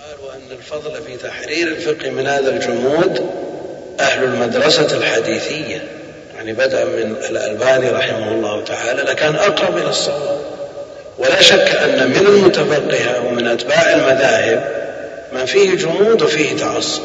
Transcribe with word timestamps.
قال 0.00 0.28
وأن 0.28 0.58
الفضل 0.58 1.02
في 1.06 1.16
تحرير 1.16 1.68
الفقه 1.68 2.10
من 2.10 2.26
هذا 2.26 2.50
الجمود 2.50 3.30
أهل 4.00 4.24
المدرسة 4.24 4.96
الحديثية. 4.96 5.82
يعني 6.36 6.52
بدءا 6.52 6.84
من 6.84 7.16
الألباني 7.30 7.90
رحمه 7.90 8.32
الله 8.32 8.64
تعالى 8.64 9.02
لكان 9.02 9.34
أقرب 9.34 9.76
إلى 9.76 9.90
الصواب. 9.90 10.40
ولا 11.18 11.42
شك 11.42 11.76
أن 11.76 12.10
من 12.10 12.26
المتفقهة 12.26 13.26
ومن 13.26 13.46
أتباع 13.46 13.92
المذاهب 13.92 14.64
من 15.32 15.46
فيه 15.46 15.76
جمود 15.76 16.22
وفيه 16.22 16.56
تعصب. 16.56 17.02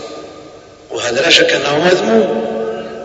وهذا 0.91 1.21
لا 1.21 1.29
شك 1.29 1.53
أنه 1.53 1.85
مذموم. 1.85 2.55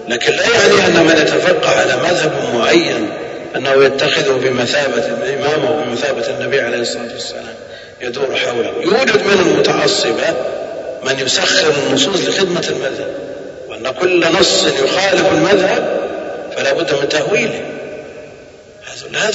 لكن 0.08 0.32
لا 0.32 0.42
يعني 0.42 0.86
أن 0.86 1.04
من 1.04 1.16
يتفقه 1.16 1.80
على 1.80 1.96
مذهب 1.96 2.54
معين 2.54 3.10
أنه 3.56 3.84
يتخذه 3.84 4.32
بمثابة 4.32 5.06
الإمام 5.06 5.66
أو 5.66 5.84
بمثابة 5.84 6.26
النبي 6.28 6.60
عليه 6.60 6.78
الصلاة 6.78 7.12
والسلام. 7.12 7.54
يدور 8.00 8.36
حوله. 8.36 8.72
يوجد 8.80 9.26
من 9.26 9.40
المتعصبة 9.40 10.34
من 11.04 11.20
يسخر 11.20 11.72
النصوص 11.86 12.20
لخدمة 12.20 12.64
المذهب. 12.70 13.14
وأن 13.68 13.90
كل 14.00 14.32
نص 14.32 14.64
يخالف 14.64 15.32
المذهب 15.32 16.00
فلا 16.56 16.72
بد 16.72 16.94
من 16.94 17.08
تأويله. 17.08 17.62
هذا 19.14 19.30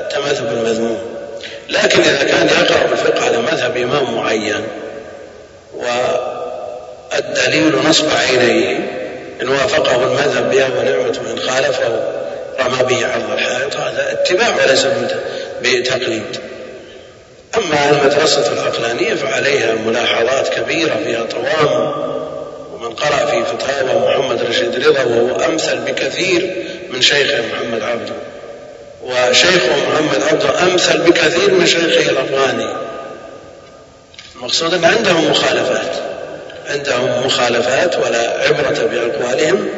التمذهب 0.00 0.52
المذموم. 0.52 0.98
لكن 1.68 2.00
إذا 2.00 2.24
كان 2.24 2.46
يقرأ 2.46 2.92
الفقه 2.92 3.24
على 3.24 3.38
مذهب 3.38 3.76
إمام 3.76 4.14
معين 4.14 4.66
والدليل 7.12 7.76
نصب 7.88 8.06
عينيه 8.10 8.78
إن 9.42 9.48
وافقه 9.48 10.04
المذهب 10.04 10.50
بها 10.50 10.68
ونعمة 10.78 11.18
وإن 11.26 11.38
خالفه 11.38 12.00
رمى 12.60 12.82
به 12.88 13.06
عرض 13.06 13.30
الحائط 13.32 13.76
هذا 13.76 14.12
اتباع 14.12 14.56
وليس 14.56 14.86
بتقليد. 15.62 16.40
أما 17.56 17.90
المدرسة 17.90 18.52
العقلانية 18.52 19.14
فعليها 19.14 19.74
ملاحظات 19.74 20.48
كبيرة 20.48 20.96
فيها 21.04 21.24
طوام 21.24 21.92
ومن 22.72 22.94
قرأ 22.94 23.26
في 23.26 23.44
فتاوى 23.44 24.08
محمد 24.08 24.42
رشيد 24.42 24.86
رضا 24.86 25.02
وهو 25.02 25.44
أمثل 25.44 25.78
بكثير 25.78 26.64
من 26.90 27.02
شيخه 27.02 27.42
محمد 27.52 27.82
عبده 27.82 28.14
وشيخه 29.02 29.76
محمد 29.88 30.22
عبده 30.22 30.62
أمثل 30.62 30.98
بكثير 30.98 31.50
من 31.50 31.66
شيخه 31.66 32.10
الأفغاني. 32.10 32.76
المقصود 34.36 34.74
أن 34.74 34.84
عندهم 34.84 35.30
مخالفات. 35.30 35.92
عندهم 36.70 37.26
مخالفات 37.26 37.96
ولا 37.96 38.30
عبرة 38.46 38.88
بأقوالهم 38.92 39.68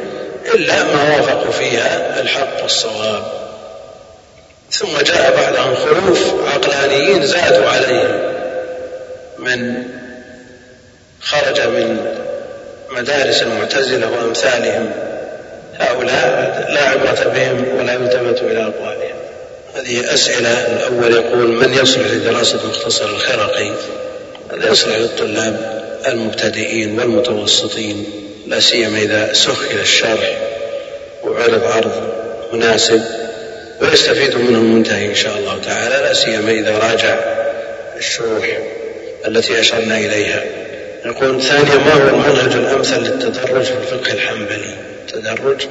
إلا 0.55 0.83
ما 0.83 1.15
وافقوا 1.17 1.51
فيها 1.51 2.19
الحق 2.21 2.61
والصواب. 2.61 3.46
ثم 4.71 4.97
جاء 5.05 5.35
بعدهم 5.35 5.75
خلوف 5.75 6.33
عقلانيين 6.53 7.25
زادوا 7.25 7.69
عليهم. 7.69 8.33
من 9.39 9.83
خرج 11.21 11.61
من 11.61 12.15
مدارس 12.89 13.41
المعتزلة 13.41 14.11
وأمثالهم 14.11 14.91
هؤلاء 15.79 16.65
لا 16.69 16.81
عبرة 16.81 17.31
بهم 17.35 17.77
ولا 17.79 17.93
يلتفت 17.93 18.43
إلى 18.43 18.63
أقوالهم. 18.63 19.17
هذه 19.75 20.13
أسئلة. 20.13 20.49
الأول 20.49 21.13
يقول 21.13 21.47
من 21.47 21.73
يصلح 21.73 22.07
لدراسة 22.11 22.59
مختصر 22.69 23.05
الخرقي؟ 23.05 23.71
هذا 24.51 24.71
يصلح 24.71 24.97
للطلاب 24.97 25.83
المبتدئين 26.07 26.99
والمتوسطين 26.99 28.05
لا 28.47 28.59
سيما 28.59 28.97
إذا 28.97 29.33
سهل 29.33 29.79
الشرح 29.81 30.37
وعرض 31.23 31.63
عرض 31.63 32.13
مناسب. 32.53 33.26
ويستفيد 33.81 34.35
منه 34.35 34.57
المنتهي 34.57 35.05
إن 35.05 35.15
شاء 35.15 35.37
الله 35.37 35.61
تعالى 35.65 35.95
لا 35.95 36.13
سيما 36.13 36.51
إذا 36.51 36.77
راجع 36.77 37.19
الشروح 37.97 38.59
التي 39.27 39.59
أشرنا 39.59 39.97
إليها. 39.97 40.43
يقول 41.05 41.41
ثانيا 41.41 41.75
ما 41.75 41.93
هو 41.93 42.07
المنهج 42.07 42.53
الأمثل 42.53 43.01
للتدرج 43.01 43.63
في 43.63 43.73
الفقه 43.73 44.13
الحنبلي؟ 44.13 44.73
التدرج 45.07 45.61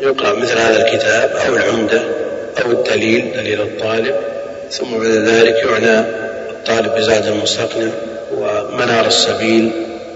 يقرأ 0.00 0.34
مثل 0.34 0.58
هذا 0.58 0.86
الكتاب 0.86 1.30
أو 1.30 1.56
العمدة 1.56 2.02
أو 2.64 2.70
الدليل 2.70 3.32
دليل 3.36 3.60
الطالب 3.60 4.14
ثم 4.70 4.98
بعد 4.98 5.10
ذلك 5.10 5.54
يعنى 5.54 6.00
الطالب 6.50 6.94
بزاد 6.94 7.26
المستقنع 7.26 7.90
ومنار 8.34 9.06
السبيل 9.06 9.70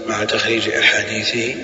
مع 0.07 0.23
تخريج 0.23 0.69
أحاديثه 0.69 1.55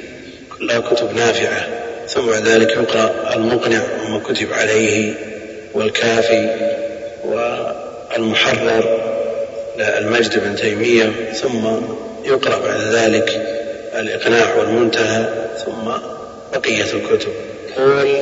كلها 0.57 0.79
كتب 0.79 1.15
نافعة. 1.15 1.67
ثم 2.07 2.21
بعد 2.21 2.47
ذلك 2.47 2.69
يقرأ 2.69 3.33
المقنع 3.35 3.81
وما 4.03 4.19
كتب 4.19 4.53
عليه. 4.53 5.13
والكافي 5.73 6.49
والمحرر 7.25 9.13
للمجد 9.77 10.39
بن 10.43 10.55
تيمية 10.55 11.11
ثم 11.33 11.67
يقرأ 12.25 12.59
بعد 12.59 12.81
ذلك 12.81 13.41
الإقناع 13.95 14.55
والمنتهى 14.55 15.25
ثم 15.65 15.91
بقية 16.53 16.85
الكتب. 16.93 17.31
قول 17.77 18.15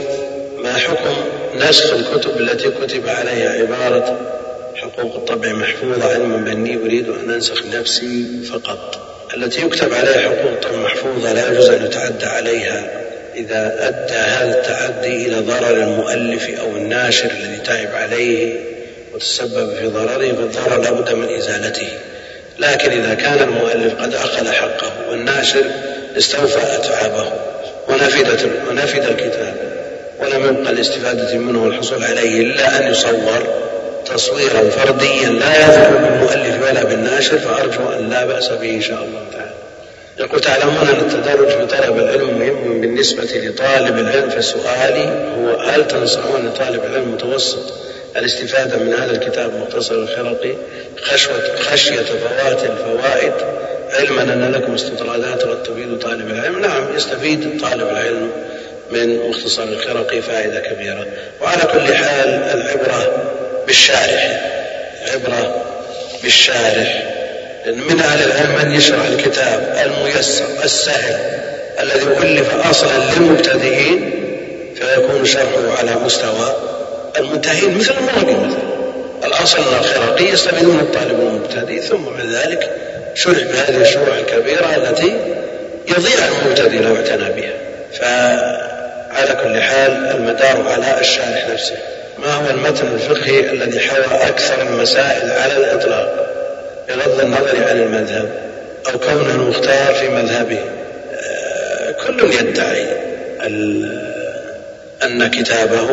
ما 0.63 0.73
حكم 0.73 1.15
نسخ 1.55 1.93
الكتب 1.93 2.37
التي 2.37 2.69
كتب 2.69 3.09
عليها 3.09 3.49
عبارة 3.49 4.19
حقوق 4.75 5.15
الطبع 5.15 5.53
محفوظة؟ 5.53 6.13
علما 6.13 6.37
بأني 6.37 6.77
أريد 6.83 7.09
أن 7.09 7.31
أنسخ 7.31 7.65
نفسي 7.65 8.25
فقط. 8.53 9.07
التي 9.37 9.61
يكتب 9.61 9.93
عليها 9.93 10.21
حقوق 10.21 10.51
الطبع 10.51 10.75
محفوظة 10.77 11.33
لا 11.33 11.51
يجوز 11.51 11.69
أن 11.69 11.85
يتعدى 11.85 12.25
عليها. 12.25 13.01
إذا 13.35 13.87
أدى 13.87 14.13
هذا 14.13 14.59
التعدي 14.59 15.25
إلى 15.25 15.39
ضرر 15.39 15.83
المؤلف 15.83 16.59
أو 16.59 16.67
الناشر 16.67 17.25
الذي 17.25 17.57
تعب 17.65 17.95
عليه 17.95 18.53
وتسبب 19.13 19.73
في 19.79 19.87
ضرره 19.87 20.31
فالضرر 20.33 20.81
لا 20.81 20.91
بد 20.91 21.13
من 21.13 21.35
إزالته. 21.35 21.87
لكن 22.59 22.91
إذا 22.91 23.13
كان 23.13 23.39
المؤلف 23.39 24.01
قد 24.01 24.13
أخذ 24.13 24.51
حقه 24.51 24.91
والناشر 25.09 25.63
استوفى 26.17 26.75
أتعابه. 26.75 27.31
ونفدت 27.89 28.49
ونفد 28.69 29.03
الكتاب. 29.03 29.55
ولم 30.19 30.45
يبقى 30.45 30.71
الاستفادة 30.71 31.37
منه 31.37 31.63
والحصول 31.63 32.03
عليه 32.03 32.41
إلا 32.41 32.79
أن 32.79 32.91
يصور 32.91 33.47
تصويرا 34.05 34.69
فرديا 34.69 35.29
لا 35.29 35.55
يذكر 35.55 35.97
بالمؤلف 35.97 36.69
ولا 36.69 36.83
بالناشر 36.83 37.39
فأرجو 37.39 37.89
أن 37.99 38.09
لا 38.09 38.25
بأس 38.25 38.49
به 38.49 38.75
إن 38.75 38.81
شاء 38.81 38.97
الله 38.97 39.25
تعالى. 39.31 39.40
يقول 40.21 40.41
تعلمون 40.41 40.87
أن 40.87 40.99
التدرج 40.99 41.49
في 41.49 41.65
طلب 41.65 41.97
العلم 41.97 42.39
مهم 42.39 42.81
بالنسبة 42.81 43.23
لطالب 43.23 43.97
العلم 43.97 44.29
فسؤالي 44.29 45.33
هو 45.37 45.59
هل 45.59 45.87
تنصحون 45.87 46.47
لطالب 46.47 46.83
العلم 46.83 47.03
المتوسط 47.03 47.73
الاستفادة 48.17 48.77
من 48.77 48.93
هذا 48.93 49.11
الكتاب 49.11 49.51
مختصر 49.55 49.95
الخرقي 49.95 50.53
خشوة 51.01 51.55
خشية 51.59 52.01
فوات 52.01 52.63
الفوائد؟ 52.63 53.33
علما 53.89 54.21
أن 54.21 54.51
لكم 54.51 54.73
استطرادات 54.73 55.43
قد 55.43 55.63
تفيد 55.63 55.99
طالب 55.99 56.27
العلم؟ 56.29 56.61
نعم 56.61 56.95
يستفيد 56.95 57.61
طالب 57.61 57.89
العلم 57.89 58.31
من 58.91 59.29
مختصر 59.29 59.63
الخرقي 59.63 60.21
فائدة 60.21 60.59
كبيرة. 60.59 61.05
وعلى 61.41 61.61
كل 61.61 61.95
حال 61.95 62.29
العبرة 62.29 63.23
بالشارح. 63.67 64.41
العبرة 65.07 65.65
بالشارح. 66.23 67.20
من 67.65 67.99
أهل 67.99 68.23
العلم 68.23 68.65
من 68.65 68.75
يشرح 68.75 69.05
الكتاب 69.05 69.77
الميسر 69.85 70.45
السهل 70.63 71.19
الذي 71.79 72.05
ألف 72.23 72.67
أصلا 72.69 72.89
للمبتدئين 73.17 74.11
فيكون 74.75 75.25
شرحه 75.25 75.77
على 75.79 75.91
مستوى 76.05 76.55
المنتهين 77.19 77.77
مثل 77.77 77.93
المراقي 77.97 78.47
مثلا. 78.47 78.59
الأصل 79.23 79.57
أن 79.57 79.79
الخرقي 79.79 80.25
يستفيد 80.25 80.63
من 80.63 80.79
الطالب 80.79 81.19
المبتدئ 81.19 81.81
ثم 81.81 82.03
بعد 82.03 82.25
ذلك 82.25 82.69
شرح 83.15 83.37
بهذه 83.37 83.81
الشروح 83.81 84.17
الكبيرة 84.17 84.75
التي 84.75 85.17
يضيع 85.87 86.27
المبتدئ 86.27 86.81
لو 86.81 86.95
اعتنى 86.95 87.29
بها. 87.41 87.53
فعلى 87.99 89.41
كل 89.43 89.61
حال 89.61 89.91
المدار 89.91 90.67
على 90.67 91.01
الشارح 91.01 91.47
نفسه. 91.53 91.77
ما 92.17 92.33
هو 92.33 92.49
المتن 92.49 92.87
الفقهي 92.87 93.39
الذي 93.39 93.79
حوى 93.79 94.05
أكثر 94.05 94.61
المسائل 94.61 95.31
على 95.31 95.57
الإطلاق؟ 95.57 96.30
بغض 96.95 97.19
النظر 97.19 97.63
عن 97.69 97.81
المذهب 97.81 98.29
أو 98.87 98.99
كونه 98.99 99.35
المختار 99.35 99.93
في 99.93 100.09
مذهبه. 100.09 100.59
آه، 101.13 101.91
كل 101.91 102.33
يدعي 102.33 102.85
أن 105.03 105.27
كتابه 105.27 105.89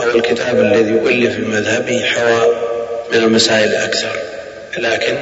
أو 0.00 0.10
الكتاب 0.14 0.60
الذي 0.60 0.90
ألف 0.92 1.34
في 1.34 1.42
مذهبه 1.42 2.04
حوى 2.04 2.56
من 3.12 3.18
المسائل 3.18 3.74
أكثر. 3.74 4.16
لكن 4.78 5.16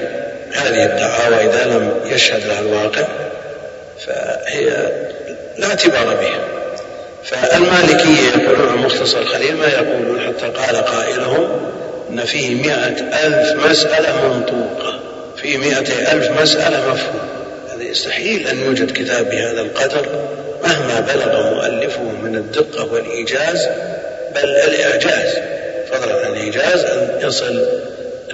هذه 0.53 0.85
الدعاوى 0.85 1.37
إذا 1.37 1.65
لم 1.65 1.91
يشهد 2.07 2.47
لها 2.47 2.61
الواقع 2.61 3.05
فهي 4.07 4.65
لا 5.59 5.67
اعتبار 5.67 6.15
بها. 6.15 6.45
فالمالكية 7.25 8.43
يقولون 8.43 8.69
عن 8.69 8.79
مختصر 8.79 9.19
الخليل 9.19 9.57
ما 9.57 9.67
يقولون 9.67 10.21
حتى 10.21 10.47
قال 10.47 10.77
قائلهم 10.77 11.49
أن 12.11 12.21
فيه 12.21 12.55
مئة 12.55 13.27
ألف 13.27 13.67
مسألة 13.67 14.29
منطوقة. 14.29 15.04
فيه 15.45 15.59
مئة 15.59 16.13
ألف 16.13 16.41
مسألة 16.41 16.93
مفهوم. 16.93 17.29
هذا 17.75 17.83
يستحيل 17.83 18.49
أن 18.49 18.61
يوجد 18.61 18.91
كتاب 18.93 19.31
بهذا 19.31 19.61
القدر 19.61 20.07
مهما 20.63 21.01
بلغ 21.01 21.55
مؤلفه 21.55 22.03
من 22.03 22.37
الدقة 22.37 22.93
والإيجاز 22.93 23.69
بل 24.35 24.45
الإعجاز. 24.45 25.35
فضلا 25.91 26.27
عن 26.27 26.33
الإيجاز 26.33 26.81
أن 26.81 27.19
يصل 27.23 27.67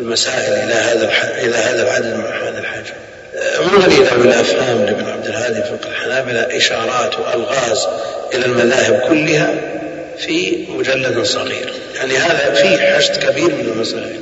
المسائل 0.01 0.53
إلى 0.53 0.75
هذا 0.75 1.11
إلى 1.39 1.57
هذا 1.57 1.83
العدد 1.83 2.15
مع 2.17 2.49
هذا 2.49 2.59
الحجم 2.59 2.95
مغني 3.61 3.95
ذوي 3.95 4.29
الأفهام 4.29 4.85
لابن 4.85 5.09
عبد 5.11 5.27
الهادي 5.27 5.63
فقه 5.63 5.89
الحنابلة 5.91 6.57
إشارات 6.57 7.19
وألغاز 7.19 7.89
إلى 8.35 8.47
المذاهب 8.47 9.01
كلها 9.09 9.55
في 10.19 10.67
مجلد 10.69 11.23
صغير. 11.23 11.73
يعني 11.97 12.17
هذا 12.17 12.55
فيه 12.55 12.77
حشد 12.77 13.17
كبير 13.17 13.55
من 13.55 13.73
المسائل. 13.75 14.21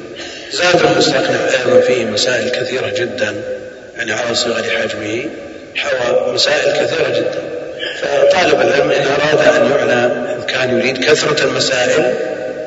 زاد 0.53 0.83
المستقنع 0.93 1.39
أيضا 1.59 1.81
فيه 1.81 2.05
مسائل 2.05 2.49
كثيرة 2.49 2.89
جدا 2.89 3.35
يعني 3.97 4.13
على 4.13 4.35
صغر 4.35 4.63
حجمه 4.63 5.27
حوى 5.77 6.33
مسائل 6.33 6.73
كثيرة 6.73 7.09
جدا 7.09 7.43
فطالب 8.01 8.61
العلم 8.61 8.91
إن 8.91 9.07
أراد 9.07 9.57
أن 9.57 9.71
يعنى 9.71 10.07
إن 10.33 10.43
كان 10.49 10.79
يريد 10.79 11.05
كثرة 11.05 11.45
المسائل 11.45 12.15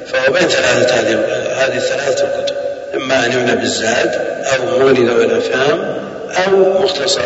فهو 0.07 0.33
بين 0.33 0.47
ثلاثة 0.47 0.95
هذه 0.95 1.13
هذه 1.57 1.77
الثلاثة 1.77 2.23
الكتب 2.23 2.55
إما 2.95 3.25
أن 3.25 3.31
يعنى 3.31 3.55
بالزاد 3.55 4.21
أو 4.43 4.79
مولد 4.79 4.99
ذوي 4.99 5.25
الأفهام 5.25 6.01
أو 6.47 6.83
مختصر 6.83 7.21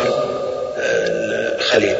آه، 0.80 1.56
الخليل 1.60 1.96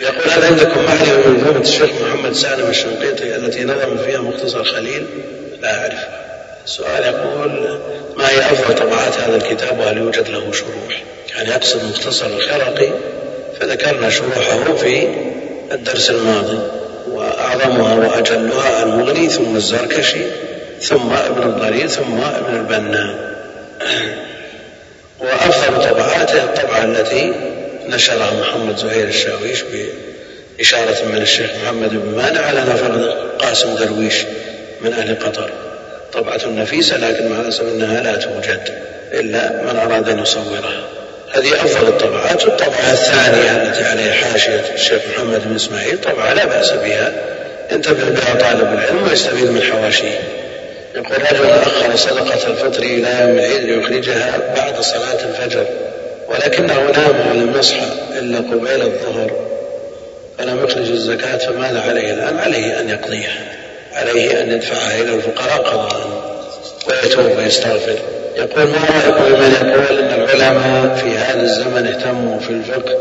يقول 0.00 0.30
هل 0.30 0.44
عندكم 0.44 0.84
معرفة 0.84 1.28
منظومة 1.28 1.60
الشيخ 1.60 1.90
محمد 2.02 2.32
سالم 2.32 2.70
الشنقيطي 2.70 3.36
التي 3.36 3.64
نظم 3.64 3.98
فيها 4.06 4.20
مختصر 4.20 4.64
خليل؟ 4.64 5.06
لا 5.62 5.78
أعرفها. 5.78 6.21
السؤال 6.64 7.04
يقول 7.04 7.78
ما 8.16 8.28
هي 8.28 8.40
أفضل 8.40 8.74
طبعات 8.74 9.20
هذا 9.20 9.36
الكتاب 9.36 9.78
وهل 9.78 9.98
يوجد 9.98 10.28
له 10.28 10.52
شروح؟ 10.52 11.02
يعني 11.34 11.50
يقصد 11.50 11.84
مختصر 11.84 12.26
الخرقي 12.26 12.92
فذكرنا 13.60 14.10
شروحه 14.10 14.74
في 14.76 15.08
الدرس 15.72 16.10
الماضي 16.10 16.58
وأعظمها 17.10 17.94
وأجلها 17.94 18.82
المغني 18.82 19.28
ثم 19.28 19.56
الزركشي 19.56 20.22
ثم 20.80 21.12
ابن 21.12 21.42
الضرير 21.42 21.86
ثم 21.86 22.20
ابن 22.20 22.56
البنا 22.56 23.32
وأفضل 25.20 25.90
طبعاته 25.90 26.44
الطبعة 26.44 26.84
التي 26.84 27.32
نشرها 27.88 28.30
محمد 28.40 28.76
زهير 28.76 29.08
الشاويش 29.08 29.64
بإشارة 30.58 31.04
من 31.04 31.22
الشيخ 31.22 31.50
محمد 31.64 31.90
بن 31.90 32.16
مانع 32.16 32.40
على 32.40 32.60
نفر 32.60 33.14
قاسم 33.38 33.74
درويش 33.74 34.14
من 34.80 34.92
أهل 34.92 35.18
قطر 35.18 35.50
طبعة 36.12 36.40
نفيسة 36.46 36.96
لكن 36.96 37.28
مع 37.28 37.40
الأسف 37.40 37.62
أنها 37.62 38.00
لا 38.00 38.16
توجد 38.16 38.60
إلا 39.12 39.62
من 39.62 39.78
أراد 39.78 40.08
أن 40.08 40.18
يصورها. 40.18 40.84
هذه 41.32 41.54
أفضل 41.54 41.88
الطبعات. 41.88 42.44
والطبعة 42.44 42.92
الثانية 42.92 43.62
التي 43.62 43.84
عليها 43.84 44.12
حاشية 44.12 44.64
الشيخ 44.74 45.02
محمد 45.14 45.48
بن 45.48 45.54
إسماعيل 45.54 46.00
طبعة 46.00 46.34
لا 46.34 46.44
بأس 46.44 46.70
بها. 46.72 47.12
ينتفع 47.72 48.08
بها 48.08 48.34
طالب 48.34 48.72
العلم 48.72 49.02
ويستفيد 49.08 49.50
من 49.50 49.62
حواشيه 49.62 50.18
يقول 50.94 51.22
رجل 51.32 51.50
أخر 51.50 51.96
صدقة 51.96 52.46
الفطر 52.50 52.82
إلى 52.82 53.08
يوم 53.20 53.38
العيد 53.38 53.62
ليخرجها 53.62 54.54
بعد 54.56 54.80
صلاة 54.80 55.18
الفجر 55.28 55.66
ولكنه 56.28 56.74
نام 56.74 57.30
ولم 57.30 57.54
يصحى 57.58 57.86
إلا 58.18 58.38
قبيل 58.38 58.82
الظهر 58.82 59.30
فلم 60.38 60.64
يخرج 60.64 60.90
الزكاة 60.90 61.36
فماذا 61.36 61.80
عليه 61.80 62.12
الآن؟ 62.14 62.38
عليه 62.38 62.80
أن 62.80 62.88
يقضيها. 62.88 63.61
عليه 63.94 64.40
أن 64.40 64.52
يدفعها 64.52 65.00
إلى 65.00 65.14
الفقراء 65.14 65.62
قضاء 65.62 66.22
ويتوب 66.88 67.38
ويستغفر. 67.38 67.98
يقول 68.36 68.64
ما 68.64 68.78
رأيكم 68.78 69.24
بمن 69.24 69.52
يقول 69.52 69.98
أن 69.98 70.22
العلماء 70.22 70.96
في 70.96 71.18
هذا 71.18 71.42
الزمن 71.42 71.86
اهتموا 71.86 72.38
في 72.38 72.50
الفقه 72.50 72.98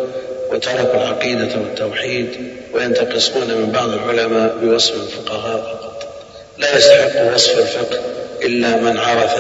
وتركوا 0.51 1.01
العقيدة 1.01 1.49
والتوحيد 1.57 2.27
وينتقصون 2.73 3.47
من 3.47 3.71
بعض 3.71 3.89
العلماء 3.89 4.55
بوصف 4.61 4.93
الفقهاء 4.95 5.57
فقط. 5.57 6.13
لا 6.57 6.77
يستحق 6.77 7.33
وصف 7.33 7.59
الفقه 7.59 7.99
إلا 8.43 8.75
من 8.75 8.97
عرف 8.97 9.35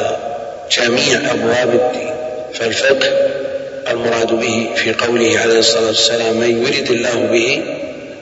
جميع 0.71 1.31
أبواب 1.31 1.69
الدين. 1.69 2.11
فالفقه 2.53 3.09
المراد 3.91 4.33
به 4.33 4.69
في 4.75 4.93
قوله 4.93 5.39
عليه 5.39 5.59
الصلاة 5.59 5.87
والسلام 5.87 6.37
من 6.37 6.65
يرد 6.65 6.91
الله 6.91 7.15
به 7.15 7.63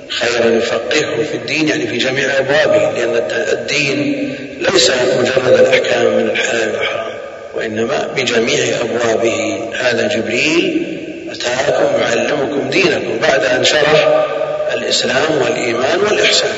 خيرا 0.09 0.45
يفقهه 0.45 1.23
في 1.31 1.35
الدين 1.35 1.67
يعني 1.67 1.87
في 1.87 1.97
جميع 1.97 2.37
أبوابه 2.37 2.91
لأن 2.91 3.23
الدين 3.31 4.29
ليس 4.59 4.91
مجرد 5.19 5.59
الأحكام 5.59 6.05
من 6.05 6.29
الحلال 6.29 6.71
والحرام 6.75 7.13
وإنما 7.55 8.07
بجميع 8.15 8.63
أبوابه. 8.81 9.59
هذا 9.73 10.07
جبريل 10.07 10.97
أتاكم 11.31 12.01
يعلمكم 12.01 12.69
دينكم 12.69 13.19
بعد 13.21 13.45
أن 13.45 13.63
شرح 13.63 14.25
الإسلام 14.73 15.41
والإيمان 15.41 15.99
والإحسان. 15.99 16.55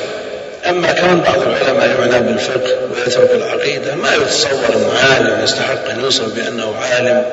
أما 0.68 0.92
كان 0.92 1.20
بعض 1.20 1.42
العلماء 1.42 1.88
يعنى 1.88 2.26
بالفقه 2.26 2.78
ويترك 2.94 3.30
العقيدة 3.30 3.94
ما 3.94 4.14
يتصور 4.14 4.76
أن 4.76 4.96
عالم 4.96 5.44
يستحق 5.44 5.90
أن 5.90 6.00
يوصف 6.00 6.34
بأنه 6.34 6.74
عالم 6.76 7.24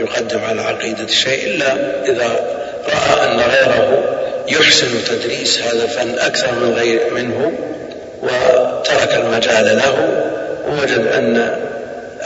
يقدم 0.00 0.44
على 0.44 0.60
العقيدة 0.60 1.06
شيء 1.06 1.46
إلا 1.46 1.76
إذا 2.06 2.40
رأى 2.88 3.26
أن 3.26 3.40
غيره 3.40 4.04
يحسن 4.48 4.86
تدريس 5.04 5.62
هذا 5.62 5.84
الفن 5.84 6.18
أكثر 6.18 6.52
من 6.52 6.74
غير 6.74 7.00
منه 7.14 7.52
وترك 8.22 9.14
المجال 9.14 9.76
له 9.76 10.24
ووجد 10.68 11.06
أن 11.06 11.56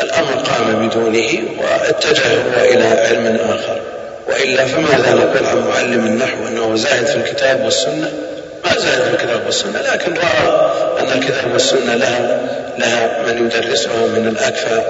الأمر 0.02 0.32
قام 0.32 0.88
بدونه 0.88 1.28
واتجه 1.58 2.22
هو 2.26 2.64
إلى 2.64 2.84
علم 2.84 3.38
آخر. 3.48 3.80
وإلا 4.28 4.64
فماذا 4.64 5.14
نقول 5.14 5.46
عن 5.46 5.68
معلم 5.68 6.06
النحو 6.06 6.48
أنه 6.48 6.76
زاهد 6.76 7.06
في 7.06 7.16
الكتاب 7.16 7.64
والسنة. 7.64 8.12
ما 8.64 8.78
زاهد 8.78 9.02
في 9.02 9.10
الكتاب 9.14 9.40
والسنة 9.46 9.80
لكن 9.92 10.14
رأى 10.14 10.70
أن 11.00 11.18
الكتاب 11.18 11.52
والسنة 11.52 11.94
لها 11.94 12.40
لها 12.78 13.22
من 13.26 13.46
يدرسها 13.46 14.06
من 14.06 14.28
الأكفى 14.28 14.82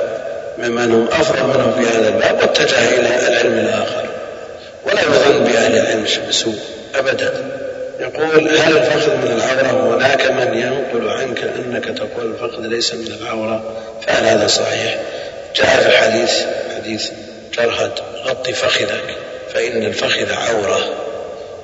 ممن 0.59 0.93
هم 0.93 1.09
أفضل 1.13 1.47
منه 1.47 1.73
في 1.79 1.99
هذا 1.99 2.09
الباب 2.09 2.39
واتجه 2.41 2.89
إلى 2.89 3.29
العلم 3.29 3.59
الآخر. 3.59 4.12
ولا 4.85 5.03
يظن 5.03 5.45
بأهل 5.45 5.77
العلم 5.77 6.07
بسوء 6.29 6.59
أبدا. 6.95 7.33
يقول 8.01 8.59
هل 8.59 8.77
الفخذ 8.77 9.17
من 9.17 9.33
العورة 9.33 9.97
هناك 9.97 10.31
من 10.31 10.59
ينقل 10.59 11.09
عنك 11.09 11.39
أنك 11.43 11.85
تقول 11.99 12.35
الفخذ 12.35 12.61
ليس 12.61 12.95
من 12.95 13.07
العورة. 13.21 13.77
فهل 14.07 14.25
هذا 14.25 14.47
صحيح. 14.47 15.01
جاء 15.57 15.81
في 15.81 15.97
حديث 15.97 16.43
حديث 16.77 17.11
جرهد 17.59 17.93
غطي 18.25 18.53
فخذك 18.53 19.17
فإن 19.55 19.83
الفخذ 19.83 20.33
عورة. 20.33 20.95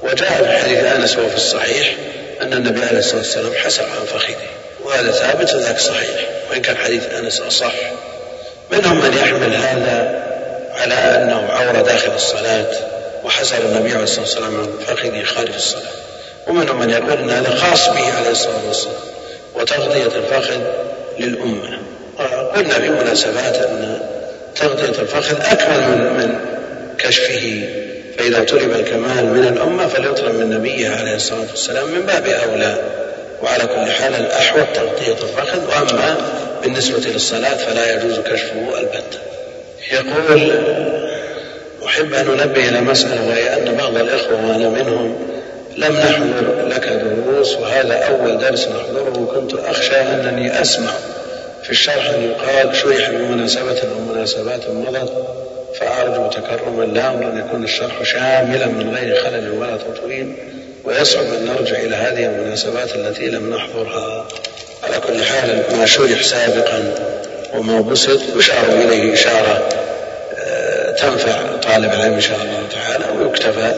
وجاء 0.03 0.43
في 0.45 0.57
حديث 0.59 0.85
أنس 0.85 1.17
وهو 1.17 1.29
في 1.29 1.37
الصحيح 1.37 1.95
أن 2.43 2.53
النبي 2.53 2.85
عليه 2.85 2.99
الصلاة 2.99 3.19
والسلام 3.19 3.55
حسر 3.55 3.85
عن 3.85 4.07
فخذه. 4.07 4.49
وهذا 4.85 5.13
ثابت 5.13 5.55
وذاك 5.55 5.79
صحيح 5.79 6.29
وإن 6.51 6.63
كان 6.63 6.77
حديث 6.77 7.15
أنس 7.15 7.41
أصح. 7.41 7.75
منهم 8.73 8.97
من 9.01 9.17
يحمل 9.17 9.55
هذا 9.55 10.25
على 10.75 10.95
أنه 10.95 11.53
عورة 11.53 11.83
داخل 11.83 12.15
الصلاة. 12.15 12.98
وحسر 13.25 13.59
النبي 13.59 13.93
عليه 13.93 14.03
الصلاة 14.03 14.21
والسلام 14.21 14.53
من 14.53 14.69
فخذه 14.87 15.23
خارج 15.23 15.55
الصلاة. 15.55 15.83
ومنهم 16.47 16.79
من 16.79 16.91
يقول 16.91 17.13
أن 17.13 17.31
هذا 17.31 17.51
خاص 17.51 17.89
به 17.89 18.13
عليه 18.19 18.31
الصلاة 18.31 18.67
والسلام. 18.67 18.95
وتغطية 19.55 20.19
الفخذ 20.19 20.61
للأمة. 21.19 21.79
وقلنا 22.19 22.75
في 22.75 22.89
مناسبات 22.89 23.57
أن 23.57 24.01
تغطية 24.57 25.03
الفخذ 25.03 25.37
أكمل 25.41 25.81
من 25.81 26.13
من 26.13 26.39
كشفه. 26.99 27.69
فإذا 28.19 28.45
طلب 28.45 28.73
الكمال 28.73 29.27
من 29.27 29.49
الأمة 29.49 29.87
فليطلب 29.87 30.35
من 30.35 30.51
نبيه 30.51 30.89
عليه 30.89 31.15
الصلاة 31.15 31.47
والسلام 31.51 31.89
من 31.89 32.07
باب 32.07 32.27
أولى. 32.27 32.83
وعلى 33.43 33.67
كل 33.67 33.93
حال 33.93 34.15
الأحوط 34.15 34.67
تغطية 34.75 35.13
الفخذ. 35.13 35.69
وأما 35.69 36.17
بالنسبة 36.63 37.11
للصلاة 37.11 37.57
فلا 37.57 37.95
يجوز 37.95 38.19
كشفه 38.19 38.79
البتة. 38.81 39.19
يقول 39.93 40.53
أحب 41.99 42.15
أن 42.15 42.41
أنبه 42.41 42.69
إلى 42.69 42.81
مسألة 42.81 43.29
وهي 43.29 43.57
أن 43.57 43.75
بعض 43.75 43.97
الإخوة 43.97 44.47
وأنا 44.47 44.69
منهم 44.69 45.15
لم 45.77 45.93
نحضر 45.93 46.69
لك 46.69 46.89
دروس 46.89 47.57
وهذا 47.57 47.95
أول 47.95 48.39
درس 48.39 48.69
نحضره 48.69 49.33
كنت 49.35 49.55
أخشى 49.55 50.01
أنني 50.01 50.61
أسمع 50.61 50.91
في 51.63 51.71
الشرح 51.71 52.11
أن 52.11 52.23
يقال 52.23 52.77
شرح 52.77 53.11
بمناسبة 53.11 53.83
أو 53.83 54.15
مناسبات 54.15 54.71
مضت 54.71 55.13
فأرجو 55.75 56.29
تكرما 56.29 56.85
لأمر 56.85 57.31
أن 57.31 57.39
يكون 57.39 57.65
الشرح 57.65 58.03
شاملا 58.03 58.67
من 58.67 58.95
غير 58.95 59.17
خلل 59.17 59.51
ولا 59.51 59.77
تطويل 59.77 60.33
ويصعب 60.85 61.25
أن 61.25 61.47
نرجع 61.47 61.79
إلى 61.79 61.97
هذه 61.97 62.27
المناسبات 62.27 62.95
التي 62.95 63.27
لم 63.27 63.55
نحضرها. 63.55 64.29
على 64.85 65.01
كل 65.01 65.25
حال 65.25 65.63
ما 65.79 65.87
شرح 65.87 66.23
سابقا 66.23 66.95
وما 67.55 67.81
بسط 67.81 68.21
يشار 68.37 68.65
إليه 68.69 69.13
إشارة 69.13 69.69
آه، 70.39 70.91
تنفع 70.91 71.58
طالب 71.69 71.93
العلم 71.93 72.15
إن 72.15 72.21
شاء 72.21 72.39
الله 72.43 72.63
تعالى 72.75 73.05
ويكتفى 73.19 73.75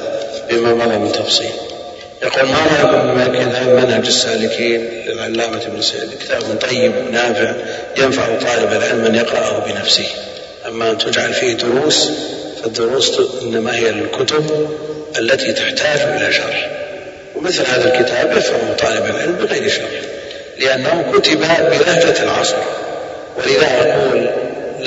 بما 0.51 0.75
مضى 0.75 0.99
من 0.99 1.13
تفصيل. 1.13 1.51
يقول 2.23 2.49
ما 2.49 2.59
رأيكم 2.83 3.17
منهج 3.77 4.07
السالكين 4.07 5.05
للعلامة 5.07 5.63
ابن 5.67 5.83
سعيد 5.83 6.11
كتاب 6.21 6.43
طيب 6.61 6.93
ونافع 6.97 7.53
ينفع 7.99 8.27
طالب 8.27 8.73
العلم 8.73 9.05
أن 9.05 9.15
يقرأه 9.15 9.65
بنفسه. 9.67 10.07
أما 10.67 10.91
أن 10.91 10.99
تجعل 10.99 11.33
فيه 11.33 11.53
دروس 11.53 12.11
فالدروس 12.63 13.21
إنما 13.43 13.77
هي 13.77 13.91
للكتب 13.91 14.69
التي 15.19 15.53
تحتاج 15.53 16.01
إلى 16.01 16.33
شرح. 16.33 16.71
ومثل 17.37 17.67
هذا 17.67 17.95
الكتاب 17.95 18.37
يفهم 18.37 18.77
طالب 18.79 19.05
العلم 19.05 19.33
بغير 19.33 19.69
شرح 19.69 20.01
لأنه 20.59 21.13
كتب 21.13 21.39
بلهجة 21.39 22.23
العصر. 22.23 22.57
ولذا 23.39 23.67
أقول 23.67 24.31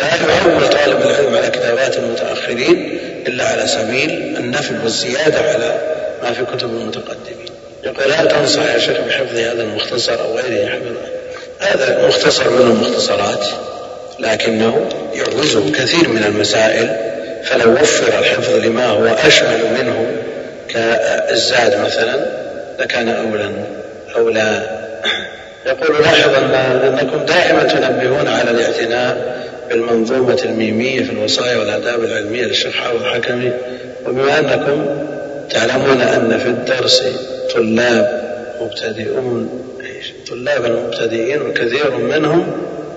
لا 0.04 0.36
يعول 0.36 0.70
طالب 0.70 1.02
العلم 1.02 1.36
على 1.36 1.50
كتابات 1.50 1.98
المتأخرين 1.98 3.00
إلا 3.28 3.46
على 3.46 3.68
سبيل 3.68 4.10
النفل 4.38 4.76
والزيادة 4.84 5.40
على 5.40 5.76
ما 6.24 6.32
في 6.34 6.46
كتب 6.46 6.70
المتقدمين. 6.70 7.50
يقول 7.84 8.14
هل 8.14 8.28
تنصح 8.28 8.74
يا 8.74 8.80
شيخ 8.80 8.98
بحفظ 9.08 9.38
هذا 9.38 9.64
المختصر 9.64 10.22
أو 10.22 10.38
غيره. 10.38 10.70
حفظه 10.70 10.96
هذا 11.60 12.08
مختصر 12.08 12.50
من 12.50 12.62
المختصرات 12.62 13.46
لكنه 14.20 14.90
يعوزه 15.14 15.72
كثير 15.72 16.10
من 16.10 16.24
المسائل 16.24 16.96
فلو 17.44 17.74
وفر 17.74 18.20
الحفظ 18.20 18.56
لما 18.56 18.86
هو 18.86 19.06
أشمل 19.06 19.60
منه 19.80 20.12
كالزاد 20.70 21.80
مثلا 21.80 22.26
لكان 22.80 23.10
أولى 23.10 23.52
أولى 24.16 24.64
يقول 25.66 26.02
لاحظ 26.02 26.36
أنكم 26.86 27.26
دائما 27.26 27.64
تنبهون 27.64 28.28
على 28.28 28.52
الاعتناء 28.52 29.44
بالمنظومة 29.70 30.42
الميمية 30.46 31.04
في 31.04 31.12
الوصايا 31.12 31.58
والآداب 31.58 32.04
العلمية 32.04 32.46
للشيخ 32.46 32.74
حافظ 32.74 33.04
الحكمي 33.04 33.52
وبما 34.06 34.40
أنكم 34.40 34.86
تعلمون 35.50 36.02
أن 36.02 36.40
في 36.40 36.48
الدرس 36.48 37.04
طلاب 37.54 38.24
مبتدئون 38.62 39.64
طلاب 40.30 40.66
المبتدئين 40.66 41.42
وكثير 41.42 41.98
منهم 41.98 42.52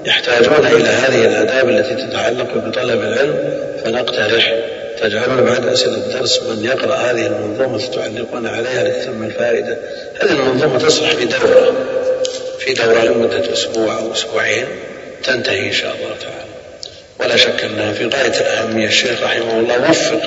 يحتاجون 0.05 0.67
إلى 0.67 0.89
هذه 0.89 1.27
الآداب 1.27 1.69
التي 1.69 2.07
تتعلق 2.07 2.55
بطلب 2.55 3.01
العلم 3.01 3.39
فنقترح 3.85 4.55
تجعلون 5.01 5.45
بعد 5.45 5.67
أسئلة 5.67 5.97
الدرس 5.97 6.43
من 6.43 6.65
يقرأ 6.65 6.95
هذه 6.95 7.27
المنظومة 7.27 7.87
تعلقون 7.87 8.47
عليها 8.47 8.85
لتتم 8.85 9.23
الفائدة. 9.23 9.79
هذه 10.21 10.33
المنظومة 10.33 10.79
تصلح 10.79 11.11
في 11.11 11.25
دورة 11.25 11.73
في 12.59 12.75
دورة 12.75 13.05
لمدة 13.05 13.53
أسبوع 13.53 13.99
أو 13.99 14.13
أسبوعين 14.13 14.67
تنتهي 15.25 15.67
إن 15.67 15.73
شاء 15.73 15.97
الله 15.97 16.17
تعالى. 16.21 16.36
ولا 17.21 17.37
شك 17.37 17.65
أنها 17.65 17.93
في 17.93 18.07
غاية 18.07 18.41
الأهمية 18.41 18.87
الشيخ 18.87 19.23
رحمه 19.23 19.59
الله 19.59 19.91
وفق 19.91 20.21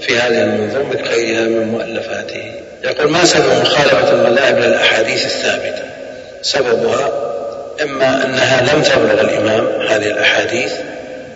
في 0.00 0.18
هذه 0.18 0.42
المنظومة 0.42 0.94
كغيرها 0.94 1.48
من 1.48 1.68
مؤلفاته. 1.68 2.52
يقول 2.84 3.10
ما 3.10 3.24
سبب 3.24 3.60
مخالفة 3.62 4.12
المذاهب 4.12 4.58
للأحاديث 4.58 5.24
الثابتة؟ 5.24 5.82
سببها 6.42 7.12
إما 7.82 8.24
أنها 8.24 8.74
لم 8.74 8.82
تبلغ 8.82 9.20
الإمام 9.20 9.66
هذه 9.88 10.06
الأحاديث 10.06 10.72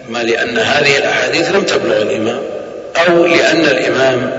ما 0.08 0.18
لأن 0.18 0.58
هذه 0.58 0.98
الأحاديث 0.98 1.50
لم 1.50 1.62
تبلغ 1.62 2.02
الإمام 2.02 2.40
أو 2.96 3.26
لأن 3.26 3.64
الإمام 3.64 4.30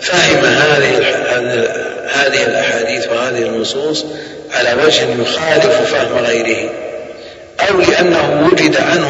فهم 0.00 0.44
هذه 0.44 0.98
هذه 2.12 2.46
الأحاديث 2.46 3.08
وهذه 3.08 3.42
النصوص 3.42 4.04
على 4.52 4.82
وجه 4.84 5.22
يخالف 5.22 5.94
فهم 5.94 6.24
غيره. 6.24 6.70
أو 7.60 7.80
لأنه 7.80 8.48
وجد 8.52 8.76
عنه 8.76 9.06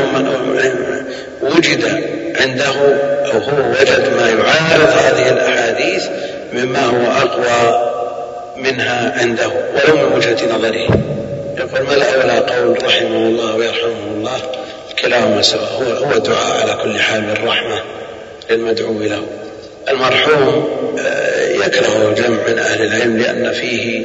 وجد 1.42 1.84
عنده 2.40 2.74
أو 3.26 3.38
هو 3.38 3.70
وجد 3.70 4.08
ما 4.16 4.28
يعارض 4.28 4.88
هذه 4.98 5.28
الأحاديث 5.32 6.06
مما 6.52 6.84
هو 6.84 7.12
أقوى 7.22 7.86
منها 8.56 9.14
عنده 9.20 9.46
ولو 9.48 9.96
من 9.96 10.16
وجهة 10.16 10.54
نظره. 10.54 10.88
يقول 11.58 11.86
ما 11.86 11.94
الأولى 11.94 12.38
قول 12.38 12.84
رحمه 12.84 13.16
الله 13.16 13.56
ويرحمه 13.56 14.06
الله. 14.16 14.40
كلاهما 15.02 15.42
سواء 15.42 15.72
هو 15.72 16.06
هو 16.06 16.18
دعاء 16.18 16.60
على 16.62 16.82
كل 16.82 17.00
حال 17.00 17.20
بالرحمة 17.20 17.80
للمدعو 18.50 19.02
له. 19.02 19.22
المرحوم 19.88 20.68
آه، 20.98 21.48
يكره 21.48 22.14
جمع 22.16 22.38
من 22.48 22.58
أهل 22.58 22.82
العلم 22.82 23.16
لأن 23.18 23.52
فيه 23.52 24.04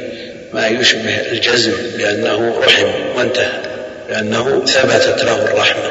ما 0.52 0.66
يشبه 0.66 1.20
الجزم 1.32 1.72
لأنه 1.98 2.54
رحم 2.66 2.86
وانتهى. 3.16 3.71
لأنه 4.10 4.64
ثبتت 4.66 5.24
له 5.24 5.44
الرحمة. 5.44 5.90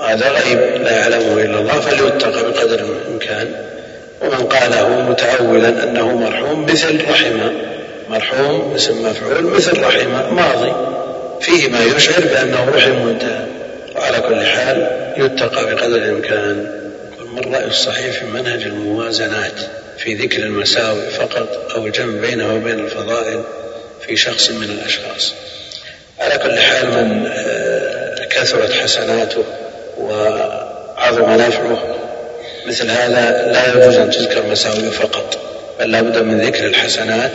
وهذا 0.00 0.28
غيب 0.28 0.58
لا 0.82 0.92
يعلمه 0.92 1.42
إلا 1.42 1.60
الله 1.60 1.80
فليتقى 1.80 2.50
بقدر 2.50 2.80
الإمكان. 2.80 3.52
ومن 4.20 4.46
قاله 4.46 4.88
متأولا 5.10 5.68
أنه 5.68 6.16
مرحوم 6.16 6.66
مثل 6.66 7.10
رحمة. 7.10 7.52
مرحوم 8.10 8.74
اسم 8.74 9.06
مفعول 9.06 9.42
مثل 9.44 9.82
رحمة 9.82 10.30
ماضي. 10.30 10.72
فيه 11.40 11.68
ما 11.68 11.84
يشعر 11.84 12.20
بأنه 12.20 12.70
رحم 12.74 13.06
وانتهى 13.06 13.46
وعلى 13.96 14.20
كل 14.20 14.46
حال 14.46 14.90
يتقى 15.16 15.74
بقدر 15.74 15.96
الإمكان. 15.96 16.78
ما 17.34 17.40
الرأي 17.40 17.66
الصحيح 17.66 18.18
في 18.18 18.24
منهج 18.24 18.62
الموازنات 18.62 19.60
في 19.98 20.14
ذكر 20.14 20.42
المساوئ 20.42 21.10
فقط 21.10 21.72
أو 21.74 21.86
الجمع 21.86 22.20
بينه 22.20 22.54
وبين 22.54 22.78
الفضائل 22.78 23.42
في 24.06 24.16
شخص 24.16 24.50
من 24.50 24.70
الأشخاص. 24.70 25.34
على 26.20 26.38
كل 26.38 26.58
حال 26.58 26.86
من 26.86 27.26
آه، 27.26 28.24
كثرت 28.24 28.72
حسناته 28.72 29.44
وعظم 29.98 31.30
نفعه. 31.30 31.78
مثل 32.66 32.90
هذا 32.90 33.52
لا 33.52 33.68
يجوز 33.68 33.96
أن 33.96 34.10
تذكر 34.10 34.46
مساوئه 34.46 34.90
فقط 34.90 35.38
بل 35.80 35.90
لا 35.90 36.00
بد 36.00 36.18
من 36.18 36.40
ذكر 36.40 36.66
الحسنات 36.66 37.32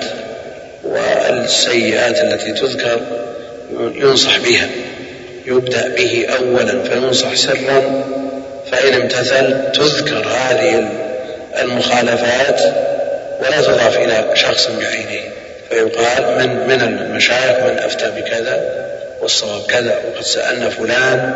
والسيئات 0.84 2.20
التي 2.20 2.52
تذكر 2.52 3.02
ينصح 3.80 4.38
بها 4.38 4.68
يبدأ 5.46 5.88
به 5.88 6.28
أولا 6.40 6.84
فينصح 6.84 7.36
سرا. 7.36 8.04
فإن 8.72 8.94
امتثل 8.94 9.72
تذكر 9.72 10.28
هذه 10.28 10.90
المخالفات 11.62 12.62
ولا 13.40 13.62
تضاف 13.62 13.98
إلى 13.98 14.26
شخص 14.34 14.68
بعينه. 14.68 15.33
فيقال 15.74 16.38
من 16.38 16.68
من 16.68 16.82
المشايخ 16.82 17.58
من 17.64 17.80
أفتى 17.80 18.12
بكذا 18.18 18.62
والصواب 19.22 19.62
كذا 19.68 19.96
وقد 20.08 20.24
سألنا 20.24 20.70
فلان 20.70 21.34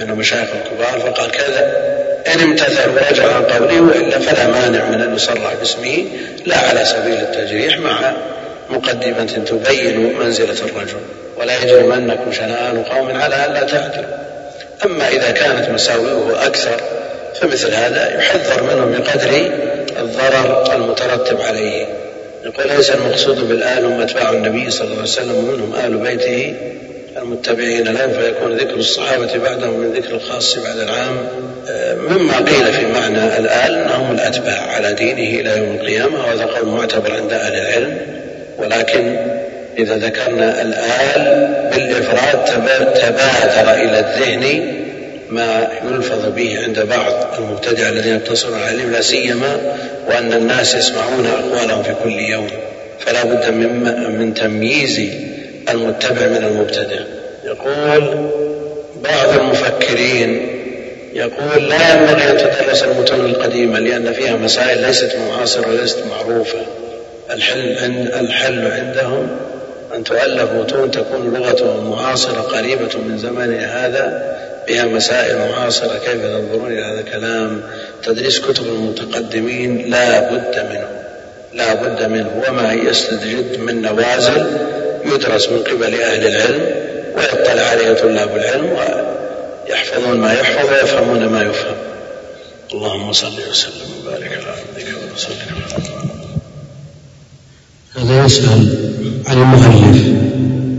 من 0.00 0.10
المشايخ 0.10 0.48
الكبار 0.54 1.00
فقال 1.00 1.30
كذا. 1.30 1.88
إن 2.34 2.40
امتثل 2.40 2.90
ورجع 2.90 3.34
عن 3.34 3.42
قوله 3.42 3.80
وإلا 3.80 4.18
فلا 4.18 4.46
مانع 4.46 4.84
من 4.84 5.00
أن 5.00 5.14
يصرح 5.14 5.54
باسمه 5.54 6.04
لا 6.46 6.58
على 6.58 6.84
سبيل 6.84 7.14
التجريح 7.14 7.78
مع 7.78 8.12
مقدمة 8.70 9.44
تبين 9.46 10.18
منزلة 10.18 10.56
الرجل. 10.64 11.00
ولا 11.36 11.62
يجرمنكم 11.62 12.32
شنآن 12.32 12.82
قوم 12.82 13.20
على 13.20 13.46
ألا 13.46 13.60
تعدلوا 13.60 14.18
أما 14.84 15.08
إذا 15.08 15.30
كانت 15.30 15.70
مساوئه 15.70 16.46
أكثر 16.46 16.80
فمثل 17.40 17.74
هذا 17.74 18.18
يحذر 18.18 18.62
منه 18.62 18.98
بقدر 18.98 19.50
الضرر 19.98 20.74
المترتب 20.74 21.40
عليه. 21.40 22.07
يقول 22.44 22.68
ليس 22.76 22.90
المقصود 22.90 23.48
بالآل 23.48 23.84
هم 23.84 24.00
أتباع 24.00 24.30
النبي 24.30 24.70
صلى 24.70 24.84
الله 24.84 24.94
عليه 24.96 25.02
وسلم 25.02 25.34
ومنهم 25.34 25.74
آل 25.74 25.96
بيته 25.98 26.54
المتبعين 27.16 27.84
لهم 27.84 28.10
فيكون 28.10 28.52
ذكر 28.56 28.74
الصحابة 28.74 29.38
بعدهم 29.38 29.80
من 29.80 29.92
ذكر 29.92 30.14
الخاص 30.14 30.58
بعد 30.58 30.78
العام 30.78 31.16
مما 31.98 32.36
قيل 32.36 32.72
في 32.72 32.86
معنى 32.86 33.38
الآل 33.38 33.74
أنهم 33.74 34.14
الأتباع 34.14 34.60
على 34.60 34.92
دينه 34.92 35.40
إلى 35.40 35.58
يوم 35.58 35.76
القيامة 35.80 36.18
وهذا 36.18 36.44
قول 36.44 36.68
معتبر 36.68 37.12
عند 37.14 37.32
أهل 37.32 37.54
العلم. 37.54 37.98
ولكن 38.58 39.16
إذا 39.78 39.96
ذكرنا 39.96 40.62
الآل 40.62 41.48
بالإفراد 41.74 42.44
تبادر 42.94 43.72
إلى 43.72 43.98
الذهن 44.00 44.72
ما 45.30 45.68
يلفظ 45.84 46.26
به 46.26 46.58
عند 46.64 46.80
بعض 46.80 47.12
المبتدع 47.38 47.88
الذين 47.88 48.14
يقتصرون 48.14 48.58
على 48.58 48.74
العلم 48.74 48.92
لا 48.92 49.00
سيما 49.00 49.76
وأن 50.08 50.32
الناس 50.32 50.74
يسمعون 50.74 51.26
أقوالهم 51.26 51.82
في 51.82 51.94
كل 52.04 52.12
يوم. 52.12 52.48
فلا 52.98 53.24
بد 53.24 53.50
من, 53.50 54.18
من 54.18 54.34
تمييز 54.34 55.00
المتبع 55.70 56.26
من 56.26 56.44
المبتدع. 56.44 57.00
يقول 57.44 58.30
بعض 59.04 59.38
المفكرين 59.38 60.48
يقول 61.14 61.68
لا 61.68 61.94
ينبغي 61.94 62.30
أن 62.30 62.36
تدرس 62.38 62.82
المتون 62.82 63.20
القديمة 63.20 63.78
لأن 63.78 64.12
فيها 64.12 64.36
مسائل 64.36 64.82
ليست 64.82 65.16
معاصرة 65.16 65.68
وليست 65.68 65.98
معروفة. 66.10 66.58
الحل, 67.30 67.76
الحل 68.20 68.70
عندهم 68.72 69.28
أن 69.94 70.04
تؤلف 70.04 70.52
متون 70.52 70.90
تكون 70.90 71.34
لغتهم 71.34 71.90
معاصرة 71.90 72.40
قريبة 72.40 72.98
من 73.08 73.18
زماننا 73.18 73.86
هذا. 73.86 74.38
فيها 74.68 74.84
مسائل 74.84 75.38
معاصرة 75.38 75.98
كيف 75.98 76.22
تنظرون 76.22 76.72
إلى 76.72 76.82
هذا 76.82 77.00
الكلام؟ 77.00 77.62
تدريس 78.02 78.40
كتب 78.40 78.66
المتقدمين 78.66 79.90
لا 79.90 80.32
بد 80.32 80.58
منه 80.70 80.88
لا 81.54 81.74
بد 81.74 82.02
منه 82.02 82.42
وما 82.48 82.72
يستجد 82.72 83.58
من 83.60 83.82
نوازل 83.82 84.46
يدرس 85.04 85.48
من 85.48 85.58
قبل 85.58 85.94
أهل 85.94 86.26
العلم 86.26 86.66
ويطلع 87.16 87.62
عليه 87.62 87.92
طلاب 87.92 88.36
العلم 88.36 88.76
ويحفظون 89.68 90.16
ما 90.20 90.32
يحفظ 90.32 90.70
ويفهمون 90.70 91.26
ما 91.26 91.42
يفهم. 91.42 91.76
اللهم 92.74 93.12
صل 93.12 93.38
وسلم 93.50 93.88
وبارك 94.00 94.32
على 94.32 94.46
عبدك 94.46 94.86
ورسولك. 95.10 95.38
هذا 97.96 98.24
يسأل 98.24 98.68
عن 99.26 99.42
المؤلف 99.42 100.28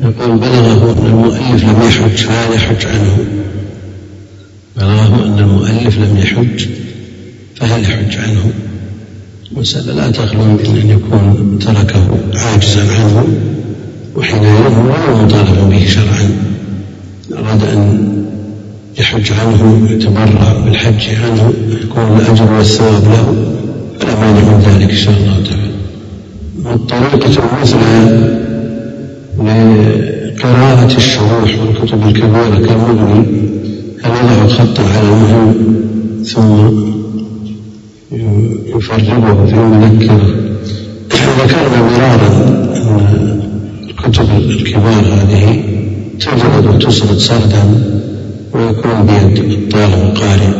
يقول 0.03 0.37
بلغه 0.37 0.91
أن 0.91 1.05
المؤلف 1.05 1.63
لم 1.63 1.87
يحج 1.87 2.25
فهل 2.25 2.55
يحج 2.55 2.85
عنه؟ 2.85 3.25
بلغه 4.79 5.25
أن 5.25 5.39
المؤلف 5.39 5.97
لم 5.97 6.17
يحج 6.17 6.67
فهل 7.55 7.83
يحج 7.83 8.17
عنه؟ 8.17 8.51
مسألة 9.51 9.93
لا 9.93 10.11
تخلو 10.11 10.43
من 10.43 10.79
أن 10.83 10.89
يكون 10.89 11.59
تركه 11.59 12.17
عاجزا 12.35 12.81
عنه 12.81 13.27
وحينئذ 14.15 14.47
هو 14.47 14.91
غير 14.91 15.25
مطالب 15.25 15.69
به 15.69 15.85
شرعا. 15.87 16.29
أراد 17.33 17.63
أن 17.63 18.09
يحج 18.99 19.31
عنه 19.31 19.87
يتبرع 19.91 20.53
بالحج 20.65 21.09
عنه 21.23 21.53
يكون 21.83 22.17
الأجر 22.17 22.53
والثواب 22.53 23.03
له 23.03 23.55
فلا 23.99 24.15
مانع 24.15 24.39
من 24.39 24.63
ذلك 24.67 24.89
إن 24.89 24.97
شاء 24.97 25.13
الله 25.13 25.43
تعالى. 25.49 25.69
والطريقة 26.65 27.43
المثلى 27.43 28.29
لقراءة 29.39 30.97
الشروح 30.97 31.59
والكتب 31.59 32.07
الكبيرة 32.07 32.67
كالمغني 32.67 33.58
أن 34.05 34.49
خطا 34.49 34.83
على 34.83 35.07
المهم 35.09 36.23
ثم 36.23 36.89
يفرغه 38.75 39.45
في 39.45 39.55
مذكرة 39.55 40.49
ذكرنا 41.39 41.81
مرارا 41.81 42.29
أن 42.75 43.41
الكتب 43.89 44.29
الكبار 44.37 45.03
هذه 45.13 45.63
تجرد 46.19 46.65
وتسرد 46.65 47.17
سردا 47.17 47.63
ويكون 48.53 49.05
بيد 49.05 49.37
الطالب 49.37 49.93
القارئ 49.93 50.53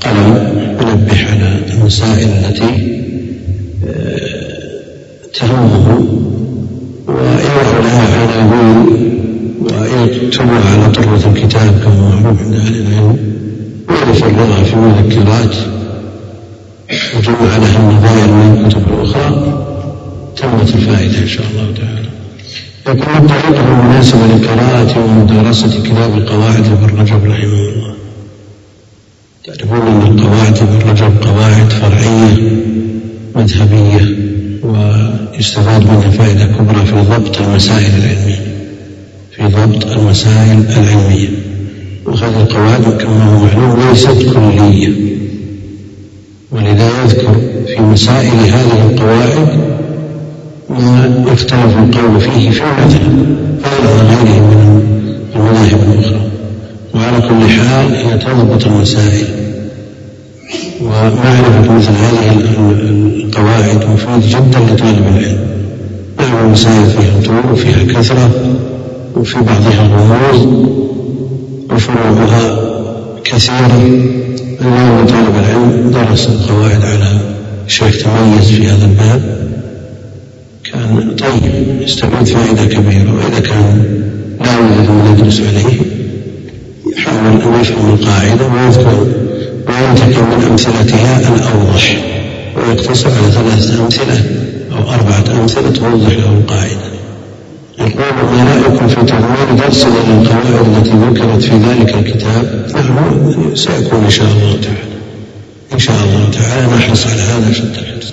قلم 0.00 0.48
ينبه 0.80 1.24
على 1.30 1.60
المسائل 1.72 2.28
التي 2.28 2.98
آه، 3.86 4.58
تهمه 5.34 6.06
ويضع 7.08 7.78
لها 7.80 8.40
عناوين 8.40 9.07
ويكتبها 9.72 10.70
على 10.72 10.92
طرة 10.92 11.32
الكتاب 11.32 11.80
كما 11.84 12.20
معروف 12.22 12.42
عند 12.42 12.54
أهل 12.54 12.76
العلم. 12.76 13.18
ويفرغها 13.88 14.64
في 14.64 14.76
مذكرات. 14.76 15.56
وجمع 17.16 17.56
لها 17.56 17.78
النظائر 17.78 18.32
من 18.32 18.64
الكتب 18.64 18.82
الأخرى. 18.92 19.64
تمت 20.36 20.74
الفائدة 20.74 21.18
إن 21.18 21.28
شاء 21.28 21.46
الله 21.50 21.74
تعالى. 21.76 22.08
يكون 22.88 23.16
الطريقة 23.16 23.68
المناسبة 23.68 24.26
لقراءة 24.26 25.04
ومدارسة 25.04 25.82
كتاب 25.82 26.18
القواعد 26.18 26.66
لابن 26.66 27.00
رجب 27.00 27.24
رحمه 27.24 27.68
الله. 27.68 27.94
تعرفون 29.44 29.80
أن 29.80 30.02
القواعد 30.02 30.58
لابن 30.58 30.90
رجب 30.90 31.12
قواعد 31.22 31.72
فرعية 31.72 32.52
مذهبية 33.36 34.16
ويستفاد 34.62 35.82
منها 35.82 36.10
فائدة 36.10 36.44
كبرى 36.44 36.86
في 36.86 36.92
ضبط 36.92 37.40
المسائل 37.40 37.90
العلمية. 37.98 38.37
في 39.38 39.46
ضبط 39.46 39.86
المسائل 39.86 40.64
العلمية. 40.76 41.28
وهذه 42.06 42.40
القواعد 42.40 42.82
كما 42.82 43.24
هو 43.24 43.44
معلوم 43.44 43.88
ليست 43.88 44.22
كلية. 44.34 44.92
ولذا 46.52 46.90
يذكر 47.04 47.36
في 47.66 47.82
مسائل 47.82 48.34
هذه 48.34 48.90
القواعد 48.90 49.48
ما 50.70 51.24
يختلف 51.32 51.78
القول 51.78 52.20
فيه 52.20 52.50
في 52.50 52.62
المذهب 52.62 53.36
غير 53.64 53.86
غيره 54.06 54.40
من 54.40 54.82
المذاهب 55.36 55.80
الأخرى. 55.92 56.20
وعلى 56.94 57.20
كل 57.20 57.48
حال 57.48 57.94
هي 57.94 58.18
تضبط 58.18 58.66
المسائل 58.66 59.26
ومعرفة 60.82 61.72
مثل 61.72 61.90
هذه 61.90 62.30
القواعد 63.24 63.90
مفيد 63.90 64.30
جدا 64.30 64.58
لطالب 64.58 65.06
العلم. 65.08 65.38
نعم 66.18 66.46
المسائل 66.46 66.86
فيها 66.86 67.20
طول 67.26 67.52
وفيها 67.52 68.00
كثرة. 68.00 68.30
وفي 69.18 69.36
بعضها 69.36 69.82
غموض 69.82 70.68
وفروعها 71.70 72.58
كثيرة 73.24 73.76
اليوم 74.60 75.06
طالب 75.06 75.34
العلم 75.36 75.90
درس 75.94 76.28
القواعد 76.28 76.84
على 76.84 77.20
شيخ 77.66 78.02
تميز 78.02 78.50
في 78.50 78.66
هذا 78.66 78.84
الباب. 78.84 79.48
كان 80.64 81.16
طيب 81.18 81.82
يستفيد 81.82 82.26
فائدة 82.26 82.64
كبيرة 82.64 83.14
وإذا 83.16 83.40
كان 83.40 84.02
لا 84.40 84.52
يوجد 84.52 84.90
من 84.90 85.16
يدرس 85.18 85.40
عليه 85.40 85.80
يحاول 86.96 87.42
أن 87.42 87.60
يفهم 87.60 87.94
القاعدة 87.94 88.46
ويذكر 88.46 89.06
وينتقي 89.68 90.22
من 90.22 90.46
أمثلتها 90.50 91.34
الأوضح 91.34 92.04
ويقتصر 92.56 93.08
على 93.08 93.30
ثلاثة 93.30 93.84
أمثلة 93.84 94.24
أو 94.72 94.90
أربعة 94.90 95.40
أمثلة 95.40 95.70
توضح 95.70 96.12
له 96.12 96.38
القاعدة. 96.38 96.97
يقول 97.80 98.46
رأيكم 98.48 98.88
في 98.88 98.94
تدوين 98.94 99.56
درس 99.56 99.86
للقواعد 99.86 100.66
التي 100.76 100.90
ذكرت 100.90 101.42
في 101.42 101.56
ذلك 101.56 101.94
الكتاب 101.94 102.66
نعم 102.74 103.54
سيكون 103.54 104.04
إن 104.04 104.10
شاء 104.10 104.26
الله 104.26 104.58
تعالى. 104.62 104.88
إن 105.72 105.78
شاء 105.78 105.96
الله 105.96 106.30
تعالى 106.32 106.76
نحرص 106.76 107.06
على 107.06 107.22
هذا 107.22 107.52
شد 107.52 107.76
الحرص 107.76 108.12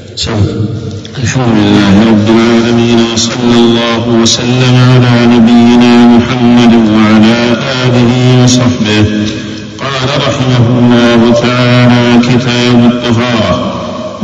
الحمد 1.23 1.58
لله 1.58 1.93
رب 2.12 2.28
العالمين 2.30 2.99
وصلى 3.13 3.56
الله 3.56 4.08
وسلم 4.21 4.75
على 4.75 5.25
نبينا 5.25 6.08
محمد 6.08 6.73
وعلى 6.93 7.58
آله 7.86 8.43
وصحبه. 8.43 9.06
قال 9.80 10.10
رحمه 10.28 10.65
الله 10.80 11.34
تعالى 11.34 12.19
كتاب 12.28 12.91
الطهارة. 12.91 13.73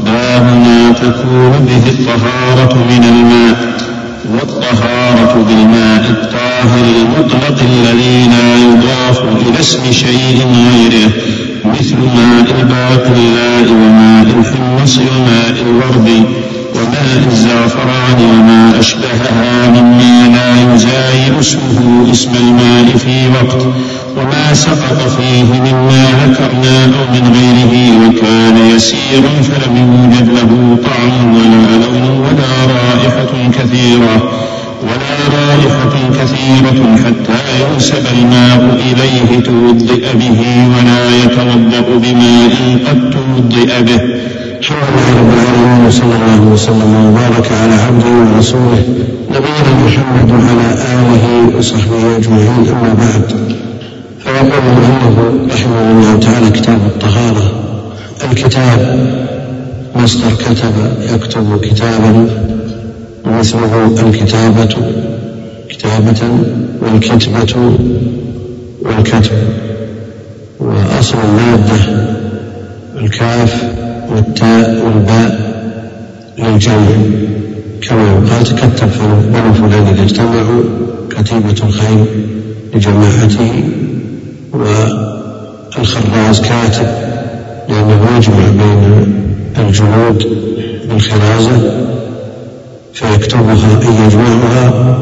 باب 0.06 0.44
ما 0.44 0.92
تكون 0.92 1.52
به 1.66 1.90
الطهارة 1.90 2.74
من 2.90 3.04
الماء. 3.04 3.82
والطهارة 4.30 5.46
بالماء 5.48 6.10
الطاهر 6.10 6.86
المطلق 7.02 7.60
الذي 7.62 8.28
لا 8.28 8.56
يضاف 8.56 9.22
إلى 9.22 9.60
اسم 9.60 9.92
شيء 9.92 10.38
غيره 10.72 11.12
مثل 11.66 11.96
ماء 11.98 12.46
الباقلاء 12.60 13.72
وماء 13.72 14.26
الحمص 14.40 14.98
وماء 14.98 15.56
الورد. 15.62 16.26
وماء 16.76 17.28
الزعفران 17.32 18.20
وما 18.32 18.80
أشبهها 18.80 19.70
مما 19.70 20.28
لا 20.36 20.74
يزايل 20.76 21.40
اسمه 21.40 22.08
اسم 22.12 22.32
الماء 22.36 22.98
في 22.98 23.28
وقت 23.28 23.62
وما 24.18 24.54
سقط 24.54 25.00
فيه 25.18 25.44
مما 25.44 26.06
ذكرنا 26.24 26.86
أو 26.86 27.14
من 27.14 27.34
غيره 27.36 28.08
وكان 28.08 28.76
يسيرا 28.76 29.34
فلم 29.42 29.78
يوجد 29.78 30.30
له 30.30 30.78
طعم 30.86 31.36
ولا 31.36 31.78
لون 31.86 32.20
ولا 32.20 32.52
رائحة 32.76 33.52
كثيرة 33.60 34.32
ولا 34.84 35.16
رائحة 35.38 35.94
كثيرة 36.20 36.96
حتى 37.06 37.40
ينسب 37.62 38.06
الماء 38.18 38.80
إليه 38.92 39.40
توضئ 39.44 40.14
به 40.14 40.68
ولا 40.78 41.16
يتوضأ 41.24 41.98
بماء 41.98 42.78
قد 42.88 43.10
توضئ 43.10 43.82
به. 43.82 44.02
الحمد 44.62 45.34
لله 45.34 45.88
وصلى 45.88 46.16
الله 46.16 46.42
وسلم 46.54 46.92
وبارك 47.06 47.52
على 47.62 47.74
عبده 47.74 48.10
ورسوله 48.36 48.84
نبينا 49.30 49.74
محمد 49.86 50.32
وعلى 50.32 50.68
اله 50.94 51.58
وصحبه 51.58 52.18
اجمعين 52.18 52.68
اما 52.70 52.94
بعد 52.94 53.32
فيقول 54.24 54.64
المؤلف 54.68 55.54
رحمه 55.54 55.92
الله 55.92 56.20
تعالى 56.20 56.50
كتاب 56.52 56.80
الطهاره 56.86 57.52
الكتاب 58.32 58.80
مصدر 59.96 60.32
كتب 60.34 60.74
يكتب 61.14 61.62
كتابا 61.62 62.28
ومثله 63.26 63.86
الكتابة 64.08 64.76
كتابة 65.70 66.22
والكتبة 66.82 67.74
والكتب 68.82 69.38
وأصل 70.60 71.18
المادة 71.30 71.80
الكاف 72.98 73.64
والتاء 74.12 74.86
والباء 74.86 75.52
للجمع 76.40 76.88
كما 77.82 78.04
يقال 78.12 78.44
تكتب 78.44 78.90
بنو 79.34 79.54
فلان 79.54 79.88
إذا 79.88 80.04
اجتمعوا 80.04 80.64
كتيبة 81.10 81.56
الخير 81.64 82.06
لجماعته 82.76 83.64
والخراز 85.78 86.42
كاتب 86.42 86.88
لأنه 87.70 88.08
يجمع 88.18 88.50
بين 88.50 89.14
الجنود 89.60 90.28
بالخرازة 90.90 91.58
فيكتبها 92.94 93.80
أي 93.82 94.06
يجمعها. 94.06 94.98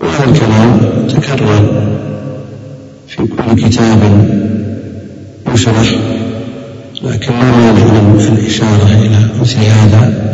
وهذا 0.00 0.24
الكلام 0.24 0.80
تكرر 1.08 1.64
في 3.08 3.16
كل 3.16 3.62
كتاب 3.68 4.00
يشرح 5.54 5.94
لكن 7.04 7.32
لا 7.32 7.50
مانع 7.50 8.02
من 8.02 8.38
الإشارة 8.38 8.88
إلى 9.02 9.28
مثل 9.40 9.58
هذا 9.58 10.32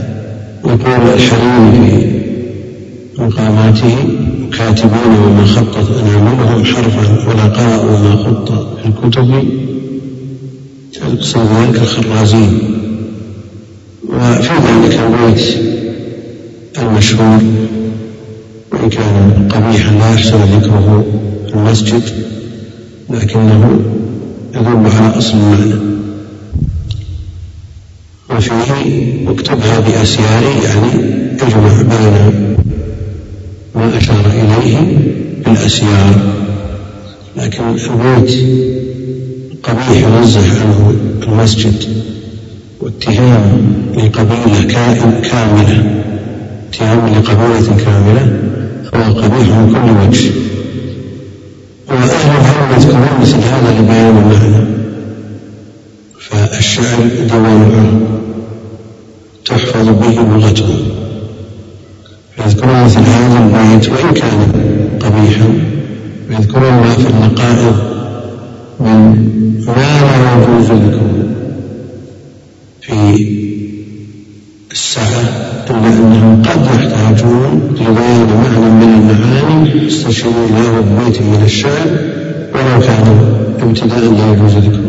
يقول 0.64 1.14
الحليم 1.14 1.72
في 1.72 3.22
مقاماته 3.22 3.96
كاتبون 4.58 5.18
وما 5.26 5.46
خطت 5.46 5.90
أناملهم 6.02 6.64
حرفا 6.64 7.28
ولا 7.28 7.42
قرأوا 7.44 7.98
ما 7.98 8.16
خط 8.16 8.52
في 8.52 8.86
الكتب 8.88 9.44
تقصد 10.92 11.40
ذلك 11.40 11.82
الخرازين 11.82 12.58
وفي 14.08 14.50
ذلك 14.52 15.00
البيت 15.00 15.44
المشهور 16.78 17.40
وإن 18.72 18.88
كان 18.88 19.48
قبيحا 19.54 19.92
لا 19.92 20.14
يحسن 20.14 20.36
ذكره 20.36 21.04
في 21.48 21.54
المسجد 21.54 22.02
لكنه 23.10 23.80
يدل 24.54 24.68
على 24.68 25.18
أصل 25.18 25.34
المعنى. 25.34 25.87
وفيه 28.30 29.30
اكتبها 29.30 29.80
بأسيار 29.80 30.42
يعني 30.42 30.92
اجمع 31.42 31.82
بين 31.82 32.56
ما 33.74 33.98
أشار 33.98 34.26
إليه 34.26 34.78
بالأسيار 35.46 36.14
لكن 37.36 37.62
البيت 37.68 38.30
قبيح 39.62 39.90
ينزه 39.90 40.60
عنه 40.60 40.94
المسجد 41.22 41.74
واتهام 42.80 43.62
لقبيلة 43.96 44.62
كاملة 45.22 46.02
اتهام 46.70 47.06
لقبيلة 47.06 47.76
كاملة 47.84 48.38
فهو 48.92 49.12
قبيح 49.12 49.48
من 49.48 49.72
كل 49.72 50.08
وجه. 50.08 50.30
وأهل 51.88 52.30
العلم 52.30 52.76
يذكرون 52.76 53.20
مثل 53.22 53.36
هذا 53.36 53.80
لبيان 53.80 54.16
المعنى 54.16 54.77
فالشعر 56.30 57.08
ديوان 57.30 58.06
تحفظ 59.44 59.88
به 59.88 60.36
لغته 60.36 60.68
يذكرون 62.46 62.84
مثل 62.84 63.00
هذا 63.00 63.38
البيت 63.38 63.88
وإن 63.88 64.14
كان 64.14 64.52
قبيحا 65.00 65.48
ويذكرون 66.30 66.72
ما 66.72 66.94
في 66.94 67.08
النقائض 67.08 67.76
من 68.80 69.28
ما 69.66 70.00
لا 70.00 70.32
يجوز 70.32 70.70
ذكره 70.70 71.10
في 72.80 73.26
السعة 74.72 75.48
إلا 75.70 75.88
أنهم 75.88 76.42
قد 76.42 76.66
يحتاجون 76.66 77.76
لبيان 77.80 78.26
معنى 78.26 78.70
من 78.70 79.10
المعاني 79.10 79.86
يستشيرون 79.86 80.48
له 80.50 80.80
ببيت 80.80 81.22
من 81.22 81.42
الشعر 81.44 81.86
ولو 82.54 82.80
كان 82.86 83.18
ابتداء 83.62 83.98
لا 83.98 84.32
يجوز 84.32 84.56
ذكره. 84.56 84.87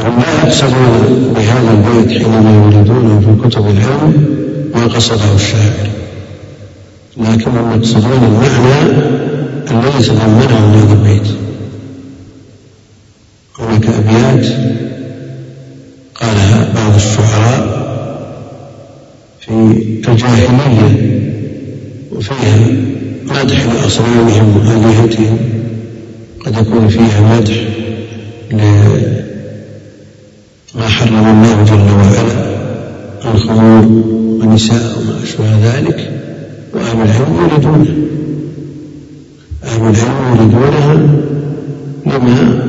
وهم 0.00 0.18
لا 0.20 0.44
يقصدون 0.44 1.32
بهذا 1.36 1.70
البيت 1.70 2.22
حينما 2.22 2.66
يريدونه 2.66 3.20
في 3.20 3.48
كتب 3.48 3.66
العلم 3.66 4.26
ما 4.74 4.86
قصده 4.86 5.34
الشاعر. 5.34 5.88
لكنهم 7.16 7.72
يقصدون 7.72 8.24
المعنى 8.24 8.80
الذي 9.70 10.04
تضمنه 10.04 10.74
هذا 10.74 10.92
البيت. 10.92 11.28
هناك 13.58 13.86
أبيات 13.86 14.46
قالها 16.14 16.72
بعض 16.74 16.94
الشعراء 16.94 17.80
في 19.40 19.50
الجاهلية 20.08 21.20
وفيها 22.12 22.58
مدح 23.26 23.64
لأصنامهم 23.66 24.56
وآلهتهم. 24.56 25.38
قد 26.46 26.66
يكون 26.66 26.88
فيها 26.88 27.36
مدح 27.36 27.54
لما 30.74 30.88
حرم 30.88 31.26
الله 31.26 31.64
جل 31.64 31.90
وعلا 31.92 33.34
الخمور 33.34 33.84
ونساء 34.42 34.98
وما 34.98 35.22
أشبه 35.22 35.44
ذلك 35.62 36.10
وأهل 36.74 37.02
العلم 37.02 37.48
يريدونها 37.50 37.94
أهل 39.64 39.80
العلم 39.80 40.34
يريدونها 40.34 40.94
لما 42.06 42.62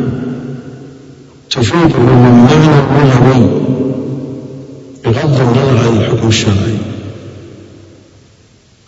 تفيد 1.49 1.95
من 1.99 2.47
معنى 2.49 3.05
لغوي 3.09 3.61
بغض 5.05 5.41
النظر 5.41 5.77
عن 5.87 5.97
الحكم 5.97 6.27
الشرعي. 6.27 6.77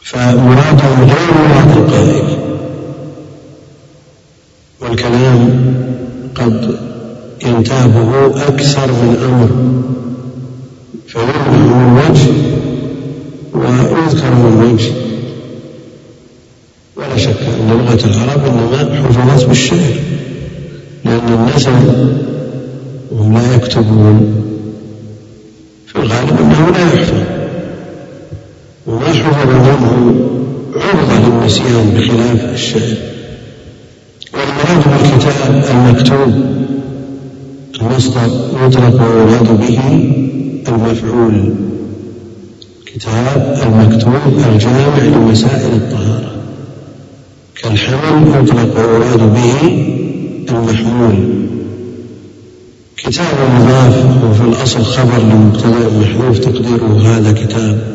فمرادهم 0.03 1.03
غير 1.03 1.33
مراد 1.49 1.77
القائل 1.77 2.37
والكلام 4.81 5.73
قد 6.35 6.92
ينتابه 7.45 8.25
أكثر 8.47 8.87
من 8.91 9.17
أمر. 9.29 9.49
فيمنع 11.07 11.51
من 11.51 11.97
وجه 11.97 12.33
ويذكر 13.53 14.35
من 14.35 14.73
وجه. 14.73 14.91
ولا 16.95 17.17
شك 17.17 17.41
أن 17.41 17.69
لغة 17.69 18.05
العرب 18.05 18.45
إنما 18.45 18.95
حفظت 18.95 19.45
بالشعر 19.45 19.93
لأن 21.05 21.33
النسب 21.33 21.71
وهم 23.11 23.33
لا 23.33 23.55
يكتبون. 23.55 24.35
في 25.87 25.95
الغالب 25.95 26.37
أنه 26.39 26.69
لا 26.69 26.93
يحفظ. 26.93 27.23
وما 28.87 29.07
حفظ 29.07 29.47
منه 29.47 30.15
عرضة 30.75 31.29
للنسيان 31.29 31.93
بخلاف 31.97 32.53
الشعر. 32.53 32.95
والمراد 34.33 34.83
بالكتاب 35.01 35.63
المكتوب. 35.71 36.33
يطلق 38.65 39.01
ويراد 39.01 39.59
به 39.59 39.79
المفعول. 40.67 41.53
كتاب 42.85 43.57
المكتوب 43.63 44.43
الجامع 44.53 44.97
لمسائل 44.97 45.73
الطهارة. 45.73 46.31
كالحمل 47.63 48.43
يطلق 48.43 48.77
ويراد 48.77 49.33
به 49.33 49.85
المحمول. 50.49 51.15
كتاب 52.97 53.35
مضاف 53.55 54.23
وفي 54.23 54.41
الأصل 54.41 54.83
خبر 54.83 55.17
لمبتدأ 55.17 55.89
محذوف 55.99 56.39
تقديره 56.39 57.01
هذا 57.05 57.31
كتاب. 57.31 57.93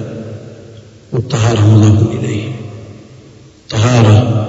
والطهارة 1.12 1.61
مضاف 1.61 2.03
إليه. 2.18 2.42
طهارة 3.70 4.46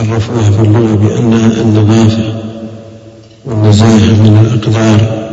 عرفوها 0.00 0.50
في 0.50 0.60
اللغة 0.62 0.94
بأنها 0.94 1.62
النظافة. 1.62 2.39
والنزاهة 3.44 4.22
من 4.22 4.38
الأقدار 4.46 5.30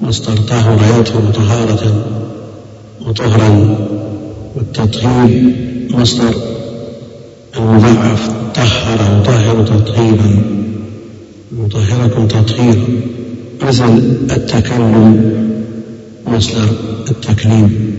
مصدر 0.00 0.36
طهر 0.36 1.00
يطهر 1.00 1.32
طهارة 1.34 2.04
وطهرا 3.06 3.76
والتطهير 4.56 5.54
مصدر 5.90 6.34
المضاعف 7.56 8.30
طهر 8.54 9.20
يطهر 9.20 9.62
تطهيرا. 9.62 10.42
يطهركم 11.64 12.28
تطهيرا 12.28 12.84
مثل 13.62 13.98
التكلم 14.36 15.32
مصدر 16.26 16.68
التكليم. 17.10 17.96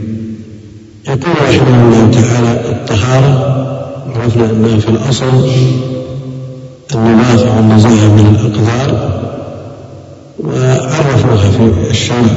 يقول 1.08 1.36
رحمه 1.50 1.84
الله 1.84 2.12
تعالى 2.12 2.72
الطهارة 2.72 3.58
عرفنا 4.16 4.50
أنها 4.50 4.80
في 4.80 4.90
الأصل 4.90 5.50
النظافة 6.96 7.58
والنزاهة 7.58 8.08
من 8.08 8.36
الأقدار 8.36 9.22
وعرفوها 10.40 11.52
في 11.52 11.90
الشرع 11.92 12.28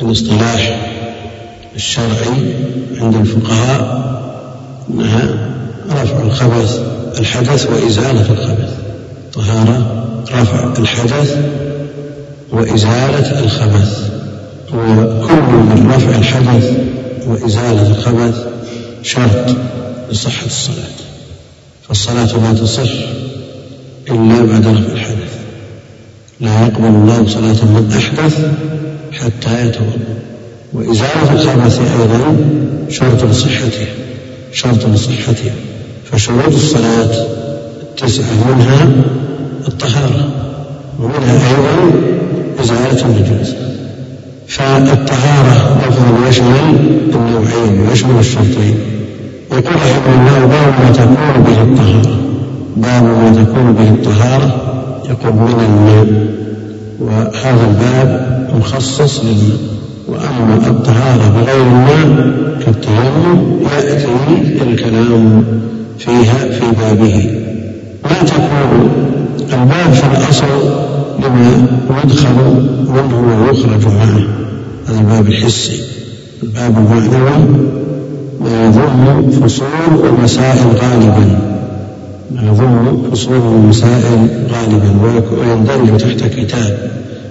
بالاصطلاح 0.00 0.90
الشرعي 1.76 2.54
عند 3.00 3.14
الفقهاء 3.14 4.06
أنها 4.90 5.48
رفع 5.90 6.22
الخبث 6.22 6.80
الحدث 7.18 7.66
وإزالة 7.70 8.30
الخبث 8.30 8.74
طهارة 9.34 10.04
رفع 10.32 10.72
الحدث 10.78 11.36
وإزالة 12.52 13.40
الخبث 13.40 14.10
وكل 14.74 15.52
من 15.52 15.92
رفع 15.96 16.18
الحدث 16.18 16.72
وإزالة 17.26 17.86
الخبث 17.86 18.46
شرط 19.02 19.56
لصحة 20.10 20.46
الصلاة. 20.46 21.05
فالصلاة 21.88 22.38
لا 22.42 22.52
تصح 22.52 22.90
إلا 24.10 24.44
بعد 24.44 24.66
رفع 24.66 24.92
الحدث. 24.92 25.36
لا 26.40 26.66
يقبل 26.66 26.86
الله 26.86 27.26
صلاة 27.28 27.64
من 27.64 27.92
أحدث 27.96 28.46
حتى 29.12 29.66
يتوضأ 29.66 30.16
وإزالة 30.72 31.32
الخبث 31.32 31.80
أيضا 32.00 32.36
شرط 32.90 33.24
لصحتها 33.24 33.86
شرط 34.52 34.86
لصحتها 34.86 35.54
فشروط 36.12 36.54
الصلاة 36.54 37.26
التسعة 37.82 38.54
منها 38.54 38.88
الطهارة 39.68 40.28
ومنها 41.00 41.48
أيضا 41.50 41.92
إزالة 42.60 43.06
النجاسة 43.06 43.56
فالطهارة 44.48 45.80
لفظ 45.88 46.28
يشمل 46.28 46.76
النوعين 47.14 47.80
ويشمل 47.80 48.18
الشرطين. 48.18 48.78
رحمه 49.52 50.14
الله 50.14 50.46
باب 50.46 50.74
ما 50.82 50.90
تكون 50.92 51.42
به 51.46 51.62
الطهارة. 51.62 52.16
باب 52.76 53.02
ما 53.02 53.44
تكون 53.44 53.72
به 53.72 53.88
الطهارة 53.88 54.62
يقول 55.10 55.32
من 55.32 55.64
الماء. 55.68 56.26
وهذا 57.00 57.66
الباب 57.70 58.48
مخصص 58.58 59.24
للماء. 59.24 59.58
وأما 60.08 60.66
الطهارة 60.66 61.28
بغير 61.28 61.62
الماء 61.62 62.32
كالتيمم 62.64 63.60
يأتي 63.72 64.62
الكلام 64.62 65.44
فيها 65.98 66.34
في 66.34 66.64
بابه. 66.80 67.30
ما 68.04 68.22
تكون 68.26 68.90
الباب 69.52 69.92
في 69.92 70.04
الأصل 70.06 70.46
لما 71.18 71.66
يدخل 72.04 72.28
منه 72.88 73.44
ويخرج 73.46 73.86
معه؟ 73.86 74.20
هذا 74.88 75.00
الباب 75.00 75.26
الحسي. 75.28 75.80
الباب 76.42 76.78
المعنوي 76.78 77.85
يضم 78.44 79.30
فصول 79.30 80.10
ومسائل 80.10 80.66
غالبا. 80.82 81.38
يضم 82.42 83.10
فصول 83.12 83.38
ومسائل 83.38 84.28
غالبا. 84.52 84.90
ويندرج 85.40 85.96
تحت 85.96 86.22
كتاب. 86.34 86.90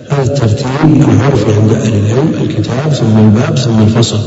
هذا 0.09 0.23
الترتيب 0.23 1.09
العرفي 1.09 1.53
عند 1.61 1.71
أهل 1.71 1.93
العلم 1.93 2.31
الكتاب 2.41 2.93
ثم 2.93 3.17
الباب 3.17 3.57
ثم 3.57 3.81
الفصل. 3.81 4.19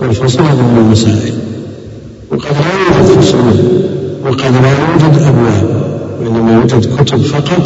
والفصل 0.00 0.40
يضم 0.40 0.76
المسائل 0.78 1.34
وقد 2.30 2.42
لا 2.42 2.98
يوجد 2.98 3.20
فصول 3.20 3.56
وقد 4.24 4.52
لا 4.62 4.70
يوجد 4.70 5.22
أبواب. 5.22 5.86
وإنما 6.20 6.52
يوجد 6.52 6.96
كتب 6.96 7.18
فقط 7.18 7.64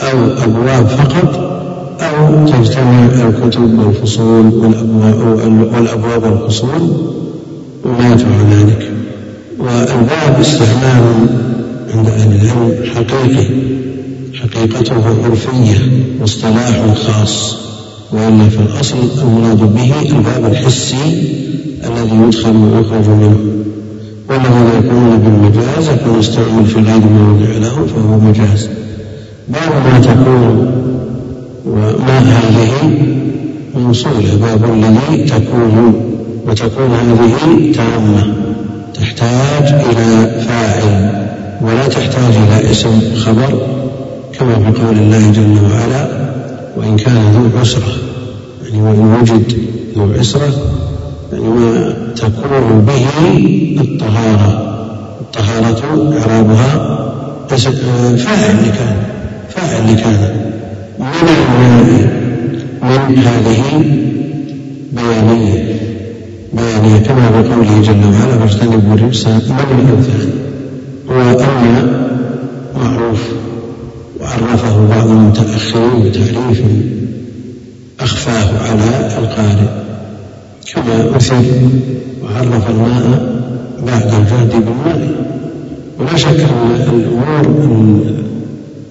أو 0.00 0.18
أبواب 0.44 0.86
فقط 0.86 1.30
أو 2.00 2.46
تجتمع 2.46 3.04
الكتب 3.04 3.78
والفصول 3.78 4.44
والأبواب 5.74 6.22
والفصول. 6.22 6.82
وما 7.86 8.12
يتبع 8.12 8.36
ذلك. 8.50 8.90
والباب 9.58 10.40
استعمال 10.40 11.04
عند 11.94 12.08
أهل 12.08 12.32
العلم 12.32 12.74
حقيقي 12.94 13.46
حقيقته 14.34 15.24
عرفية 15.24 15.78
واصطلاح 16.20 16.94
خاص 16.94 17.56
وإلا 18.12 18.48
في 18.48 18.58
الأصل 18.58 18.96
المراد 19.22 19.74
به 19.74 19.92
الباب 20.02 20.52
الحسي 20.52 21.32
الذي 21.84 22.16
يدخل 22.26 22.56
ويخرج 22.56 23.08
منه. 23.08 23.38
والذين 24.28 24.66
يكونون 24.78 25.16
بالمجاز 25.18 25.88
يكون 25.88 26.18
يستعمل 26.20 26.66
في 26.66 26.80
غير 26.80 27.00
موضع 27.00 27.52
له 27.60 27.86
فهو 27.86 28.18
مجاز. 28.18 28.68
باب 29.48 29.72
ما 29.84 30.00
تكون 30.00 30.72
وما 31.66 32.18
هذه 32.18 32.90
موصولة 33.76 34.36
باب 34.40 34.64
الذي 34.74 35.24
تكون 35.24 36.05
وتكون 36.46 36.90
هذه 36.90 37.72
تامة 37.72 38.34
تحتاج 38.94 39.72
إلى 39.72 40.40
فاعل 40.48 41.26
ولا 41.60 41.88
تحتاج 41.88 42.34
إلى 42.36 42.70
اسم 42.70 43.00
خبر 43.16 43.66
كما 44.38 44.54
في 44.54 44.82
قول 44.82 44.98
الله 44.98 45.30
جل 45.30 45.58
وعلا 45.72 46.08
وإن 46.76 46.96
كان 46.96 47.32
ذو 47.32 47.58
عسرة 47.60 47.92
يعني 48.64 48.82
وإن 48.82 49.18
وجد 49.20 49.52
ذو 49.96 50.12
عسرة 50.18 50.52
يعني 51.32 51.48
ما 51.48 51.94
تكون 52.16 52.86
به 52.86 53.06
الطهارة. 53.80 54.76
الطهارة 55.20 56.12
إعرابها 56.18 56.96
فاعل 58.16 58.56
لكان 58.66 58.96
فاعل 59.48 59.92
لكان. 59.92 60.52
من 60.98 61.08
من 63.08 63.18
هذه 63.18 63.84
بيانية. 64.92 65.75
بيانية 66.56 66.98
كما 66.98 67.30
بقوله 67.30 67.82
جل 67.82 68.00
وعلا 68.04 68.46
فاجتنبوا 68.46 68.94
الرجس 68.94 69.26
من 69.26 69.34
الأوثان 69.88 70.30
وأن 71.08 72.06
معروف 72.82 73.20
وعرفه 74.20 74.86
بعض 74.88 75.10
المتأخرين 75.10 76.02
بتعريف 76.04 76.62
أخفاه 78.00 78.68
على 78.68 79.18
القارئ. 79.18 79.68
كما 80.74 81.16
أثر 81.16 81.44
وعرف 82.24 82.70
الماء 82.70 83.36
بعد 83.86 84.02
الجهد 84.02 84.50
بالماء. 84.64 85.14
ولا 86.00 86.16
شك 86.16 86.40
أن 86.40 86.70
الأمور 86.94 88.06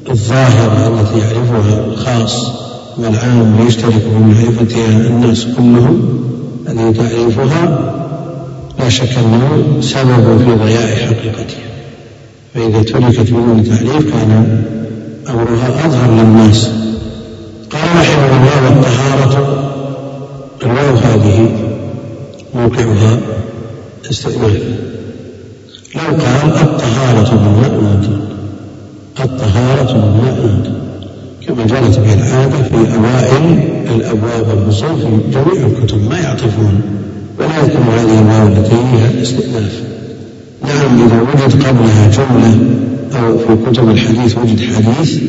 الظاهرة 0.10 0.88
التي 0.88 1.20
يعرفها 1.20 1.86
الخاص 1.86 2.52
والعام 2.98 3.60
ويشترك 3.60 3.92
في 3.92 4.20
معرفتها 4.20 5.08
الناس 5.08 5.46
كلهم 5.58 6.20
هذه 6.68 6.92
تعريفها 6.92 7.94
لا 8.80 8.90
شك 8.90 9.18
أنه 9.18 9.82
سبب 9.82 10.38
في 10.46 10.66
ضياع 10.66 10.96
حقيقتها. 10.96 11.66
فإذا 12.54 12.84
تركت 12.84 13.32
بدون 13.32 13.64
تعريف 13.64 14.14
كان 14.14 14.64
أمرها 15.30 15.86
أظهر 15.86 16.12
للناس. 16.12 16.72
قال 17.72 17.84
رحمه 18.00 18.38
الله 18.38 18.66
والطهارة 18.66 19.66
الواو 20.64 20.96
هذه 20.96 21.50
موقعها 22.56 23.20
استئناف 24.12 24.62
لو 25.96 26.02
قال 26.02 26.62
الطهارة 26.62 27.36
بالماء 27.36 28.20
الطهارة 29.20 29.94
بالماء 29.94 30.60
كما 31.48 31.66
جرت 31.66 32.00
به 32.00 32.14
العادة 32.14 32.64
في 32.64 32.96
أوائل 32.96 33.75
الأبواب 33.90 34.72
في 34.72 35.32
جميع 35.32 35.68
الكتب 35.68 36.10
ما 36.10 36.20
يعطفون 36.20 36.82
ولا 37.40 37.60
يذكر 37.60 37.80
هذه 37.80 38.20
الواو 38.20 38.48
التي 38.48 38.76
هي 38.76 39.06
الاستئناف. 39.14 39.82
نعم 40.64 41.08
إذا 41.08 41.22
وجد 41.22 41.64
قبلها 41.64 42.08
جملة 42.08 42.58
أو 43.16 43.38
في 43.38 43.72
كتب 43.72 43.90
الحديث 43.90 44.38
وجد 44.38 44.60
حديث 44.60 45.20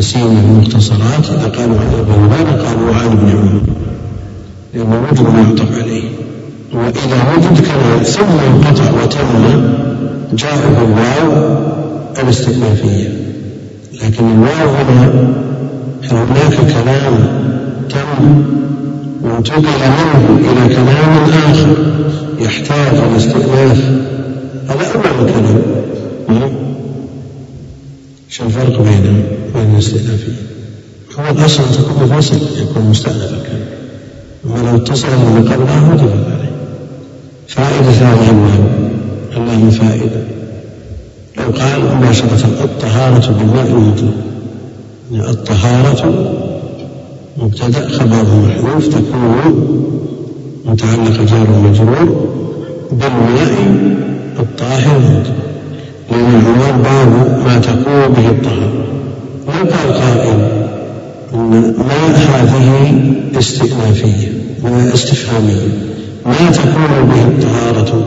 سيما 0.00 0.40
في 0.40 0.46
المختصرات 0.46 1.30
إذا 1.30 1.48
قالوا 1.48 1.76
عن 1.78 1.86
أبي 1.98 2.12
هريرة 2.12 2.62
قالوا 2.62 2.94
عن 2.94 3.06
ابن 3.06 3.28
عمر 3.28 3.60
لأنه 4.74 5.02
وجد 5.10 5.20
ما 5.20 5.40
يعطف 5.40 5.82
عليه. 5.82 6.08
وإذا 6.72 7.32
وجد 7.36 7.66
كما 7.66 8.02
ثم 8.02 8.38
انقطع 8.54 9.02
وتم 9.02 9.62
جاء 10.32 10.58
الواو 10.68 11.56
الاستئنافية. 12.22 13.08
لكن 14.02 14.24
الواو 14.24 14.68
هنا 14.74 15.34
هناك 16.10 16.54
كلام 16.54 17.14
تم 17.88 18.44
وانتقل 19.22 19.62
منه 19.62 20.38
إلى 20.38 20.74
كلام 20.74 21.30
آخر 21.50 21.76
يحتاج 22.40 22.94
إلى 22.94 23.16
استئناف. 23.16 23.80
هذا 24.68 24.94
أمر 24.94 25.28
الكلام. 25.28 25.62
شو 28.28 28.44
الفرق 28.44 28.82
بين 28.82 29.24
بين 29.54 29.74
الاستئنافية؟ 29.74 30.32
هو 31.18 31.30
الأصل 31.30 31.62
تكون 31.62 32.08
مفصل 32.08 32.36
يكون 32.62 32.82
مستأنف 32.90 33.32
الكلام. 33.32 33.66
أما 34.46 34.70
لو 34.70 34.76
اتصل 34.76 35.08
من 35.08 35.48
قبلها 35.52 35.92
وجب 35.92 36.10
عليه 36.10 36.52
فائدة 37.48 37.90
هذه 37.90 38.30
الواو 38.30 38.66
اللام 39.36 39.70
فائدة. 39.70 40.22
لو 41.38 41.44
قال 41.44 41.96
مباشرة 41.96 42.46
الطهارة 42.64 43.32
بالماء 43.38 43.66
المطلق 43.66 44.14
يعني 45.12 45.30
الطهارة 45.30 46.45
مبتدأ 47.38 47.88
خبره 47.88 48.46
محذوف 48.46 48.88
تكون 48.88 49.76
متعلقة 50.66 51.24
جار 51.24 51.46
مجرور 51.64 52.26
بالماء 52.92 53.52
الطاهر 54.38 55.00
لأن 56.10 56.26
العنوان 56.26 56.82
باب 56.82 57.42
ما 57.46 57.58
تكون 57.58 58.14
به 58.16 58.30
الطهارة 58.30 58.86
لو 59.46 59.70
قال 59.70 59.92
قائل 59.94 60.40
أن 61.34 61.74
ما 61.78 62.16
هذه 62.16 63.02
استئنافية 63.38 64.28
استفهامية؟ 64.94 65.68
ما 66.26 66.50
تكون 66.50 67.08
به 67.10 67.22
الطهارة؟ 67.22 68.04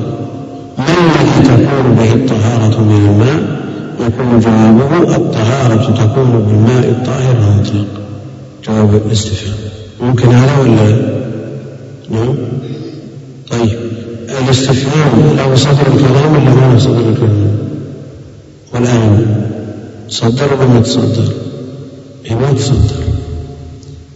ما 0.77 0.85
الذي 0.85 1.43
تكون 1.43 1.95
به 1.95 2.13
الطهارة 2.13 2.81
من 2.81 3.05
الماء؟ 3.09 3.59
يكون 3.99 4.39
جوابه 4.39 5.15
الطهارة 5.15 5.91
تكون 5.91 6.43
بالماء 6.47 6.89
الطاهر 6.89 7.35
المطلق 7.37 7.98
جواب 8.69 9.01
الاستفهام. 9.07 9.57
ممكن 10.01 10.29
هذا 10.29 10.59
ولا؟ 10.61 11.19
نعم. 12.09 12.35
طيب. 13.51 13.79
الاستفهام 14.43 15.35
له 15.37 15.55
صدر 15.55 15.87
الكلام 15.93 16.33
ولا 16.33 16.67
ما 16.67 16.79
صدر 16.79 17.09
الكلام؟ 17.09 17.57
والآن 18.73 19.45
صدر 20.09 20.53
ولا 20.53 20.67
ما 20.67 20.79
تصدر؟ 20.79 21.33
إيه 22.25 22.35
ما 22.35 22.53
تصدر. 22.53 23.03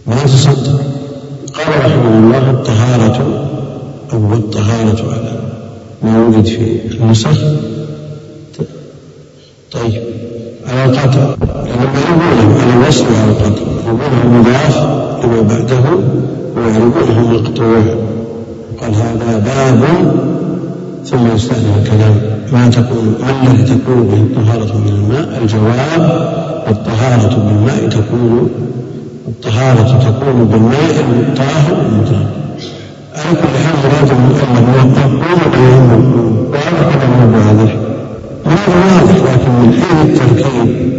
ما 0.06 0.24
تصدر. 0.24 0.78
قال 1.54 1.68
رحمه 1.68 2.18
الله 2.18 2.50
الطهارة 2.50 3.48
أو 4.12 4.34
الطهارة 4.34 5.12
على 5.12 5.40
ما 6.02 6.26
وجد 6.26 6.46
في 6.46 6.96
النسخ 7.00 7.38
طيب. 9.72 10.13
على 10.68 10.84
القطع 10.84 11.34
لأنهم 11.64 11.94
يعرفونه 11.94 12.60
على 12.60 12.72
الوصل 12.82 13.04
وعلى 13.04 13.30
القطع 13.30 13.62
يعرفونه 13.86 14.38
مضاف 14.38 14.78
لما 15.24 15.40
بعده 15.40 15.84
ويعرفونه 16.56 17.32
مقطوع 17.32 17.82
قال 18.80 18.94
هذا 18.94 19.38
باب 19.38 19.84
ثم 21.04 21.34
يستأنف 21.34 21.78
الكلام 21.82 22.14
ما 22.52 22.68
تكون 22.68 23.14
ما 23.20 23.50
الذي 23.50 23.62
تكون 23.62 24.02
به 24.02 24.16
الطهارة 24.16 24.78
من 24.78 24.88
الماء 24.88 25.42
الجواب 25.42 26.34
الطهارة 26.68 27.36
بالماء 27.36 27.88
تكون 27.88 28.50
الطهارة 29.28 29.98
تكون 29.98 30.44
بالماء 30.44 31.04
الطاهر 31.28 31.86
المطهر 31.86 32.26
على 33.14 33.36
كل 33.36 33.58
حال 33.64 33.76
مراد 33.82 34.10
المؤلف 34.10 34.96
هو 35.06 35.50
بيان 35.50 36.14
وهذا 36.52 36.90
كلام 36.92 37.34
واضح 37.34 37.83
وهذا 38.46 38.74
واضح 38.96 39.16
لكن 39.32 39.50
من 39.50 39.72
حين 39.82 40.10
التركيب 40.10 40.94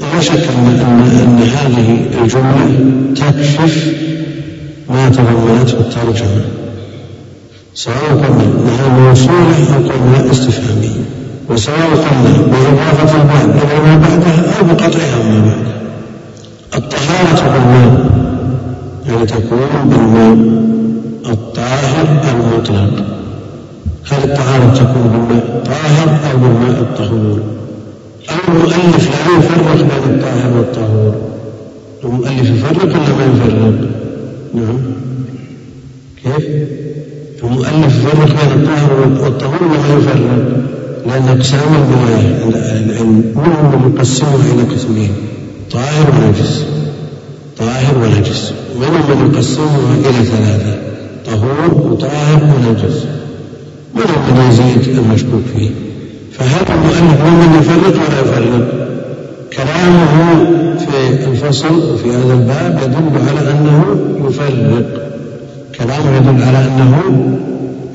لا 0.00 0.20
شك 0.20 0.48
أن 0.58 0.66
أن 0.66 1.38
هذه 1.42 1.88
الجملة 2.22 2.68
تكشف 3.16 3.92
ما 4.90 5.08
تضمنته 5.08 5.80
الترجمة. 5.80 6.44
سواء 7.74 8.10
قلنا 8.10 8.42
انها 8.42 8.88
موصوله 8.98 9.74
أو 9.74 9.80
قلنا 9.88 10.30
استفهاميه 10.30 11.00
وسواء 11.48 11.90
قلنا 11.90 12.32
بإضافة 12.46 13.22
البعد 13.22 13.48
إلى 13.62 13.80
ما 13.80 13.96
بعدها 13.96 14.58
أو 14.58 14.64
بقطعها 14.64 15.18
ما 15.28 15.40
بعدها. 15.40 15.80
الطهارة 16.74 17.52
بالماء 17.52 18.10
يعني 19.08 19.26
تكون 19.26 19.68
بالماء؟ 19.84 20.38
الطاهر 21.32 22.06
المطلق. 22.34 23.04
هل 24.10 24.24
الطهارة 24.24 24.74
تكون 24.74 25.02
بالماء؟ 25.12 25.44
الطاهر 25.56 26.08
أو 26.32 26.38
بالماء؟ 26.38 26.69
الطهور 26.90 27.40
أو 28.30 28.52
المؤلف 28.52 29.10
لا 29.10 29.38
يفرق 29.38 29.74
بين 29.76 30.14
الطاهر 30.14 30.56
والطهور؟ 30.56 31.14
المؤلف 32.04 32.50
يفرق 32.50 32.82
ولا 32.84 33.16
ما 33.16 33.24
يفرق؟ 33.24 33.90
نعم. 34.54 34.78
كيف؟ 36.22 36.46
المؤلف 37.44 38.04
يفرق 38.04 38.26
بين 38.26 38.62
الطاهر 38.62 39.08
والطهور 39.22 39.62
ولا 39.62 39.98
يفرق؟ 39.98 40.46
لأن 41.06 41.38
أقسام 41.38 41.60
العلم 42.48 43.32
منهم 43.36 43.92
يقسمها 43.96 44.52
إلى 44.54 44.62
قسمين 44.74 45.10
طاهر 45.72 46.10
ونجس. 46.10 46.64
طاهر 47.58 47.98
ونجس. 47.98 48.52
ومنهم 48.76 49.22
من 49.22 49.34
يقسمها 49.34 49.94
إلى 49.94 50.24
ثلاثة 50.24 50.78
طهور 51.26 51.92
وطاهر 51.92 52.42
ونجس. 52.42 53.04
منهم 53.94 54.38
من 54.38 54.50
يزيد 54.50 54.98
المشكوك 54.98 55.42
فيه. 55.56 55.70
فهذا 56.40 56.74
المؤلف 56.74 57.20
من 57.24 57.58
يفرق 57.60 57.94
ولا 57.94 58.20
يفرق 58.20 58.68
كلامه 59.52 60.44
في 60.78 61.26
الفصل 61.28 61.92
وفي 61.92 62.10
هذا 62.10 62.34
الباب 62.34 62.80
يدل 62.82 63.28
على 63.28 63.50
أنه 63.50 63.84
يفرق 64.28 64.84
كلامه 65.78 66.16
يدل 66.16 66.42
على 66.42 66.58
أنه 66.58 67.02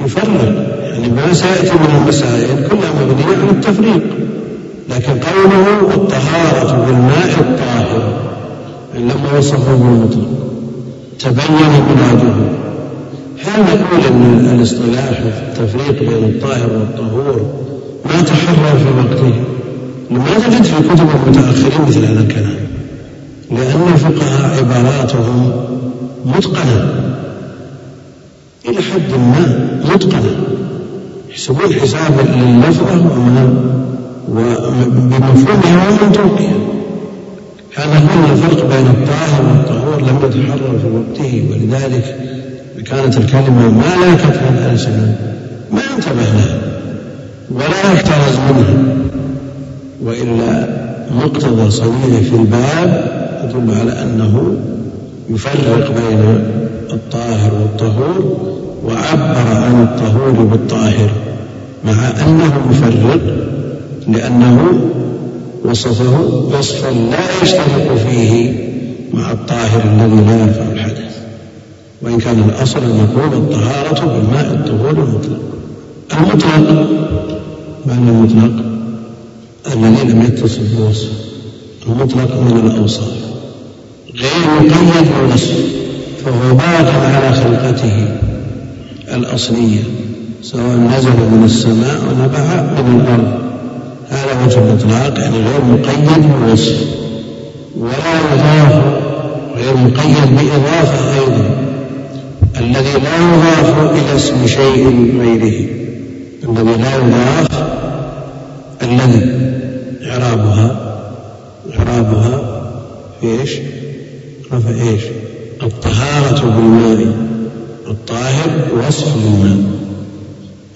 يفرق 0.06 0.54
يعني 0.84 1.08
ما 1.08 1.34
سيأتي 1.34 1.72
من 1.74 2.02
المسائل 2.02 2.68
كلها 2.68 2.92
مبنية 3.02 3.38
على 3.42 3.52
التفريق. 3.52 4.04
لكن 4.90 5.14
قوله 5.14 5.94
الطهارة 5.96 6.86
بالماء 6.86 7.40
الطاهر 7.40 8.14
لما 8.96 9.38
وصفه 9.38 9.76
بالمطلق 9.76 10.28
تبين 11.20 11.72
مراده 11.90 12.36
هل 13.46 13.62
نقول 13.62 14.06
إن 14.12 14.56
الاصطلاح 14.56 15.12
في 15.12 15.62
التفريق 15.62 16.00
بين 16.00 16.24
الطاهر 16.24 16.70
والطهور 16.74 17.65
ما 18.16 18.22
تحرر 18.22 18.78
في 18.78 18.90
وقته 18.98 19.34
لماذا 20.12 20.50
تجد 20.50 20.64
في 20.64 20.90
كتب 20.90 21.10
المتأخرين 21.26 21.88
مثل 21.88 22.06
هذا 22.06 22.20
الكلام؟ 22.20 22.56
لأن 23.52 23.94
الفقهاء 23.94 24.58
عباراتهم 24.60 25.52
متقنة. 26.26 26.94
إلى 28.66 28.82
حد 28.82 29.12
ما 29.18 29.70
متقنة. 29.94 30.36
يحسبون 31.30 31.74
حسابا 31.74 32.22
لللفظه 32.22 33.12
وما 33.12 33.54
وبمفهومها 34.30 35.90
ومنطوقها 35.90 36.54
هذا 37.76 37.98
هو 38.00 38.34
الفرق 38.34 38.66
بين 38.66 38.88
الطاهر 38.88 39.42
والطهور. 39.42 40.02
لم 40.02 40.20
يتحرر 40.24 40.80
في 40.82 40.88
وقته 40.88 41.46
ولذلك 41.52 42.16
كانت 42.86 43.18
الكلمة 43.18 43.70
ما 43.70 44.06
لاكت 44.06 44.40
الألسنة 44.52 45.18
ما 45.72 45.82
انتبه 45.96 46.22
لها 46.22 46.75
ولا 47.52 47.94
يحترز 47.94 48.36
منها. 48.50 48.96
وإلا 50.04 50.68
مقتضى 51.12 51.72
صنيعه 51.72 52.22
في 52.22 52.36
الباب 52.36 53.16
يدل 53.44 53.80
على 53.80 53.92
أنه 54.04 54.56
يفرق 55.30 55.92
بين 55.92 56.40
الطاهر 56.92 57.54
والطهور 57.54 58.38
وعبر 58.86 59.48
عن 59.56 59.84
الطهور 59.84 60.32
بالطاهر 60.32 61.10
مع 61.86 61.94
أنه 62.28 62.62
مفرق 62.70 63.22
لأنه 64.08 64.68
وصفه 65.66 66.20
وصفا 66.60 66.90
لا 66.90 67.44
يشترك 67.44 67.92
فيه 68.10 68.54
مع 69.14 69.32
الطاهر 69.32 69.82
الذي 69.84 70.26
لا 70.26 70.42
يرفع 70.42 70.72
الحدث 70.72 71.16
وإن 72.02 72.18
كان 72.18 72.40
الأصل 72.50 72.80
أن 72.80 73.08
نقول 73.10 73.34
الطهارة 73.34 74.06
بالماء 74.06 74.54
الطهور 74.54 74.92
المطلق. 74.92 75.40
المطلق 76.18 76.88
معنى 77.86 78.10
المطلق 78.10 78.66
الذي 79.74 80.12
لم 80.12 80.22
يتصل 80.22 80.62
بوصف 80.78 81.10
المطلق 81.88 82.42
من 82.42 82.70
الأوصاف. 82.72 83.14
غير 84.16 84.48
مقيد 84.60 85.08
بوصف 85.30 85.54
فهو 86.26 86.56
باق 86.56 86.94
على 87.04 87.34
خلقته 87.34 88.08
الأصلية 89.14 89.84
سواء 90.42 90.78
نزل 90.78 91.10
من 91.10 91.42
السماء 91.46 91.98
ونبع 92.10 92.82
من 92.82 93.02
الأرض. 93.02 93.46
هذا 94.10 94.46
وجه 94.46 94.60
الإطلاق 94.60 95.20
يعني 95.20 95.38
غير 95.38 95.62
مقيد 95.72 96.24
بوصف 96.42 96.78
ولا 97.80 98.14
يضاف 98.34 98.84
غير 99.56 99.78
مقيد 99.78 100.36
بإضافة 100.36 101.14
أيضا. 101.20 101.56
الذي 102.60 102.94
لا 103.04 103.16
يضاف 103.18 103.92
إلى 103.92 104.16
اسم 104.16 104.48
شيء 104.48 105.14
غيره. 105.20 105.68
الذي 106.50 106.82
لا 106.82 106.96
يضاف 106.96 107.65
الذي 108.86 109.22
إعرابها 110.10 110.96
إعرابها 111.78 112.62
في 113.22 113.28
إيش؟ 113.28 113.52
رفع 114.52 114.70
إيش؟ 114.70 115.02
الطهارة 115.64 116.42
بالماء 116.46 117.16
الطاهر 117.88 118.68
وصف 118.88 119.08
للماء 119.18 119.58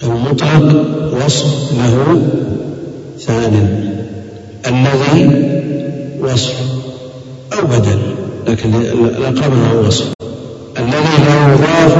المطلق 0.02 0.86
وصف 1.24 1.72
له 1.72 2.22
ثان 3.20 3.84
الذي 4.66 5.30
وصف 6.20 6.54
أو 7.52 7.66
بدل 7.66 7.98
لكن 8.48 8.74
أنه 8.74 9.80
وصف 9.86 10.12
الذي 10.78 11.24
لا 11.26 11.52
يضاف 11.52 11.98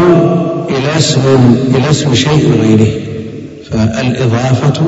إلى 0.70 0.98
اسم 0.98 1.20
إلى 1.74 1.90
اسم 1.90 2.14
شيء 2.14 2.52
غيره 2.62 3.00
فالإضافة 3.70 4.82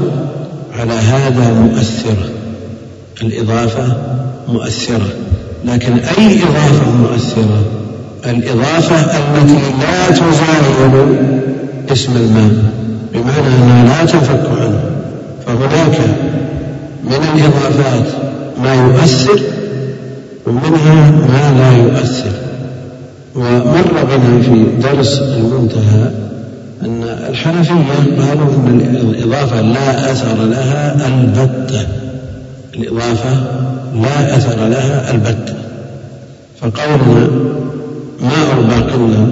على 0.79 0.93
هذا 0.93 1.53
مؤثرة 1.53 2.29
الإضافة 3.23 3.97
مؤثرة 4.49 5.09
لكن 5.65 5.93
أي 5.93 6.43
إضافة 6.43 6.91
مؤثرة؟ 6.91 7.63
الإضافة 8.27 8.97
التي 9.01 9.59
لا 9.81 10.11
تزاول 10.11 11.17
اسم 11.93 12.17
الماء 12.17 12.53
بمعنى 13.15 13.57
أنها 13.57 13.85
لا 13.85 14.05
تنفك 14.13 14.47
عنه. 14.61 14.81
فهناك 15.47 15.99
من 17.05 17.13
الإضافات 17.35 18.07
ما 18.63 18.75
يؤثر 18.75 19.41
ومنها 20.47 21.11
ما 21.11 21.59
لا 21.59 21.77
يؤثر. 21.77 22.33
ومر 23.35 24.05
بنا 24.05 24.43
في 24.43 24.67
درس 24.83 25.19
المنتهى 25.19 26.22
أن 26.85 27.03
الحنفية 27.29 28.23
قالوا 28.23 28.55
أن 28.67 28.97
الإضافة 29.01 29.61
لا 29.61 30.13
أثر 30.13 30.45
لها 30.45 31.09
البتة 31.09 31.87
الإضافة 32.75 33.35
لا 34.03 34.37
أثر 34.37 34.69
لها 34.69 35.11
البتة 35.15 35.55
فقولنا 36.61 37.29
ماء 38.23 38.59
الباقلة 38.59 39.27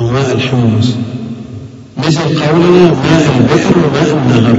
أو 0.00 0.06
ماء 0.06 0.32
الحمص. 0.32 0.88
مثل 1.98 2.20
قولنا 2.20 2.90
ماء 2.90 3.26
البئر 3.38 3.72
وماء 3.78 4.18
النهر. 4.18 4.56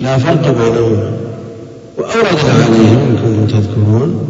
لا 0.00 0.18
فرق 0.18 0.50
بينهما. 0.50 1.10
وأوردنا 1.98 2.52
عليهم 2.64 2.98
إن 2.98 3.16
كنتم 3.16 3.58
تذكرون 3.58 4.28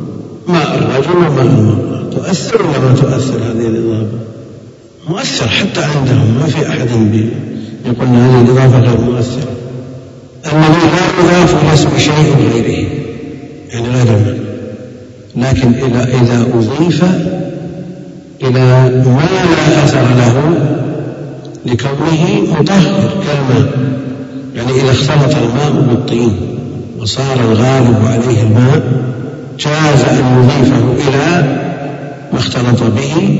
ماء 0.48 0.78
الرجل 0.78 1.16
وماء 1.16 1.42
المرأة 1.42 2.10
تؤثر 2.10 2.62
ولا 2.62 2.94
تؤثر 2.94 3.38
هذه 3.38 3.66
الإضافة؟ 3.66 4.35
مؤثر 5.08 5.48
حتى 5.48 5.80
عندهم 5.84 6.34
ما 6.40 6.46
في 6.46 6.68
أحد 6.68 6.88
يقول 7.86 8.08
هذه 8.08 8.40
الإضافة 8.40 8.78
غير 8.78 9.00
مؤثرة. 9.00 9.56
الذي 10.46 10.86
لا 10.86 11.20
يضاف 11.20 11.64
إلى 11.64 11.74
اسم 11.74 11.98
شيء 11.98 12.36
غيره 12.52 12.88
يعني 13.70 13.88
غير 13.88 14.16
الماء 14.16 14.46
لكن 15.36 15.74
إذا 15.74 16.04
إذا 16.04 16.46
أضيف 16.54 17.04
إلى 18.42 19.02
ما 19.06 19.28
لا 19.32 19.84
أثر 19.84 20.02
له 20.02 20.54
لكونه 21.66 22.52
مطهر 22.60 23.10
كالماء 23.26 23.68
يعني 24.56 24.70
إذا 24.70 24.90
اختلط 24.90 25.36
الماء 25.36 25.84
بالطين 25.88 26.36
وصار 26.98 27.40
الغالب 27.40 27.96
عليه 28.06 28.42
الماء 28.42 28.82
جاز 29.58 30.04
أن 30.10 30.38
يضيفه 30.38 31.08
إلى 31.08 31.56
ما 32.32 32.38
اختلط 32.38 32.82
به 32.82 33.38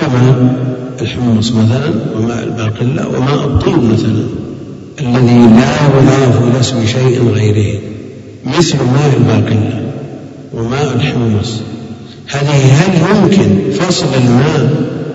كما 0.00 0.52
الحمص 1.00 1.52
مثلا 1.52 1.90
وماء 2.16 2.44
الباقلة 2.44 3.08
وماء 3.08 3.44
الطين 3.44 3.92
مثلا 3.92 4.24
الذي 5.00 5.38
لا 5.38 5.72
يضاف 5.86 6.42
إلى 6.42 6.60
اسم 6.60 6.86
شيء 6.86 7.30
غيره 7.34 7.80
مثل 8.46 8.76
ماء 8.76 9.12
الباقلة 9.16 9.82
وماء 10.54 10.94
الحمص. 10.94 11.60
هذه 12.28 12.72
هل 12.72 13.16
يمكن 13.16 13.70
فصل 13.70 14.06
الماء 14.16 14.70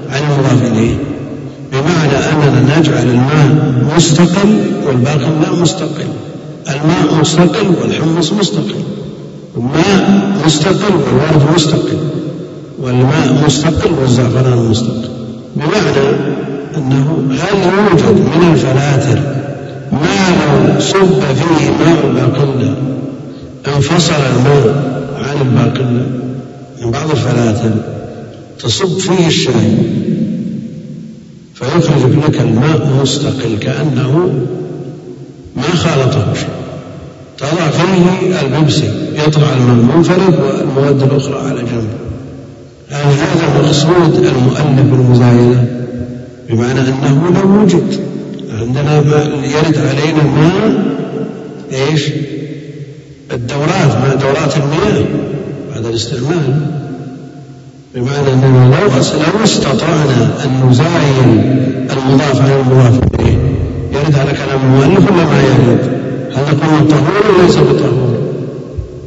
عن 0.10 0.22
المضاف 0.22 0.72
إليه؟ 0.72 0.96
بمعنى 1.72 2.18
أننا 2.18 2.80
نجعل 2.80 3.10
الماء 3.10 3.74
مستقل 3.96 4.62
والباقي 4.88 5.30
لا 5.42 5.62
مستقل. 5.62 6.08
الماء 6.70 7.22
مستقل 7.22 7.68
والحمص 7.82 8.34
مستقل. 8.34 8.84
الماء 9.58 10.32
مستقل 10.46 10.94
والورد 10.96 11.56
مستقل. 11.56 11.98
والماء 12.84 13.44
مستقل 13.46 13.92
والزعفران 14.02 14.58
مستقل. 14.70 15.10
بمعنى 15.56 16.10
أنه 16.78 17.24
هل 17.32 17.58
يوجد 17.58 18.20
من 18.20 18.52
الفلاتر 18.54 19.20
ما 19.92 20.30
لو 20.40 20.80
صب 20.80 21.22
فيه 21.22 21.72
ماء 21.86 22.06
الباقلة 22.06 22.76
انفصل 23.76 24.14
الماء 24.14 24.94
عن 25.18 25.48
الباقلة 25.48 26.06
من 26.82 26.92
بعض 26.92 27.10
الفلاتر 27.10 27.72
تصب 28.60 28.98
فيه 28.98 29.28
الشاي 29.28 29.78
فيخرج 31.54 32.12
لك 32.28 32.42
الماء 32.42 32.98
مستقل 33.02 33.58
كأنه 33.62 34.34
ما 35.56 35.64
خالطه 35.64 36.34
شيء. 36.34 36.50
تضع 37.38 37.68
فيه 37.68 38.42
البيبسي 38.42 38.92
يطلع 39.28 39.54
الماء 39.54 39.98
منفرد 39.98 40.36
والمواد 40.40 41.04
الأخرى 41.04 41.50
على 41.50 41.60
جنب. 41.60 42.03
هذا 42.94 43.60
مقصود 43.62 44.26
المؤلف 44.26 44.92
بالمزايدة 44.92 45.64
بمعنى 46.50 46.80
أنه 46.80 47.32
لو 47.36 47.62
وجد 47.62 48.00
عندنا 48.60 49.02
ماء 49.02 49.28
يرد 49.44 49.78
علينا 49.78 50.24
ماء 50.24 50.84
إيش؟ 51.72 52.10
الدورات 53.34 53.98
ماء 54.02 54.16
دورات 54.22 54.58
المياه 54.58 55.06
بعد 55.74 55.86
الاستعمال 55.86 56.62
بمعنى 57.96 58.34
أننا 58.34 58.76
لو 58.76 58.88
لو 58.88 59.44
استطعنا 59.44 60.46
أن 60.46 60.70
نزايل 60.70 61.42
المضاف 61.92 62.42
عن 62.42 62.52
المضاف 62.52 63.00
إليه 63.20 63.38
يرد 63.94 64.16
على 64.16 64.32
كلام 64.32 64.60
المؤلف 64.64 65.12
ولا 65.12 65.26
ما 65.26 65.42
يرد؟ 65.42 66.04
هل 66.34 66.44
نقول 66.44 66.88
طهور 66.88 67.40
وليس 67.40 67.58
بطهور؟ 67.58 68.18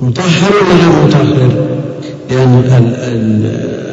مطهر 0.02 0.52
ولا 0.52 0.74
غير 0.74 1.06
مطهر؟ 1.06 1.75
لأن 2.30 2.62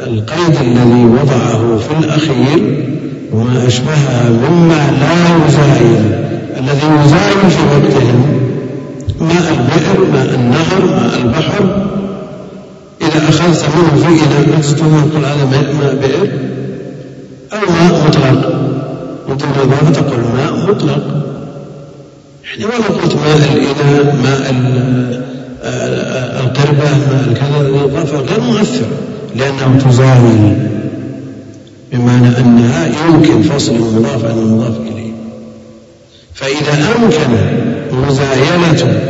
القيد 0.06 0.56
الذي 0.60 1.04
وضعه 1.04 1.78
في 1.78 1.98
الأخير 1.98 2.84
وما 3.32 3.66
أشبهها 3.66 4.30
مما 4.30 4.90
لا 5.00 5.46
يزايل 5.46 6.24
الذي 6.58 7.04
يزايل 7.04 7.50
في 7.50 7.62
وقتهم 7.62 8.44
ماء 9.20 9.50
البئر 9.50 10.12
ماء 10.12 10.34
النهر 10.34 10.84
ماء 10.84 11.18
البحر 11.24 11.86
إذا 13.00 13.28
أخذت 13.28 13.64
منه 13.76 14.02
في 14.02 14.24
إناء 14.24 14.60
تقول 14.60 15.24
هذا 15.24 15.44
ماء 15.80 15.94
بئر 15.94 16.28
أو 17.52 17.72
ماء 17.72 18.06
مطلق. 18.06 18.54
مثل 19.28 19.46
الإضافة 19.56 19.92
تقول 19.92 20.20
ماء 20.20 20.68
مطلق. 20.68 21.02
يعني 22.44 22.64
ولو 22.64 23.00
قلت 23.02 23.16
ماء 23.16 23.36
الإناء 23.36 24.16
ماء 24.22 24.50
القربة 25.64 26.88
الكذا 27.30 27.58
غير 28.20 28.40
مؤثرة 28.40 28.86
لأنه 29.36 29.78
تزاول 29.78 30.56
بمعنى 31.92 32.38
أنها 32.38 32.86
يمكن 33.08 33.42
فصل 33.42 33.74
المضاف 33.74 34.24
عن 34.24 34.38
المضاف 34.38 34.76
إليه 34.80 35.12
فإذا 36.34 36.94
أمكن 36.96 37.30
مزايلة 38.08 39.00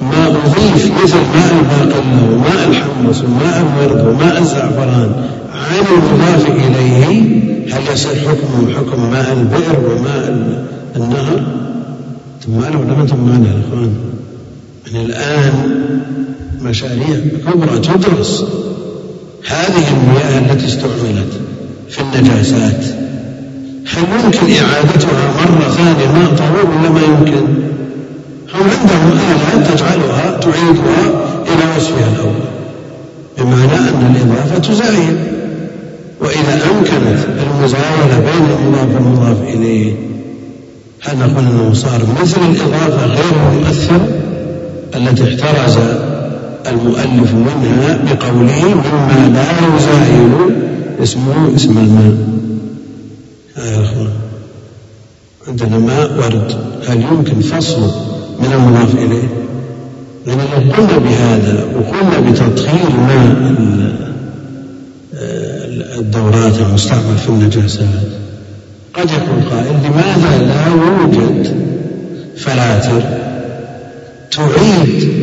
ما 0.00 0.26
أضيف 0.26 0.92
مثل 1.02 1.16
ماء 1.16 1.52
الباقلة 1.60 2.32
وماء 2.32 2.68
الحمص 2.68 3.22
وماء 3.22 3.60
الورد 3.60 4.06
وماء 4.06 4.38
الزعفران 4.38 5.12
عن 5.54 5.84
المضاف 5.92 6.48
إليه 6.48 7.40
هل 7.72 7.92
يصير 7.92 8.14
حكمه 8.14 8.74
حكم 8.76 9.10
ماء 9.10 9.32
البئر 9.32 9.78
وماء 9.90 10.28
النهر؟ 10.96 11.42
ثم 12.46 12.52
معنا 12.52 12.76
ولا 12.78 12.94
ما 12.94 13.06
معنا 13.26 13.46
يا 13.46 13.60
إخوان؟ 13.68 14.09
يعني 14.92 15.06
الآن 15.06 15.80
مشاريع 16.62 17.20
كبرى 17.46 17.78
تدرس 17.78 18.44
هذه 19.48 19.84
المياه 19.88 20.38
التي 20.38 20.66
استعملت 20.66 21.40
في 21.88 22.00
النجاسات 22.00 22.84
هل 23.86 24.04
يمكن 24.24 24.64
إعادتها 24.64 25.32
مرة 25.40 25.68
ثانية 25.68 26.12
ماء 26.12 26.34
طهور 26.36 26.70
ولا 26.70 26.90
ما 26.90 27.00
يمكن؟ 27.00 27.46
هم 28.54 28.70
عندهم 28.80 29.18
آلات 29.30 29.70
تجعلها 29.72 30.40
تعيدها 30.40 31.06
إلى 31.46 31.76
وصفها 31.76 32.12
الأول 32.16 32.50
بمعنى 33.38 33.78
أن 33.78 34.14
الإضافة 34.16 34.58
تزايد 34.58 35.18
وإذا 36.20 36.60
أمكنت 36.70 37.18
المزاولة 37.42 38.18
بين 38.18 38.46
المضاف 38.58 38.94
والمضاف 38.94 39.54
إليه 39.54 39.94
هل 41.02 41.18
نقول 41.18 41.44
أنه 41.44 41.74
صار 41.74 42.00
مثل 42.22 42.40
الإضافة 42.40 43.06
غير 43.06 43.32
المؤثرة 43.52 44.29
التي 44.94 45.24
احترز 45.24 45.76
المؤلف 46.68 47.34
منها 47.34 47.98
بقوله 48.04 48.64
مما 48.64 49.28
لا 49.34 49.76
يزايل 49.76 50.32
اسمه 51.02 51.54
اسم 51.56 51.78
الماء. 51.78 52.14
يا 53.56 53.82
أخوان 53.82 54.10
عندنا 55.48 55.78
ماء 55.78 56.10
ورد. 56.18 56.54
هل 56.88 57.02
يمكن 57.02 57.40
فصله 57.40 57.92
من 58.40 58.52
المضاف 58.52 58.94
إليه؟ 58.94 59.28
لأن 60.26 60.38
لو 60.38 60.72
قلنا 60.72 60.98
بهذا 60.98 61.64
وقلنا 61.76 62.30
بتطهير 62.30 62.90
ماء 63.08 63.54
الدورات 65.98 66.58
المستعمل 66.58 67.18
في 67.18 67.28
النجاسات 67.28 67.86
قد 68.94 69.10
يكون 69.10 69.42
قائل 69.50 69.76
لماذا 69.84 70.38
لا 70.46 70.66
يوجد 70.66 71.56
فلاتر 72.36 73.02
تعيد 74.30 75.20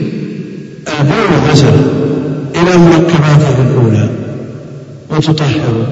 مثلا 1.51 1.80
إلى 2.55 2.78
مركباته 2.78 3.62
الأولى 3.62 4.10
وتطهره 5.10 5.88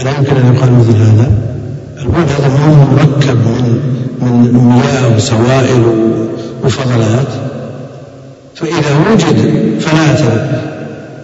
ألا 0.00 0.18
يمكن 0.18 0.36
أن 0.36 0.54
يقال 0.54 0.72
مثل 0.72 0.96
هذا؟ 0.96 1.30
البول 2.02 2.22
هذا 2.22 2.48
ما 2.48 2.64
هو 2.66 2.94
مركب 2.94 3.36
من 3.36 3.80
من 4.20 4.52
مياه 4.52 5.16
وسوائل 5.16 5.82
وفضلات. 6.64 7.28
فإذا 8.54 8.96
وجد 9.10 9.38
فلاتر 9.80 10.46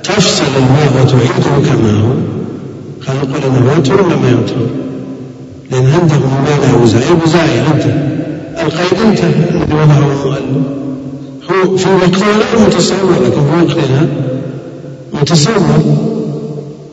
تفصل 0.05 0.45
الماء 0.57 1.03
وتعيده 1.03 1.71
كما 1.71 2.01
هو 2.01 2.13
هل 3.09 3.17
نقول 3.17 3.57
إنه 3.57 3.73
يطهر 3.79 4.03
ولا 4.03 4.17
ما 4.17 4.31
يطهر؟ 4.31 4.67
لأن 5.71 5.93
عندهم 6.01 6.45
ما 6.45 6.67
لا 6.67 6.85
يزايل 6.85 7.17
وزايل 7.25 7.65
انتهى 7.75 8.09
القيد 8.63 9.01
انتهى 9.07 9.29
الذي 9.29 9.75
وضعه 9.75 9.99
المؤلف. 9.99 10.82
هو 11.51 11.77
في 11.77 11.89
غير 12.25 12.67
متصور 12.67 13.13
لكن 13.25 13.31
في 13.31 13.65
وقتها 13.65 14.07
متصور 15.13 15.83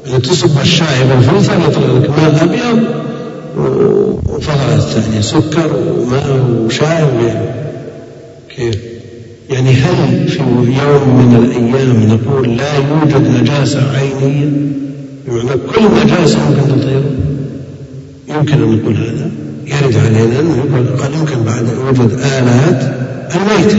إذا 0.07 0.19
تصب 0.19 0.61
الشاي 0.61 1.03
بالفلتر 1.09 1.53
يطلع 1.67 1.97
لك 1.97 2.09
ماء 2.09 2.43
أبيض 2.43 2.83
وفضلات 3.57 4.81
ثانية 4.81 5.21
سكر 5.21 5.71
وماء 5.97 6.45
وشاي 6.65 7.05
كيف؟ 8.55 8.75
يعني 9.49 9.73
هل 9.73 10.27
في 10.27 10.39
يوم 10.39 11.17
من 11.17 11.35
الأيام 11.35 12.03
نقول 12.03 12.57
لا 12.57 12.75
يوجد 12.75 13.41
نجاسة 13.41 13.79
عينية؟ 13.97 14.49
بمعنى 15.27 15.49
كل 15.49 15.83
نجاسة 16.05 16.39
يمكن 16.47 16.81
تطير؟ 16.81 17.03
يمكن 18.29 18.53
أن 18.53 18.79
نقول 18.81 18.95
هذا. 18.95 19.31
يرد 19.65 19.95
علينا 20.05 20.39
أنه 20.39 20.57
يقول 20.57 20.87
قد 20.97 21.13
يمكن 21.13 21.43
بعد 21.43 21.65
وجود 21.87 22.11
آلات 22.13 22.95
الميتة 23.35 23.77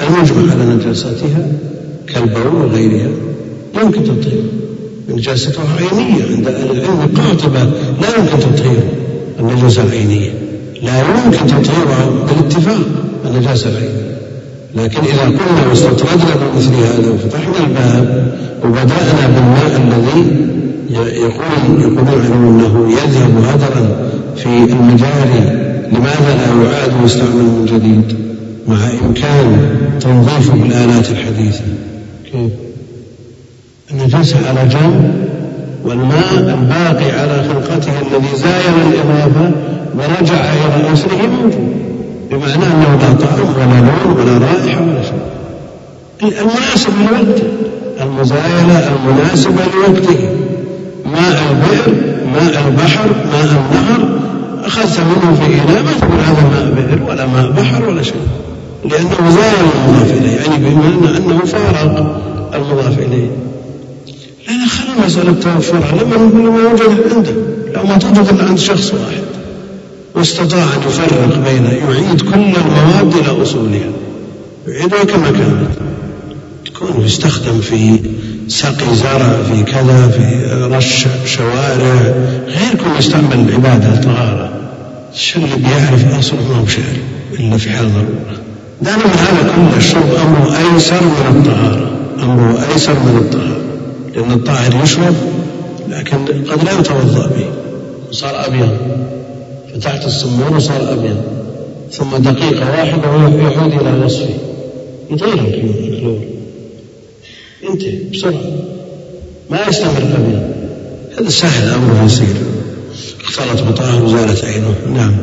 المجمع 0.00 0.52
على 0.52 0.74
نجاساتها 0.74 1.46
كالبول 2.06 2.64
وغيرها. 2.64 3.08
يمكن 3.82 4.04
تطير 4.04 4.42
نجاستها 5.08 5.64
عينية 5.78 6.36
عند 6.36 6.48
أهل 6.48 6.70
العلم 6.70 7.08
قاطبة. 7.16 7.62
لا 8.00 8.08
يمكن 8.18 8.40
تطهير 8.40 8.82
النجاسة 9.40 9.82
العينية 9.82 10.30
لا 10.82 11.00
يمكن 11.00 11.46
تطهيرها 11.46 12.10
بالاتفاق 12.28 12.80
النجاسة 13.24 13.70
العينية 13.70 14.18
لكن 14.74 15.00
إذا 15.00 15.24
كنا 15.24 15.68
واستطردنا 15.68 16.34
بمثل 16.36 16.74
هذا 16.74 17.10
وفتحنا 17.10 17.66
الباب 17.66 18.32
وبدأنا 18.64 19.26
بالماء 19.26 19.82
الذي 19.86 20.36
يقول 20.90 21.80
يقولون 21.80 22.20
عنه 22.24 22.48
أنه 22.48 22.92
يذهب 22.92 23.44
هدرا 23.44 24.10
في 24.36 24.72
المجاري 24.72 25.68
لماذا 25.92 26.36
لا 26.36 26.64
يعاد 26.64 26.92
ويستعمل 27.02 27.42
من 27.42 27.66
جديد؟ 27.66 28.27
مع 28.68 28.76
إمكان 29.02 29.68
تنظيفه 30.00 30.52
بالآلات 30.54 31.10
الحديثة. 31.10 31.64
كيف؟ 32.32 32.52
النجاسة 33.90 34.48
على 34.48 34.68
جنب 34.68 35.28
والماء 35.84 36.38
الباقي 36.38 37.10
على 37.20 37.44
خلقته 37.48 37.92
الذي 37.92 38.36
زايل 38.36 38.74
الإضافة 38.88 39.50
ورجع 39.94 40.34
إلى 40.34 40.92
أصله 40.92 41.26
موجود. 41.26 41.78
بمعنى 42.30 42.66
أنه 42.66 42.98
لا 43.00 43.12
طعم 43.12 43.40
ولا 43.56 43.80
لون 43.80 44.16
ولا 44.20 44.46
رائحة 44.46 44.82
ولا 44.82 45.02
شيء. 45.02 45.22
المناسب 46.22 46.90
لوقته. 47.10 47.48
المزايلة 48.00 48.90
المناسبة 48.96 49.62
لوقته. 49.74 50.28
ماء 51.06 51.42
البئر 51.50 51.94
ماء 52.32 52.68
البحر 52.68 53.08
ماء 53.32 53.44
النهر. 53.44 54.18
أخذت 54.64 55.00
منه 55.00 55.34
في 55.34 55.46
إناء 55.46 55.82
ما 55.82 55.92
تقول 56.00 56.20
هذا 56.20 56.42
ماء 56.52 56.74
بئر 56.74 57.10
ولا 57.10 57.26
ماء 57.26 57.50
بحر 57.50 57.88
ولا 57.88 58.02
شيء. 58.02 58.16
لأنه 58.84 59.30
زايل 59.30 59.54
المضاف 59.74 60.10
إليه 60.10 60.36
يعني 60.36 60.56
بمعنى 60.56 61.16
أنه 61.16 61.38
فارق 61.38 62.20
المضاف 62.54 62.98
إليه. 62.98 63.30
لأن 64.48 64.68
خلق 64.68 65.06
مسألة 65.06 65.32
توفرها 65.32 66.02
لما 66.02 66.14
لما 66.14 66.72
وجد 66.72 67.12
عنده 67.14 67.32
لو 67.74 67.86
ما 67.86 67.98
توجد 67.98 68.40
عند 68.40 68.58
شخص 68.58 68.94
واحد 68.94 69.22
واستطاع 70.14 70.62
أن 70.62 70.80
يفرق 70.88 71.38
بين 71.44 71.64
يعيد 71.64 72.20
كل 72.20 72.34
المواد 72.34 73.14
إلى 73.14 73.42
أصولها 73.42 73.90
يعيدها 74.68 75.04
كما 75.04 75.30
كانت. 75.30 75.70
تكون 76.66 77.04
يستخدم 77.04 77.60
في 77.60 78.00
سقي 78.48 78.94
زرع 78.94 79.42
في 79.42 79.62
كذا 79.62 80.08
في 80.08 80.46
رش 80.76 81.06
شوارع 81.26 82.14
غير 82.46 82.74
كل 82.74 82.98
يستعمل 82.98 83.48
العبادة 83.48 83.94
الطهارة. 83.94 84.52
الشر 85.14 85.40
اللي 85.40 85.56
بيعرف 85.56 86.18
أصله 86.18 86.40
ما 86.48 86.60
هو 86.60 86.66
شاري 86.66 87.02
إلا 87.38 87.56
في 87.56 87.70
حال 87.70 87.92
ضرورة. 87.92 88.47
دائما 88.82 89.04
هذا 89.04 89.52
كله 89.56 89.76
الشرب 89.76 90.14
أمره 90.14 90.56
أيسر 90.58 91.02
من 91.02 91.36
الطهارة 91.36 91.90
أمره 92.22 92.64
أيسر 92.72 92.92
من 92.92 93.18
الطهارة. 93.18 93.58
لأن 94.14 94.32
الطاهر 94.32 94.84
يشرب 94.84 95.14
لكن 95.88 96.16
قد 96.50 96.64
لا 96.64 96.72
يتوضأ 96.72 97.26
به 97.26 97.46
وصار 98.10 98.46
أبيض. 98.46 98.76
فتحت 99.74 100.06
الصمون 100.06 100.56
وصار 100.56 100.92
أبيض. 100.92 101.22
ثم 101.92 102.16
دقيقة 102.16 102.70
واحدة 102.70 103.10
ويعود 103.10 103.72
إلى 103.72 104.04
وصفه. 104.04 104.34
يتغير 105.10 105.34
الكلور 105.34 106.20
ينتهي 107.62 107.98
بسرعة. 108.12 108.32
ما 109.50 109.58
يستمر 109.68 110.02
أبيض. 110.18 110.42
هذا 111.18 111.28
سهل 111.28 111.68
أمره 111.74 112.04
يسير 112.04 112.36
اختلط 113.24 113.62
بطاهر 113.62 114.04
وزالت 114.04 114.44
عينه. 114.44 114.74
نعم. 114.94 115.14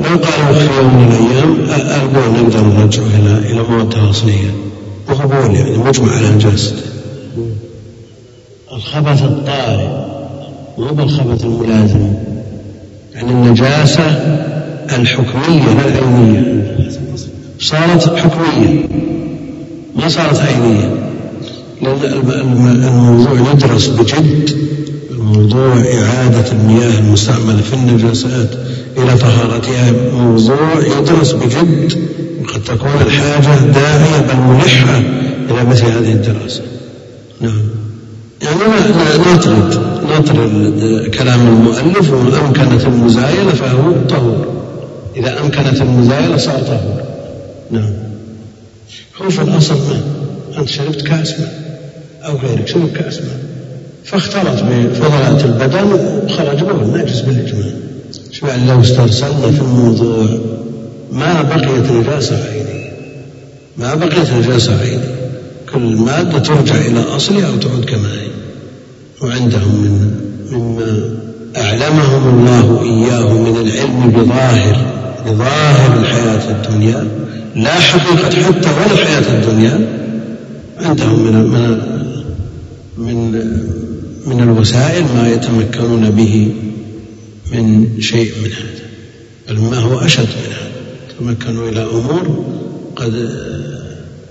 لو 0.00 0.16
قالوا 0.16 0.58
في 0.58 0.68
يوم 0.76 0.94
من 0.94 1.12
الأيام 1.12 1.56
البول 2.02 2.42
نقدر 2.42 2.66
نرجعه 2.66 3.06
إلى 3.06 3.50
إلى 3.52 3.62
موادها 3.70 4.04
الأصلية 4.04 4.50
وهو 5.08 5.28
بول 5.28 5.54
يعني 5.56 5.78
مجمع 5.78 6.12
على 6.12 6.28
نجاسته 6.34 6.82
الخبث 8.72 9.22
الطارئ 9.22 9.88
مو 10.78 10.86
بالخبث 10.86 11.44
الملازم. 11.44 12.12
يعني 13.14 13.30
النجاسة 13.30 14.02
الحكمية 14.98 15.74
لا 15.74 15.88
العينية. 15.88 16.66
صارت 17.60 18.16
حكمية 18.16 18.88
ما 19.96 20.08
صارت 20.08 20.38
عينية. 20.38 20.94
الموضوع 21.82 23.52
يدرس 23.52 23.86
بجد 23.86 24.50
موضوع 25.18 25.72
إعادة 25.72 26.52
المياه 26.52 26.98
المستعملة 26.98 27.62
في 27.62 27.74
النجاسات. 27.74 28.50
إلى 29.02 29.18
طهارتها 29.18 29.92
موضوع 30.12 30.80
يدرس 30.98 31.32
بجد 31.32 31.92
وقد 32.42 32.62
تكون 32.62 32.90
الحاجة 33.06 33.60
داعية 33.74 34.20
بل 34.28 34.36
ملحة 34.36 34.98
إلى 35.50 35.64
مثل 35.64 35.84
هذه 35.84 36.12
الدراسة. 36.12 36.62
نعم. 37.40 37.60
يعني 38.42 38.56
نطرد 39.34 39.80
نطرد 40.18 41.10
كلام 41.14 41.48
المؤلف 41.48 42.12
وإن 42.12 42.34
أمكنت 42.46 42.84
المزايلة 42.84 43.52
فهو 43.52 43.92
طهور 44.08 44.46
إذا 45.16 45.40
أمكنت 45.40 45.80
المزايلة 45.80 46.36
صار 46.36 46.60
طهور. 46.60 47.02
نعم. 47.70 47.92
هو 49.22 49.30
في 49.30 49.42
الأصل 49.42 49.74
ما؟ 49.74 50.00
أنت 50.58 50.68
شربت 50.68 51.02
كأس 51.02 51.40
ماء 51.40 51.80
أو 52.24 52.36
غيرك 52.36 52.68
شرب 52.68 52.92
كأس 52.96 53.18
ماء 53.18 53.40
فاختلط 54.04 54.62
بفضلات 54.62 55.44
البدن 55.44 55.92
وخرج 55.92 56.64
به 56.64 56.96
نجس 56.96 57.20
بالإجماع. 57.20 57.72
يعني 58.48 58.68
لو 58.68 58.80
استرسلنا 58.80 59.50
في 59.50 59.60
الموضوع. 59.60 60.26
ما 61.12 61.42
بقيت 61.42 61.90
نجاسة 61.90 62.36
عينية 62.36 62.92
ما 63.76 63.94
بقيت 63.94 64.32
نجاسة 64.32 64.80
عينية 64.80 65.14
كل 65.72 65.96
مادة 65.96 66.38
ترجع 66.38 66.74
إلى 66.74 67.00
أصلها 67.00 67.46
أو 67.46 67.56
تعود 67.56 67.84
كما 67.84 68.12
هي. 68.12 68.28
وعندهم 69.22 69.74
من 69.74 70.14
مما 70.52 71.10
أعلمهم 71.56 72.28
الله 72.28 72.82
إياه 72.82 73.32
من 73.32 73.56
العلم 73.56 74.10
بظاهر 74.10 74.76
بظاهر 75.26 76.00
الحياة 76.00 76.50
الدنيا. 76.50 77.08
لا 77.56 77.74
حقيقة 77.74 78.42
حتى 78.42 78.68
ولا 78.68 78.92
الحياة 78.92 79.40
الدنيا. 79.40 79.88
عندهم 80.80 81.20
من 81.24 81.34
من 81.34 81.80
من 82.98 83.32
من 84.26 84.42
الوسائل 84.42 85.04
ما 85.16 85.28
يتمكنون 85.28 86.10
به. 86.10 86.52
من 87.52 87.88
شيء 88.00 88.32
من 88.44 88.50
هذا 88.52 88.84
بل 89.48 89.60
ما 89.60 89.78
هو 89.78 89.98
أشد 89.98 90.22
من 90.22 90.52
هذا. 90.52 90.70
تمكنوا 91.18 91.68
إلى 91.68 91.82
أمور 91.82 92.44
قد 92.96 93.30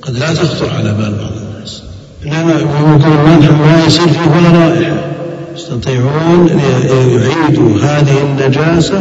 قد 0.02 0.18
لا 0.18 0.34
تخطر 0.34 0.70
على 0.70 0.94
بال 0.94 1.16
بعض 1.16 1.32
الناس. 1.32 1.84
إنما 2.26 2.52
يقول 2.52 3.58
ما 3.58 3.84
يصير 3.88 4.08
فيه 4.08 4.32
ولا 4.38 4.50
رائحة. 4.50 5.10
يستطيعون 5.56 6.50
أن 6.50 6.60
يعيدوا 6.60 7.80
هذه 7.80 8.22
النجاسة 8.22 9.00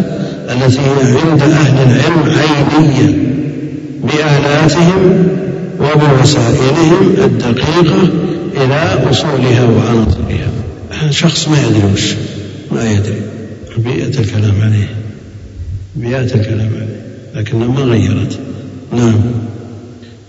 التي 0.48 0.80
هي 0.80 1.20
عند 1.30 1.42
أهل 1.42 1.76
العلم 1.82 2.38
عينية 2.38 3.28
بآلاتهم 4.04 5.28
وبوسائلهم 5.80 7.14
الدقيقة 7.18 8.08
إلى 8.56 9.10
أصولها 9.10 9.64
وعناصرها 9.64 10.50
شخص 11.10 11.48
ما 11.48 11.56
يدري 11.58 11.92
وش؟ 11.92 12.14
ما 12.72 12.90
يدري. 12.90 13.22
بيئة 13.78 14.20
الكلام 14.20 14.54
عليه. 14.62 14.88
بيئة 15.96 16.34
الكلام 16.34 16.70
عليه. 16.76 17.02
لكنها 17.34 17.68
ما 17.68 17.80
غيرت. 17.80 18.38
نعم. 18.92 19.20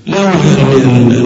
لا 0.07 0.33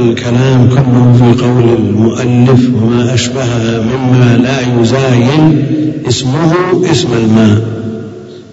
الكلام 0.10 0.70
كله 0.70 1.16
في 1.18 1.44
قول 1.44 1.64
المؤلف 1.64 2.70
وما 2.82 3.14
أشبه 3.14 3.46
مما 3.82 4.38
لا 4.38 4.82
يزاين 4.82 5.66
اسمه 6.08 6.54
اسم 6.92 7.14
الماء. 7.14 7.62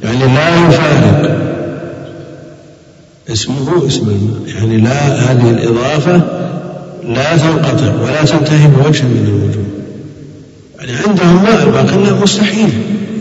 يعني 0.03 0.35
لا 0.35 0.68
يفارق. 0.68 1.41
اسمه 3.33 3.87
اسم 3.87 4.09
الماء. 4.09 4.57
يعني 4.57 4.77
لا 4.77 5.33
هذه 5.33 5.51
الإضافة 5.51 6.16
لا 7.09 7.37
تنقطع 7.37 7.95
ولا 8.03 8.25
تنتهي 8.25 8.68
بوجه 8.68 9.03
من 9.03 9.25
الوجوه. 9.29 9.66
يعني 10.79 11.09
عندهم 11.09 11.43
ماء 11.43 11.66
الباقي 11.66 12.23
مستحيل. 12.23 12.71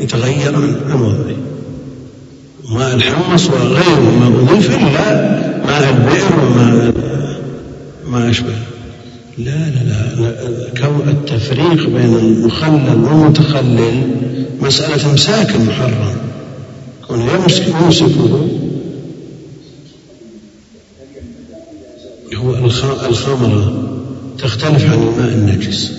يتغير 0.10 0.56
عن 0.56 1.02
وضعه 1.02 1.38
ماء 2.70 2.96
الحمص 2.96 3.50
وغيره 3.50 4.12
ما 4.20 4.28
أضيف 4.28 4.76
إلا 4.76 5.06
ماء 5.66 5.90
البئر 5.90 6.40
وما 6.46 6.94
ما 8.08 8.30
أشبه. 8.30 8.56
لا 9.38 9.70
لا 9.70 9.84
لا. 9.84 10.70
كون 10.78 11.10
التفريق 11.10 11.90
بين 11.90 12.16
المخلل 12.16 13.04
والمتخلل 13.04 14.16
مسألة 14.62 15.12
إمساك 15.12 15.56
محرم. 15.56 16.18
كون 17.08 17.22
يمسك 17.22 17.68
يمسكه 17.68 18.48
هو 22.36 22.56
الخمرة 23.10 23.84
تختلف 24.40 24.84
عن 24.92 24.94
الماء 24.94 25.34
النجس. 25.34 25.92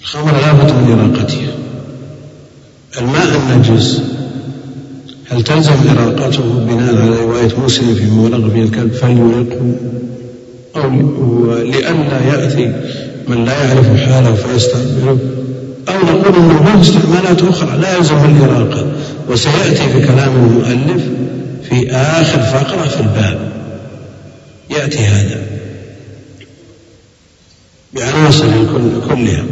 الخمرة 0.00 0.40
لا 0.40 0.52
بد 0.52 0.72
من 0.72 1.12
إراقتها 1.14 1.65
الماء 2.98 3.36
النجس 3.36 4.02
هل 5.30 5.42
تلزم 5.42 5.72
إراقته 5.90 6.42
بناء 6.42 6.96
على 6.96 7.16
رواية 7.16 7.58
مسلم 7.64 7.94
في 7.94 8.10
مولغ 8.10 8.50
في 8.50 8.62
الكلب 8.62 8.92
فليلقه 8.92 9.74
أو 10.76 10.90
لئلا 11.54 12.24
يأتي 12.24 12.72
من 13.28 13.44
لا 13.44 13.64
يعرف 13.64 13.86
حاله 14.00 14.34
فيستعمله؟ 14.34 15.18
أو 15.88 15.94
نقول 15.94 16.36
أنه 16.36 16.64
له 16.64 16.80
استعمالات 16.80 17.42
أخرى 17.42 17.78
لا 17.78 17.96
يلزم 17.96 18.24
الإراقة. 18.24 18.86
وسيأتي 19.30 19.92
في 19.92 20.06
كلام 20.06 20.32
المؤلف 20.34 21.04
في 21.68 21.90
آخر 21.90 22.42
فقرة 22.42 22.88
في 22.88 23.00
الباب. 23.00 23.52
يأتي 24.70 24.98
هذا. 24.98 25.40
بعناصر 27.94 28.46
كلها. 29.08 29.44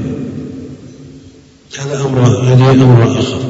هذا 1.78 2.00
أمر 2.00 2.20
هذه 2.20 2.70
أمر 2.70 3.18
آخر. 3.18 3.40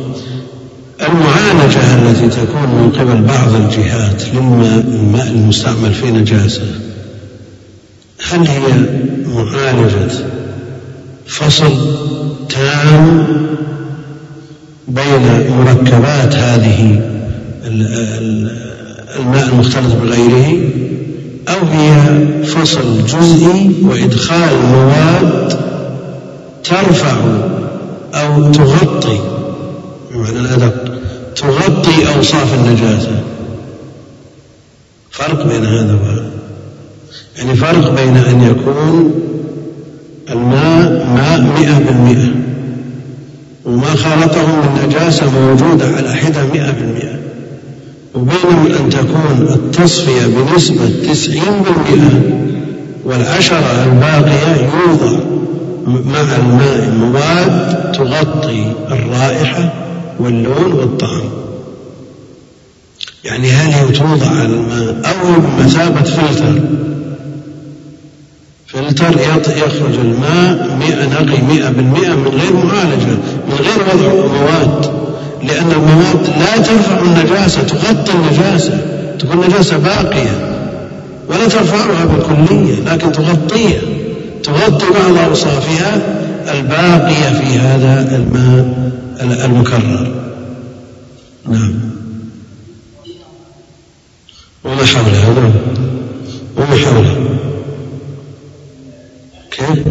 المعالجة 1.00 1.94
التي 1.94 2.28
تكون 2.28 2.62
من 2.62 2.92
قبل 2.98 3.22
بعض 3.22 3.54
الجهات 3.54 4.22
للماء 4.34 5.26
المستعمل 5.26 5.94
في 5.94 6.10
نجاسة 6.10 6.62
هل 8.30 8.46
هي 8.48 8.62
معالجة 9.26 10.12
فصل 11.26 11.72
تام 12.48 13.26
بين 14.88 15.50
مركبات 15.50 16.34
هذه 16.34 17.00
الماء 19.16 19.48
المختلط 19.52 19.94
بغيره 20.02 20.70
أو 21.48 21.66
هي 21.66 22.24
فصل 22.44 23.06
جزئي 23.06 23.72
وإدخال 23.82 24.56
مواد 24.72 25.54
ترفع 26.64 27.16
أو 28.14 28.52
تغطي 28.52 29.20
بمعنى 30.10 30.40
الأدق 30.40 30.94
تغطي 31.36 32.16
أوصاف 32.16 32.54
النجاسة. 32.54 33.22
فرق 35.10 35.46
بين 35.46 35.64
هذا 35.64 35.94
وهذا. 35.94 36.30
يعني 37.38 37.56
فرق 37.56 37.94
بين 37.94 38.16
أن 38.16 38.42
يكون 38.42 39.14
الماء 40.30 41.04
الماء 41.14 41.40
مئة 41.40 41.78
بالمئة 41.78 42.34
وما 43.64 43.94
خالطه 43.94 44.46
من 44.46 44.88
نجاسة 44.88 45.30
موجودة 45.40 45.86
على 45.86 46.14
حدة 46.14 46.42
مئة 46.54 46.70
بالمئة 46.70 47.18
وبينما 48.14 48.80
أن 48.80 48.90
تكون 48.90 49.48
التصفية 49.54 50.26
بنسبة 50.26 51.12
تسعين 51.12 51.62
بالمئة 51.62 52.20
والعشرة 53.04 53.84
الباقية 53.86 54.70
يوضع. 54.86 55.18
مع 55.86 56.36
الماء 56.36 56.90
مواد 56.90 57.92
تغطي 57.92 58.72
الرائحة 58.90 59.72
واللون 60.20 60.72
والطعم. 60.72 61.30
يعني 63.24 63.50
هل 63.50 63.72
هي 63.72 63.92
توضع 63.92 64.26
على 64.26 64.44
الماء. 64.44 64.96
أو 65.04 65.40
بمثابة 65.40 66.02
فلتر. 66.02 66.60
فلتر 68.66 69.20
يخرج 69.56 69.94
الماء 69.94 70.78
مئة 70.80 71.06
نقي 71.06 71.42
مئة 71.42 71.68
بالمئة 71.68 72.14
من 72.14 72.28
غير 72.28 72.52
معالجة 72.52 73.16
من 73.48 73.56
غير 73.60 73.78
وضع 73.94 74.26
مواد. 74.26 75.04
لأن 75.42 75.70
المواد 75.70 76.28
لا 76.40 76.62
ترفع 76.62 76.98
النجاسة 77.02 77.62
تغطي 77.62 78.12
النجاسة. 78.12 78.80
تكون 79.18 79.46
نجاسة 79.46 79.76
باقية. 79.76 80.50
ولا 81.28 81.48
ترفعها 81.48 82.04
بالكلية 82.04 82.74
لكن 82.92 83.12
تغطيها. 83.12 83.80
تغطي 84.44 84.86
بعض 84.90 85.18
أوصافها 85.28 85.94
الباقية 86.52 87.38
في 87.38 87.58
هذا 87.58 88.16
الماء 88.16 88.94
المكرر. 89.44 90.24
نعم. 91.48 91.74
وما 94.64 94.84
حولها 94.84 95.34
نعم 95.34 95.52
وما 96.56 96.76
حولها 96.76 97.38
كيف؟ 99.50 99.86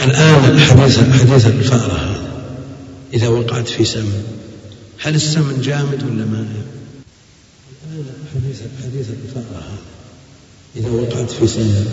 الآن 0.00 0.60
حديث 0.60 0.98
حديث 0.98 1.46
الفأرة 1.46 1.92
هذا 1.92 2.30
إذا 3.14 3.28
وقعت 3.28 3.68
في 3.68 3.84
سمن. 3.84 4.24
هل 5.02 5.14
السمن 5.14 5.60
جامد 5.60 6.02
ولا 6.02 6.24
مائع؟ 6.24 6.62
الآن 7.92 8.04
حديث 8.34 8.60
حديث 8.84 9.06
الفأرة 9.10 9.62
هذا. 9.62 9.99
إذا 10.76 10.90
وقعت 10.90 11.30
في 11.30 11.46
سمن 11.46 11.86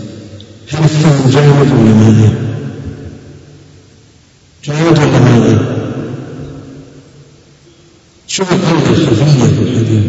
هل 0.69 0.83
السمن 0.83 1.29
جامد 1.29 1.71
ولا 1.71 1.93
مائع؟ 1.93 2.33
جامد 4.65 4.97
ولا 4.97 5.19
مائع؟ 5.19 5.57
شوف 8.27 8.51
القولة 8.51 8.89
الخفية 8.89 9.43
في 9.43 9.61
الحديث؟ 9.61 10.03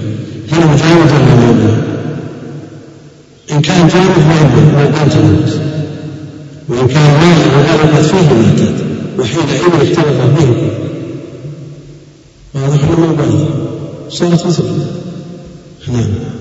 هل 0.53 0.63
هو 0.63 0.77
جامد 0.77 1.13
ولا 1.13 1.53
مائع؟ 1.53 1.83
إن 3.51 3.61
كان 3.63 3.89
جامد 3.89 4.19
ما 4.19 4.91
ما 4.91 5.09
تنجس 5.09 5.55
وإن 6.69 6.87
كان 6.89 7.03
مائع 7.03 7.57
وغلبت 7.57 8.07
فيه 8.07 8.33
ماتت 8.35 8.85
وحينئذ 9.19 9.75
اختلف 9.75 10.21
فيه. 10.39 10.79
واضح 12.55 12.91
ولا 12.91 13.07
ما 13.07 13.49
صارت 14.09 14.47
مثل. 14.47 14.65
نعم. 15.89 16.38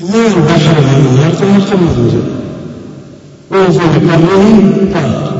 البحر 0.00 0.80
ماء 0.80 1.00
الأرض 1.14 1.42
يرقى 1.42 1.76
موجود 1.76 2.24
وهو 3.50 3.72
في 3.72 3.98
مقره 4.04 4.92
طاق 4.94 5.36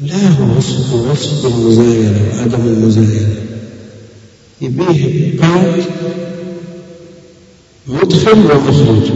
لا 0.00 0.28
هو 0.28 0.56
وصف 0.58 0.92
وصف 0.92 1.46
المزايرة 1.46 2.16
وعدم 2.36 2.66
المزايرة 2.66 3.28
يبيه 4.60 5.32
بنك 5.38 5.84
مدخل 7.86 8.38
ومخرج. 8.38 9.10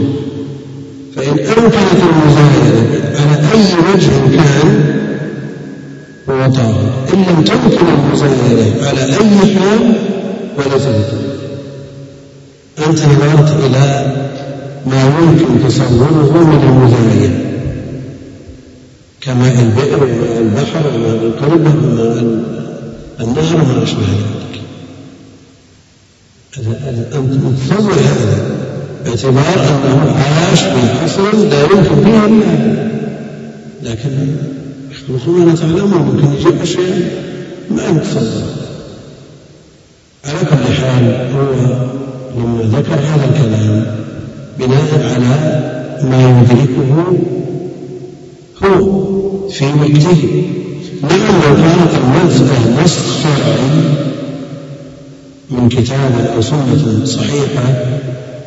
فإن 1.16 1.38
أمكنت 1.38 2.02
المزايرة 2.02 3.12
على 3.20 3.50
أي 3.52 3.94
وجه 3.94 4.36
كان 4.36 4.96
هو 6.30 6.50
طاهر. 6.52 7.04
إن 7.14 7.18
لم 7.18 7.44
تمكن 7.44 7.86
المزايرة 7.86 8.86
على 8.86 9.04
أي 9.04 9.56
حال 9.56 9.94
وليس 10.58 10.82
بطاهر 10.82 11.21
أنت 12.78 12.98
نظرت 12.98 13.64
إلى 13.64 14.12
ما 14.86 15.02
يمكن 15.04 15.68
تصوره 15.68 16.44
من 16.44 16.62
المزايرة 16.62 17.52
كماء 19.20 19.54
البئر 19.62 20.04
وماء 20.04 20.38
البحر 20.38 20.86
وماء 20.94 21.24
القربة 21.24 21.70
وماء 21.70 22.22
النهر 23.20 23.54
وما 23.54 23.82
أشبه 23.82 24.00
ذلك. 24.02 24.60
أنت 27.14 27.44
متصور 27.44 27.92
هذا 27.92 28.50
باعتبار 29.04 29.68
أنه 29.68 30.14
عاش 30.16 30.60
في 30.60 31.04
عصر 31.04 31.36
لا 31.36 31.62
يمكن 31.62 32.04
فيه 32.04 32.26
إلا 32.26 32.92
لكن 33.82 34.10
يخلقون 34.90 35.54
تعلمون 35.54 36.02
ممكن 36.02 36.32
يجيب 36.32 36.62
أشياء 36.62 37.22
ما 37.70 37.90
نتصور 37.90 38.42
على 40.24 40.38
كل 40.50 40.72
حال 40.74 41.30
هو 41.34 41.52
لما 42.36 42.62
ذكر 42.78 42.94
هذا 42.94 43.24
الكلام 43.30 43.86
بناء 44.58 45.14
على 45.14 45.62
ما 46.10 46.40
يدركه 46.40 47.16
هو 48.62 49.48
في 49.48 49.64
وقته 49.64 50.42
نعم 51.02 51.40
لو 51.42 51.54
كانت 51.56 51.92
المسألة 52.04 52.82
نص 52.84 52.98
شرعي 53.22 53.70
من 55.50 55.68
كتاب 55.68 56.30
أو 56.34 56.40
سنة 56.42 57.04
صحيحة 57.04 57.62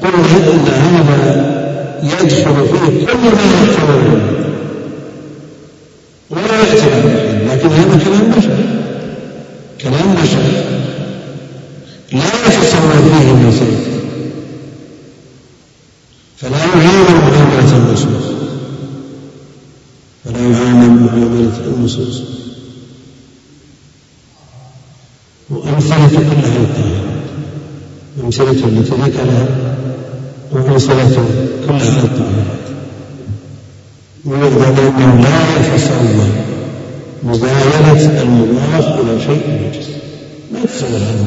قلنا 0.02 0.54
أن 0.54 0.66
هذا 0.68 1.56
يدخل 2.04 2.68
فيه 2.68 3.06
كل 3.06 3.18
ما 3.18 3.42
يحتمل 3.70 4.22
ولا 6.30 6.58
يأتي 6.60 6.86
لكن 7.50 7.70
هذا 7.70 8.04
كلام 8.04 8.32
بشر. 8.38 8.58
كلام 9.82 10.16
بشر 10.24 10.44
لا 12.12 12.48
يتصور 12.48 12.92
فيه 12.92 13.32
النصوص 13.32 13.86
فلا 16.38 16.58
يعامل 16.58 17.16
معاملة 17.22 17.78
النصوص 17.78 18.26
فلا 20.26 20.40
يعامل 20.40 20.90
معاملة 20.90 21.52
النصوص 21.68 22.22
وأمثلة 25.50 26.08
كلها 26.10 26.58
الطاهرات 26.58 27.16
أمثلة 28.42 28.68
التي 28.68 28.96
ذكرها 28.96 29.48
وأمثلة 30.52 31.26
كلها 31.68 32.04
الطاهرات 32.04 32.66
ويقدر 34.26 34.88
أنه 34.88 35.22
لا 35.22 35.40
يتصور 35.60 36.28
مزايدة 37.24 38.22
المضاف 38.22 39.00
إلى 39.00 39.22
شيء 39.22 39.68
نجس 39.68 39.88
ما 40.52 40.60
يتصور 40.60 40.98
هذا 40.98 41.26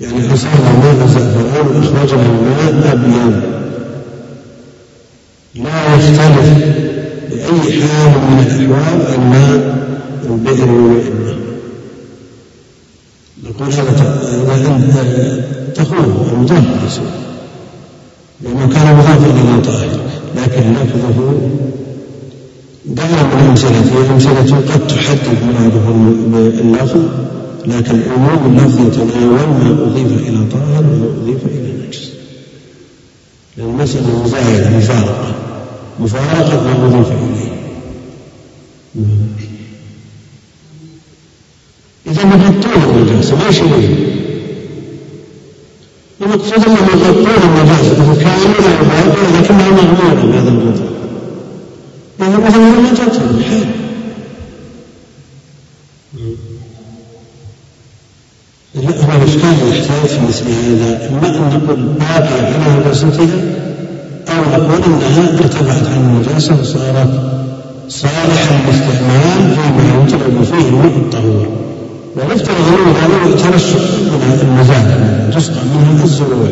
يعني 0.00 0.34
أصابنا 0.34 0.72
ماء 0.82 1.04
الزعفران 1.04 1.66
وأخرجنا 1.66 2.22
الماء 2.22 2.92
أبيض. 2.92 3.42
لا 5.54 5.94
يختلف 5.94 6.48
بأي 7.30 7.82
حال 7.82 8.10
من 8.10 8.44
الأحوال 8.46 9.14
الماء 9.14 9.78
البئر 10.30 11.17
نقول 13.60 13.72
هذا 13.72 15.44
تقول 15.74 15.98
المضاف 16.32 17.00
لأنه 18.42 18.68
كان 18.68 18.96
مضافا 18.96 19.26
إلى 19.26 19.60
طاهر 19.60 20.00
لكن 20.36 20.72
لفظه 20.72 21.38
دعنا 22.84 23.22
من 23.22 23.46
أمثلته 23.48 24.12
أمثلة 24.12 24.56
قد 24.56 24.86
تحدد 24.86 25.38
مراده 25.42 25.86
باللفظ 26.26 27.00
لكن 27.66 28.00
عموم 28.12 28.58
اللفظ 28.58 28.80
يتناول 28.80 29.48
ما 29.48 29.86
أضيف 29.86 30.28
إلى 30.28 30.44
طاهر 30.52 30.84
وما 30.84 31.22
أضيف 31.22 31.46
إلى 31.46 31.86
نجس. 31.86 32.10
لأن 33.56 33.68
المسألة 33.68 34.22
مزايدة 34.24 34.70
مفارقة. 34.76 35.34
مفارقة 36.00 36.62
ما 36.64 36.86
أضيف 36.86 37.08
إليه. 37.12 37.58
إذا 42.10 42.24
مغطون 42.24 42.98
النجاسة 42.98 43.36
ما 43.36 43.50
شيء 43.50 44.08
المقصود 46.20 46.54
أنهم 46.54 46.88
يغطون 46.92 47.42
النجاسة 47.44 47.94
كاملة 47.96 48.80
وباطنة 48.80 49.40
لكنها 49.40 49.70
مغمورة 49.70 50.32
بهذا 50.32 50.48
الغطاء 50.48 50.88
لأن 52.18 52.40
مثلا 52.40 52.58
ما 52.58 52.90
تدخل 52.90 53.38
الحال 53.38 53.66
لا 58.74 59.04
هو 59.04 59.22
الإشكال 59.22 59.68
يحتاج 59.70 60.06
في 60.08 60.20
مثل 60.28 60.44
هذا. 60.44 61.08
إما 61.08 61.28
أن 61.28 61.60
نقول 61.64 61.76
باقية 61.76 62.42
على 62.42 62.80
نجاستها 62.80 63.26
أو 64.28 64.42
نقول 64.42 64.82
أنها 64.82 65.38
ارتفعت 65.38 65.86
عن 65.86 66.00
النجاسة 66.00 66.60
وصارت 66.60 67.38
صالحة 67.88 68.56
للاستعمال 68.64 69.56
فيما 69.56 70.04
يطلب 70.04 70.44
فيه 70.44 70.68
الماء 70.68 70.96
الطهور 70.96 71.67
ونفترض 72.18 72.56
أنه 72.68 72.92
هذا 72.98 73.36
ترشح 73.36 73.80
من 74.10 74.38
المزاج 74.42 74.86
تسقى 75.34 75.60
منها 75.74 76.04
الزروع 76.04 76.48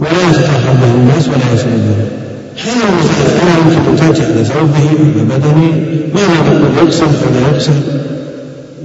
ولا 0.00 0.30
يتطهر 0.30 0.60
يتقبل 0.60 1.00
الناس 1.00 1.28
ولا 1.28 1.54
يسردون 1.54 2.08
هذا 2.64 2.88
المثال 2.88 3.26
أنا 3.42 3.58
يمكن 3.58 3.90
أن 3.90 3.96
تأتي 3.96 4.22
على 4.22 4.44
ثوبه 4.44 4.88
بدنه 5.16 5.72
ما 6.14 6.20
نقول 6.22 6.86
يغسل 6.86 7.06
فلا 7.06 7.48
يغسل 7.52 7.72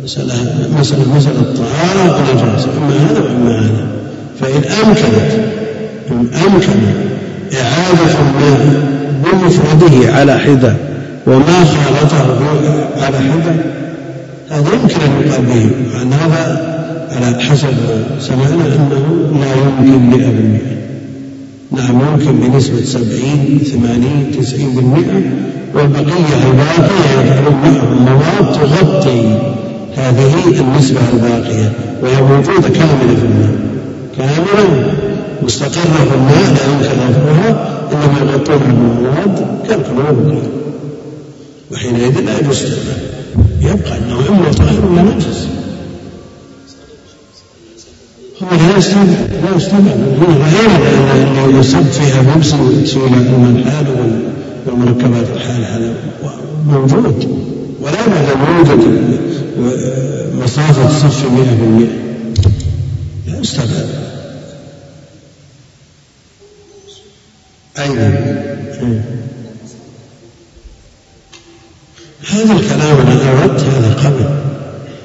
مسألة 0.03 0.33
مسألة 0.79 1.15
مسألة 1.15 1.43
طهارة 1.57 2.17
ونجاسة 2.17 2.69
إما 2.77 3.11
هذا 3.11 3.19
وإما 3.19 3.59
هذا. 3.59 3.87
فإن 4.41 4.61
أمكنت 4.85 5.31
إن 6.11 6.27
أمكن 6.45 6.79
إعادة 7.53 8.15
الماء 8.19 8.83
بمفرده 9.23 10.13
على 10.13 10.39
حدة 10.39 10.75
وما 11.27 11.65
خالطه 11.65 12.39
على 13.01 13.17
حدة 13.17 13.55
هذا 14.49 14.73
يمكن 14.73 14.95
أن 15.01 15.27
يقال 15.27 15.45
به 15.45 15.69
عن 15.99 16.13
هذا 16.13 16.75
على 17.11 17.43
حسب 17.43 17.73
سمعنا 18.19 18.75
أنه 18.75 19.31
لا 19.39 19.53
يمكن 19.55 20.09
مئة 20.09 20.27
بالمئة 20.31 20.75
نعم 21.71 22.01
يمكن 22.01 22.31
بنسبة 22.31 22.85
سبعين 22.85 23.59
ثمانين 23.73 24.31
تسعين 24.39 24.75
بالمئة 24.75 25.21
والبقية 25.75 26.35
الباقية 26.51 27.21
يجعلون 27.21 27.53
معهم 27.53 28.05
مواد 28.05 28.53
تغطي 28.53 29.39
هذه 29.95 30.59
النسبة 30.59 30.99
الباقية 31.13 31.71
وهي 32.01 32.21
موجودة 32.21 32.69
كاملة 32.69 33.15
في 33.15 33.25
الماء. 33.25 33.55
كاملة 34.17 34.93
مستقرة 35.43 36.05
في 36.09 36.15
الماء 36.15 36.53
لا 36.53 36.65
يمكن 36.71 36.99
رفعها 37.09 37.79
إنما 37.91 38.31
يغطونها 38.31 38.57
بالمواد 38.67 39.45
كالكلور 39.67 40.35
وحينئذ 41.71 42.19
لا 42.19 42.39
يجوز 42.39 42.63
يبقى 43.61 43.97
أنه 43.97 44.29
إما 44.29 44.51
طاهر 44.53 44.85
ولا 44.85 45.01
نجس 45.01 45.47
هو 48.43 48.49
لا 48.51 48.77
يستبعد 48.77 49.29
لا 49.43 49.55
يستبعد 49.57 50.17
هو 50.21 50.33
غير 50.33 50.69
اللي 51.45 51.59
يصب 51.59 51.83
فيها 51.83 52.21
بمس 52.21 52.49
سوى 52.89 53.07
المنحال 53.07 53.85
والمركبات 54.67 55.25
الحال 55.35 55.63
هذا 55.63 55.93
موجود. 56.67 57.45
ولا 57.81 58.07
بعد 58.07 58.25
ان 58.29 58.57
يوجد 58.57 58.81
مسافه 60.43 60.87
الصف 60.87 61.25
100% 61.25 61.29
لا 63.27 63.39
يستبعد 63.39 63.89
أيضا 67.79 68.07
هذا 72.29 72.53
الكلام 72.53 72.97
أنا 72.97 73.43
أردت 73.43 73.61
هذا 73.61 73.93
قبل 73.93 74.25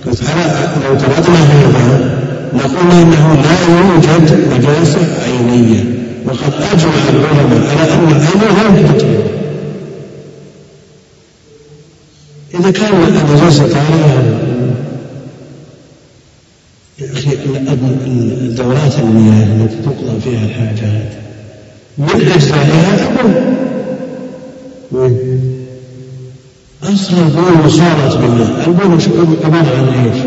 قلت 0.06 0.22
لو 0.84 0.94
تردنا 0.94 1.38
هذا 1.38 2.20
نقول 2.54 2.90
إنه 2.90 3.32
لا 4.07 4.14
يوجد 4.14 4.48
نجاسة 4.55 5.22
عينية. 5.24 5.84
وقد 6.26 6.53
أجمع 6.72 6.92
العلماء 7.09 7.76
على 7.78 7.92
أن 7.92 8.09
العين 8.09 8.55
لا 8.57 8.80
يوجد 8.80 9.20
إذا 12.55 12.70
كان 12.70 12.92
النجاسة 12.94 13.62
عينية 13.62 14.40
يا 16.98 17.12
أخي 17.12 17.30
الدورات 18.42 18.98
المياه 18.98 19.44
التي 19.44 19.76
تقضى 19.76 20.20
فيها 20.20 20.44
الحاجات 20.44 21.12
من 21.98 22.32
أجزائها 22.34 23.09
البول 24.92 25.28
أصل 26.82 27.14
البول 27.16 27.70
صارت 27.70 28.16
بالماء 28.16 28.64
البول 28.66 29.01
عبارة 29.44 29.76
عن 29.76 30.05
إيش؟ 30.05 30.22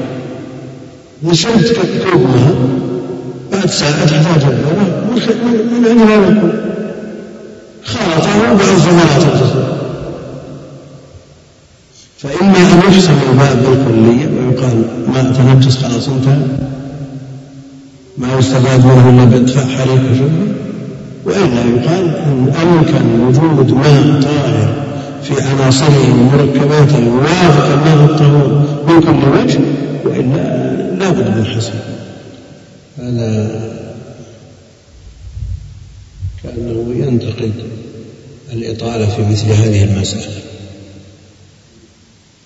نشرت 1.23 1.75
كوب 1.75 2.21
ماء 2.21 2.82
بعد 3.53 3.69
ساعة 3.69 4.03
البول 4.03 5.21
من 5.71 5.85
أين 5.85 6.07
لا 6.07 6.15
يكون؟ 6.15 6.53
خلطه 7.83 8.53
بعض 8.53 8.69
فإما 12.17 12.57
أن 12.57 12.79
يحسب 12.91 13.13
الباب 13.31 13.57
بالكلية 13.57 14.27
ويقال 14.27 14.83
ماء 15.13 15.33
تنجس 15.33 15.77
خلاص 15.77 16.09
انتهى 16.09 16.37
ما 18.17 18.27
يستفاد 18.39 18.85
منه 18.85 19.09
إلا 19.09 19.23
بإدفاع 19.23 19.63
حريق 19.63 20.01
وشبه 20.11 20.53
وإلا 21.25 21.61
يقال 21.61 22.15
إن 22.15 22.53
أمكن 22.61 23.19
وجود 23.19 23.71
ماء 23.71 24.21
طاهر 24.21 24.73
في 25.23 25.33
عناصره 25.41 26.13
ومركباته 26.13 26.99
موافقا 26.99 27.75
له 27.85 28.05
الطهور 28.05 28.63
من 28.87 29.01
كل 29.01 29.39
وجه 29.39 29.59
وإلا 30.05 30.63
لا 30.99 31.09
بد 31.09 31.37
من 31.37 31.45
حسب 31.45 31.92
هذا 33.03 33.73
كأنه 36.43 37.05
ينتقد 37.05 37.53
الإطالة 38.53 39.15
في 39.15 39.21
مثل 39.31 39.45
هذه 39.45 39.83
المسألة. 39.83 40.35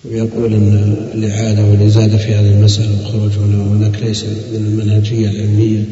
ويقول 0.04 0.54
أن 0.54 0.96
الإعادة 1.14 1.64
والإزادة 1.64 2.18
في 2.18 2.34
هذه 2.34 2.50
المسألة 2.50 2.90
والخروج 2.98 3.32
هناك 3.32 4.02
ليس 4.02 4.24
من 4.24 4.66
المنهجية 4.66 5.30
العلمية 5.30 5.84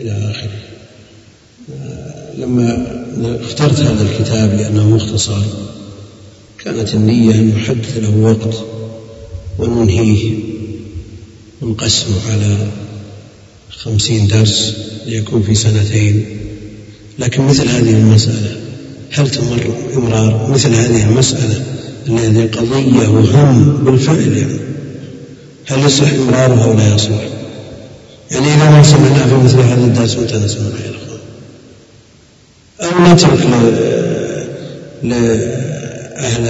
إلى 0.00 0.30
آخره. 0.30 0.60
لما 2.38 2.86
اخترت 3.42 3.80
هذا 3.80 4.02
الكتاب 4.02 4.54
لأنه 4.54 4.90
مختصر 4.90 5.40
كانت 6.64 6.94
النية 6.94 7.34
أن 7.34 7.48
نحدد 7.48 7.98
له 7.98 8.16
وقت 8.16 8.64
وننهيه 9.58 10.34
ونقسمه 11.62 12.30
على 12.32 12.56
خمسين 13.78 14.26
درس 14.26 14.76
ليكون 15.06 15.42
في 15.42 15.54
سنتين 15.54 16.26
لكن 17.18 17.42
مثل 17.42 17.68
هذه 17.68 17.90
المسألة 17.90 18.56
هل 19.10 19.30
تمر 19.30 19.74
إمرار 19.96 20.50
مثل 20.50 20.74
هذه 20.74 21.08
المسألة 21.08 21.62
الذي 22.08 22.46
قضية 22.46 23.08
وهم 23.08 23.84
بالفعل 23.84 24.36
يعني 24.36 24.58
هل 25.66 25.84
يصلح 25.84 26.12
إمرارها 26.12 26.64
أو 26.64 26.72
لا 26.72 26.94
يصلح؟ 26.94 27.28
يعني 28.30 28.54
إذا 28.54 28.70
ما 28.70 28.82
سمعنا 28.82 29.26
في 29.26 29.34
مثل 29.44 29.60
هذا 29.60 29.84
الدرس 29.84 30.16
متى 30.16 30.36
نسمع 30.36 30.66
يا 30.66 30.92
أخوان؟ 30.96 31.20
أو 32.80 33.12
نترك 33.12 33.46
لأهل 35.02 36.46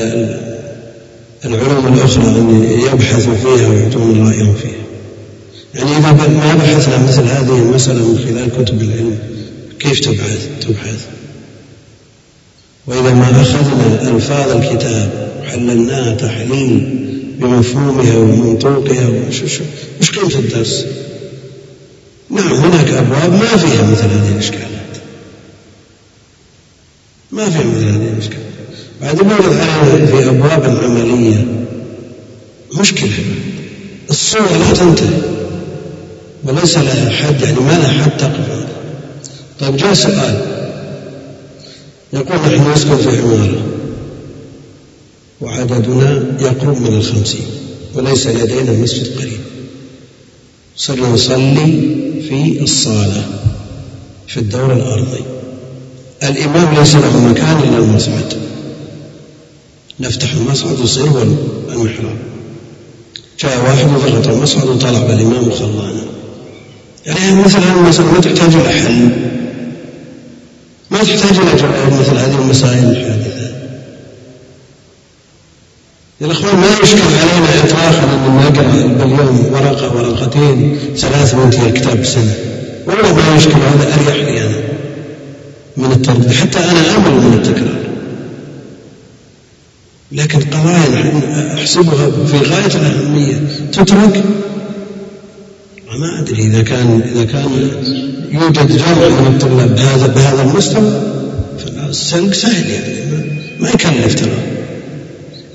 العلوم 1.45 1.95
الأخرى 1.95 2.24
أن 2.24 2.64
يبحثوا 2.93 3.35
فيها 3.35 3.68
ويعطون 3.68 4.29
رأيهم 4.29 4.55
فيها 4.55 4.76
يعني 5.77 5.97
إذا 5.97 6.12
ما 6.12 6.55
بحثنا 6.55 6.99
مثل 6.99 7.22
هذه 7.22 7.59
المسألة 7.59 8.09
من 8.09 8.18
خلال 8.18 8.64
كتب 8.64 8.83
العلم 8.83 9.18
كيف 9.79 10.01
تبحث؟ 10.01 10.49
تبحث. 10.61 11.07
وإذا 12.87 13.14
ما 13.14 13.43
أخذنا 13.43 14.11
ألفاظ 14.11 14.51
الكتاب 14.51 15.33
وحللناها 15.43 16.14
تحليل 16.14 17.07
بمفهومها 17.41 18.16
ومنطوقها 18.16 19.09
وش 20.01 20.11
قيمة 20.18 20.35
الدرس؟ 20.39 20.87
نعم 22.31 22.53
هناك 22.53 22.91
أبواب 22.91 23.33
ما 23.33 23.57
فيها 23.57 23.91
مثل 23.91 24.03
هذه 24.03 24.33
الإشكالات. 24.35 24.66
ما 27.33 27.51
فيها 27.51 27.64
مثل 27.64 27.85
هذه 27.85 28.12
الإشكالات. 28.14 28.47
بعد 29.03 29.22
ما 29.22 29.35
علينا 29.35 30.07
في 30.07 30.29
أبواب 30.29 30.79
عملية 30.85 31.47
مشكلة. 32.81 33.11
الصورة 34.11 34.57
لا 34.57 34.74
تنتهي. 34.74 35.36
وليس 36.47 36.78
لها 36.78 37.11
حد 37.11 37.40
يعني 37.40 37.61
ما 37.61 37.72
لها 37.72 38.03
حد 38.03 38.16
تقف 38.16 38.66
طيب 39.61 39.76
جاء 39.76 39.94
سؤال. 39.94 40.57
يقول 42.12 42.36
نحن 42.36 42.72
نسكن 42.72 42.97
في 42.97 43.18
عمارة 43.18 43.62
وعددنا 45.40 46.24
يقرب 46.40 46.80
من 46.80 46.97
الخمسين 46.99 47.47
وليس 47.94 48.26
لدينا 48.26 48.72
مسجد 48.72 49.18
قريب. 49.18 49.40
صرنا 50.76 51.09
نصلي 51.09 51.66
في 52.28 52.62
الصالة 52.62 53.24
في 54.28 54.40
الدور 54.40 54.72
الأرضي. 54.72 55.24
الإمام 56.22 56.74
ليس 56.74 56.94
له 56.94 57.20
مكان 57.20 57.59
إلا 57.59 57.78
المصعد 57.78 58.34
نفتح 60.01 60.32
المصعد 60.32 60.80
ويصير 60.80 61.05
هو 61.05 61.22
المحراب. 61.68 62.16
جاء 63.40 63.64
واحد 63.64 63.86
وضغط 63.88 64.28
المصعد 64.28 64.68
وطلع 64.68 65.03
بالإمام 65.03 65.49
وخلانا. 65.49 66.16
يعني 67.07 67.21
هذه 67.21 67.33
المسألة 67.33 68.13
ما 68.13 68.21
تحتاج 68.21 68.55
إلى 68.55 68.69
حل. 68.69 69.09
ما 70.91 70.99
تحتاج 70.99 71.39
إلى 71.39 71.53
مثل 72.01 72.17
هذه 72.17 72.39
المسائل 72.41 72.85
الحادثة. 72.85 73.47
يا 76.21 76.27
الأخوان 76.27 76.57
ما 76.57 76.67
يشكل 76.83 77.01
علينا 77.01 77.65
إطلاقا 77.65 78.05
أن 78.05 78.37
نقرأ 78.37 78.87
باليوم 78.87 79.47
ورقة 79.53 79.97
ورقتين 79.97 80.79
ثلاث 80.97 81.35
منتهي 81.35 81.73
كتاب 81.73 82.05
سنة 82.05 82.35
والله 82.87 83.15
ما 83.15 83.37
يشكل 83.37 83.53
هذا 83.53 83.95
أريح 83.95 84.25
لي 84.25 84.47
أنا 84.47 84.57
من 85.77 85.93
التردد 85.93 86.33
حتى 86.33 86.59
أنا 86.59 86.97
أمل 86.97 87.11
من 87.11 87.33
التكرار. 87.35 87.87
لكن 90.13 90.41
قضايا 90.41 91.23
أحسبها 91.55 92.11
في 92.27 92.39
غاية 92.39 92.67
الأهمية. 92.67 93.37
تترك 93.73 94.25
ما 95.99 96.20
أدري 96.20 96.42
إذا 96.42 96.62
كان 96.62 97.01
إذا 97.14 97.24
كان 97.24 97.70
يوجد 98.32 98.76
جمع 98.76 99.09
من 99.09 99.26
الطلاب 99.26 99.74
بهذا 99.74 100.07
بهذا 100.07 100.53
مستوى 100.57 101.01
فالسلق 101.59 102.32
سهل 102.32 102.70
يعني 102.70 102.94
ما 103.61 103.68
يكلف 103.68 104.14
ترى. 104.14 104.38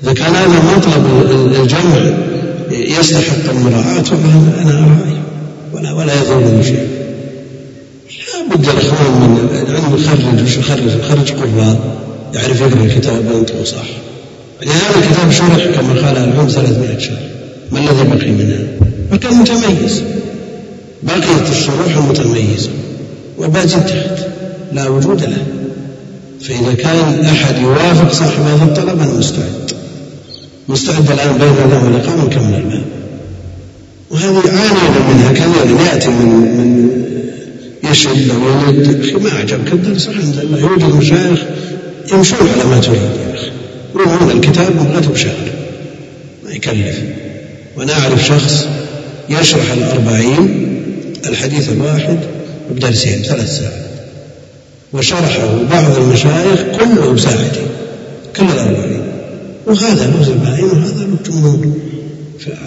إذا 0.02 0.12
كان 0.12 0.34
هذا 0.34 0.76
مطلب 0.76 1.06
الجمع 1.60 2.12
يستحق 2.70 3.50
المراعاة 3.50 4.04
أنا 4.62 4.78
أراعي 4.78 5.16
ولا 5.72 5.92
ولا 5.92 6.14
يضرني 6.14 6.64
شيء. 6.64 6.88
لا 8.10 8.56
بد 8.56 8.68
الإخوان 8.68 9.12
من 9.20 9.48
العلم 9.68 9.96
يخرج 9.96 10.44
وش 10.44 10.56
يخرج 10.56 10.82
يخرج 11.00 11.32
قراء 11.32 11.96
يعرف 12.34 12.60
يقرأ 12.60 12.84
الكتاب 12.84 13.26
وينطق 13.34 13.64
صح. 13.64 13.86
يعني 14.62 14.74
هذا 14.74 14.98
الكتاب 14.98 15.30
شرح 15.30 15.64
كما 15.74 15.92
قال 16.06 16.16
العلم 16.16 16.48
300 16.48 16.98
شهر. 16.98 17.18
ما 17.72 17.78
الذي 17.78 18.04
بقي 18.04 18.30
منها؟ 18.30 18.58
فكان 19.10 19.34
متميز. 19.34 20.02
بقيت 21.02 21.50
الشروح 21.50 21.96
المتميزة 21.96 22.70
وباقي 23.38 23.66
تحت 23.66 24.26
لا 24.72 24.88
وجود 24.88 25.22
له. 25.22 25.44
فإذا 26.40 26.74
كان 26.74 27.24
أحد 27.24 27.62
يوافق 27.62 28.12
صاحب 28.12 28.42
هذا 28.42 28.64
الطلب 28.64 29.00
أنا 29.00 29.12
مستعد. 29.12 29.72
مستعد 30.68 31.10
الآن 31.10 31.38
بين 31.38 31.64
الله 31.64 31.84
واللقاء 31.84 32.18
ونكمل 32.18 32.54
الباب 32.54 32.84
وهذه 34.10 34.42
عانينا 34.46 35.08
منها 35.08 35.32
كثيرا 35.32 35.80
يأتي 35.84 36.08
من 36.08 36.26
من 36.56 36.90
يشد 37.90 38.30
أو 38.30 38.70
يمد 38.70 39.00
أخي 39.00 39.14
ما 39.14 39.30
عجبك 39.30 39.72
الدرس 39.72 40.08
الحمد 40.08 40.36
لله 40.36 40.60
يوجد 40.60 40.94
مشايخ 40.94 41.38
يمشون 42.12 42.38
على 42.38 42.64
ما 42.70 42.80
تريد 42.80 42.96
يا 42.96 43.34
أخي. 43.34 43.50
يروحون 43.94 44.30
الكتاب 44.30 44.76
مغلته 44.76 45.10
بشهر 45.10 45.50
ما 46.44 46.50
يكلف. 46.50 46.98
وأنا 47.76 47.92
أعرف 47.92 48.26
شخص 48.26 48.66
يشرح 49.30 49.72
الأربعين 49.72 50.71
الحديث 51.26 51.72
الواحد 51.72 52.18
بدرسين 52.70 53.22
ثلاث 53.22 53.58
ساعات. 53.58 53.92
وشرحه 54.92 55.62
بعض 55.70 55.96
المشايخ 55.96 56.62
كله 56.78 57.12
بساعتين 57.12 57.66
كل 58.36 58.44
الأربعين 58.44 59.02
وهذا 59.66 60.06
له 60.06 60.22
زبائن 60.22 60.64
وهذا 60.64 61.04
له 61.04 61.16
جمهور 61.26 61.72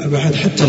بعد 0.05 0.35
حتى 0.35 0.63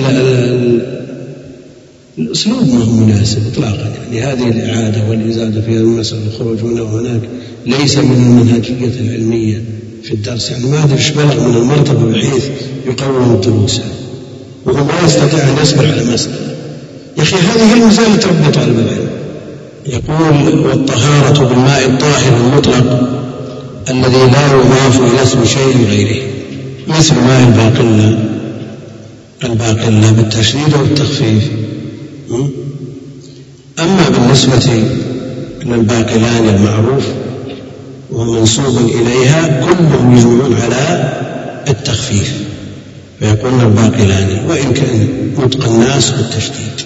الأسلوب 2.19 2.69
ما 2.69 2.85
هو 2.85 2.93
مناسب 2.93 3.39
إطلاقا. 3.53 3.93
يعني 4.13 4.33
هذه 4.33 4.49
الإعادة 4.49 5.09
والإزادة 5.11 5.61
في 5.61 5.71
هذه 5.71 5.81
المسألة 5.81 6.21
الخروج 6.27 6.61
هنا 6.61 6.83
وهناك 6.83 7.21
ليس 7.67 7.99
من 7.99 8.17
المنهجية 8.17 9.01
العلمية 9.01 9.63
في 10.03 10.15
الدرس. 10.15 10.51
يعني 10.51 10.67
ما 10.67 10.85
أدري 10.85 10.97
إيش 10.97 11.11
بلغ 11.11 11.49
من 11.49 11.57
المرتبة 11.57 12.13
بحيث 12.13 12.45
يقوم 12.87 13.35
الدروس. 13.35 13.81
وهو 14.67 14.85
ما 14.85 14.93
يستطيع 15.05 15.51
أن 15.51 15.63
يصبر 15.63 15.87
على 15.87 16.05
مسألة 16.05 16.46
يا 17.19 17.23
أخي 17.23 17.37
هذه 17.37 17.73
المسألة 17.73 18.17
تربي 18.17 18.51
طالب 18.55 18.79
العلم 18.79 19.09
يقول 19.87 20.59
والطهارة 20.59 21.45
بالماء 21.45 21.87
الطاهر 21.87 22.37
المطلق 22.37 23.09
الذي 23.91 24.31
لا 24.33 24.47
يضاف 24.47 25.01
إلى 25.01 25.23
اسم 25.23 25.45
شيء 25.45 25.87
غيره 25.89 26.23
مثل 26.89 27.15
ماء 27.15 27.49
الباقلة 27.49 28.19
الباقلة 29.45 30.11
بالتشديد 30.11 30.75
والتخفيف 30.75 31.51
أما 33.79 34.09
بالنسبة 34.09 34.85
للباقلان 35.65 36.49
المعروف 36.49 37.05
ومنسوب 38.13 38.91
إليها 38.95 39.67
كلهم 39.67 40.17
يجمعون 40.17 40.55
على 40.63 41.13
التخفيف. 41.69 42.33
فيقولون 43.21 43.61
الباقلان 43.61 44.45
وإن 44.49 44.73
كان 44.73 45.09
نطق 45.39 45.69
الناس 45.69 46.11
بالتشديد. 46.11 46.86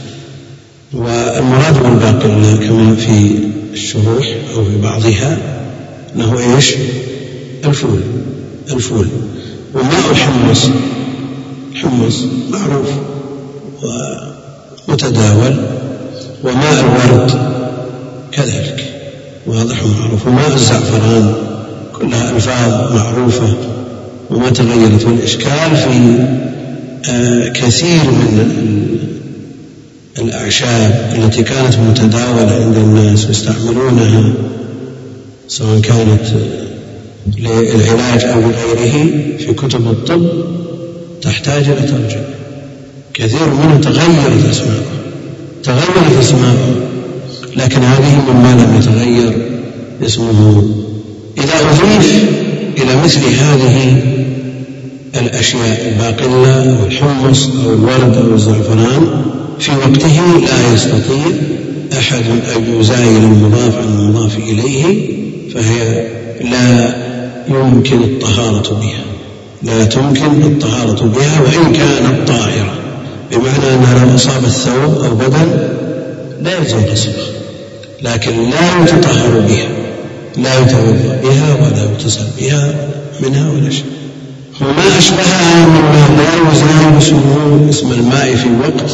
والمراد 0.92 1.82
بالباقلة 1.82 2.56
كما 2.56 2.96
في 2.96 3.30
الشروح 3.72 4.36
أو 4.54 4.64
في 4.64 4.80
بعضها 4.82 5.38
أنه 6.16 6.54
إيش؟ 6.56 6.74
الفول 7.64 8.00
الفول. 8.70 9.06
وماء 9.74 10.10
الحمص 10.10 10.68
الحمص 11.72 12.24
معروف 12.50 12.88
ومتداول. 14.88 15.56
وماء 16.44 16.80
الورد 16.80 17.52
كذلك 18.32 18.84
واضح 19.46 19.84
ومعروف. 19.84 20.26
وماء 20.26 20.54
الزعفران 20.54 21.34
كلها 21.92 22.36
ألفاظ 22.36 22.92
معروفة 22.96 23.54
وما 24.30 24.50
تغيرت. 24.50 25.04
والإشكال 25.04 25.76
في 25.76 26.18
آه، 27.10 27.48
كثير 27.48 28.04
من 28.04 28.99
الأعشاب 30.20 31.14
التي 31.18 31.42
كانت 31.42 31.78
متداولة 31.78 32.64
عند 32.64 32.76
الناس 32.76 33.26
ويستعملونها 33.26 34.32
سواء 35.48 35.80
كانت 35.80 36.22
للعلاج 37.38 38.24
أو 38.24 38.40
لغيره 38.40 39.10
في 39.38 39.54
كتب 39.54 39.86
الطب 39.86 40.26
تحتاج 41.22 41.64
إلى 41.68 41.82
ترجمة 41.88 42.24
كثير 43.14 43.46
منها 43.46 43.78
تغيرت 43.78 44.48
أسماءه 44.50 44.82
تغيرت 45.64 46.18
أسماءه 46.20 46.74
لكن 47.56 47.82
هذه 47.82 48.22
مما 48.28 48.52
لم 48.52 48.76
يتغير 48.78 49.46
اسمه. 50.06 50.70
إذا 51.38 51.54
أضيف 51.70 52.24
إلى 52.78 53.02
مثل 53.04 53.20
هذه 53.20 54.02
الأشياء 55.20 55.88
الباقلة 55.88 56.78
أو 56.78 56.86
الحمص 56.86 57.48
أو 57.64 57.74
الورد 57.74 58.16
أو 58.16 58.34
الزعفران 58.34 59.24
في 59.60 59.72
وقته 59.76 60.20
لا 60.38 60.74
يستطيع 60.74 61.26
أحد 61.98 62.24
أن 62.56 62.80
يزايل 62.80 63.16
المضاف 63.16 63.78
عن 63.78 63.84
المضاف 63.84 64.36
إليه 64.36 65.08
فهي 65.54 66.06
لا 66.40 66.94
يمكن 67.48 68.02
الطهارة 68.02 68.74
بها. 68.74 69.02
لا 69.62 69.84
تمكن 69.84 70.42
الطهارة 70.42 71.04
بها 71.04 71.40
وإن 71.40 71.72
كانت 71.72 72.28
طاهرة. 72.28 72.74
بمعنى 73.32 73.74
أنها 73.74 74.04
لو 74.04 74.14
أصابت 74.14 74.46
ثوب 74.46 75.04
أو 75.04 75.14
بدن 75.14 75.68
لا 76.42 76.58
يلزم 76.58 76.78
غسله 76.78 77.26
لكن 78.02 78.30
لا 78.50 78.82
يتطهر 78.82 79.40
بها 79.48 79.68
لا 80.36 80.58
يتوضأ 80.60 81.20
بها 81.22 81.54
ولا 81.54 81.82
يغتسل 81.82 82.24
بها 82.40 82.74
منها 83.20 83.50
ولا 83.50 83.70
شيء. 83.70 83.84
وما 84.60 84.98
أشبهها 84.98 85.66
مما 85.66 86.08
لا 86.16 86.52
يزال 86.52 86.98
اسم 87.70 87.92
الماء 87.92 88.36
في 88.36 88.48
وقت 88.60 88.90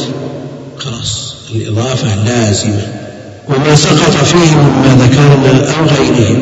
خلاص 0.78 1.34
الإضافة 1.54 2.24
لازمة. 2.24 2.86
وما 3.48 3.74
سقط 3.74 4.24
فيه 4.24 4.56
مما 4.56 4.96
ذكرنا 5.00 5.70
أو 5.78 5.84
غيره. 5.84 6.38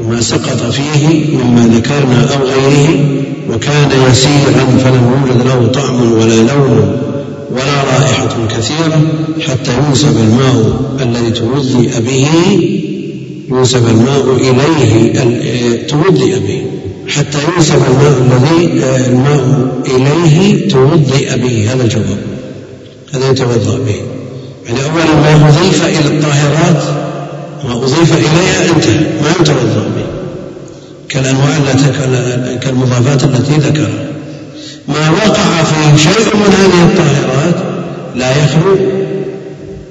وما 0.00 0.20
سقط 0.20 0.70
فيه 0.72 1.36
مما 1.36 1.76
ذكرنا 1.76 2.34
أو 2.34 2.46
غيره. 2.46 3.04
وكان 3.50 3.90
يسيرا 4.10 4.78
فلم 4.84 5.12
يوجد 5.12 5.46
له 5.46 5.66
طعم 5.66 6.12
ولا 6.12 6.34
لون 6.34 7.02
ولا 7.50 7.82
رائحة 7.92 8.28
كثيرة 8.50 9.00
حتى 9.40 9.70
ينسب 9.88 10.16
الماء 10.16 10.80
الذي 11.02 11.30
توضئ 11.30 12.00
به 12.00 12.28
ينسب 13.50 13.86
الماء 13.86 14.36
إليه 14.36 15.86
توضئ 15.86 16.38
به. 16.38 16.62
حتى 17.08 17.38
ينسب 17.56 17.74
الماء 17.90 18.14
الذي 18.22 18.84
الماء 19.06 19.72
إليه 19.86 20.68
توضئ 20.68 21.38
به. 21.38 21.72
هذا 21.72 21.82
الجواب. 21.82 22.31
هذا 23.14 23.30
يتوضأ 23.30 23.78
به. 23.78 24.00
يعني 24.66 24.78
أولا 24.84 25.04
ما 25.04 25.48
أضيف 25.48 25.84
إلى 25.84 25.98
الطاهرات 25.98 26.82
ما 27.64 27.74
أضيف 27.74 28.12
إليها 28.12 28.70
انتهى 28.76 28.98
ما 29.22 29.30
يتوضأ 29.40 29.84
به. 29.96 30.04
كالأنواع 31.08 31.56
التي 31.56 31.88
كالمضافات 32.58 33.24
التي 33.24 33.52
ذكرها. 33.52 34.06
ما 34.88 35.10
وقع 35.10 35.62
فيه 35.62 35.96
شيء 35.96 36.36
من 36.36 36.54
هذه 36.58 36.82
الطاهرات 36.84 37.54
لا 38.16 38.30
يخلو 38.30 38.76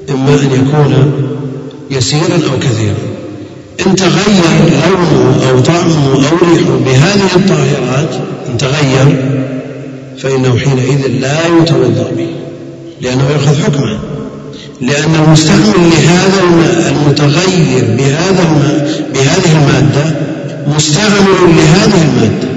إما 0.10 0.30
أن 0.30 0.52
يكون 0.52 1.14
يسيرا 1.92 2.36
أو 2.36 2.60
كثيرا. 2.60 2.96
إن 3.88 3.96
تغير 3.96 4.44
لونه 4.70 5.50
أو 5.50 5.60
طعمه 5.60 6.14
أو 6.16 6.38
ريحه 6.48 6.78
بهذه 6.86 7.36
الطاهرات 7.36 8.16
إن 8.50 8.58
تغير 8.58 9.38
فإنه 10.18 10.58
حينئذ 10.58 11.08
لا 11.08 11.38
يتوضأ 11.62 12.12
به. 12.18 12.41
لأنه 13.02 13.24
يأخذ 13.30 13.64
حكمه. 13.64 14.00
لأن 14.82 15.16
المستعمل 15.26 15.74
لهذا 15.76 16.42
المتغير 16.90 17.96
بهذا 17.98 18.44
بهذه 19.14 19.52
المادة 19.52 20.16
مستعمل 20.76 21.26
لهذه 21.58 22.02
المادة. 22.02 22.48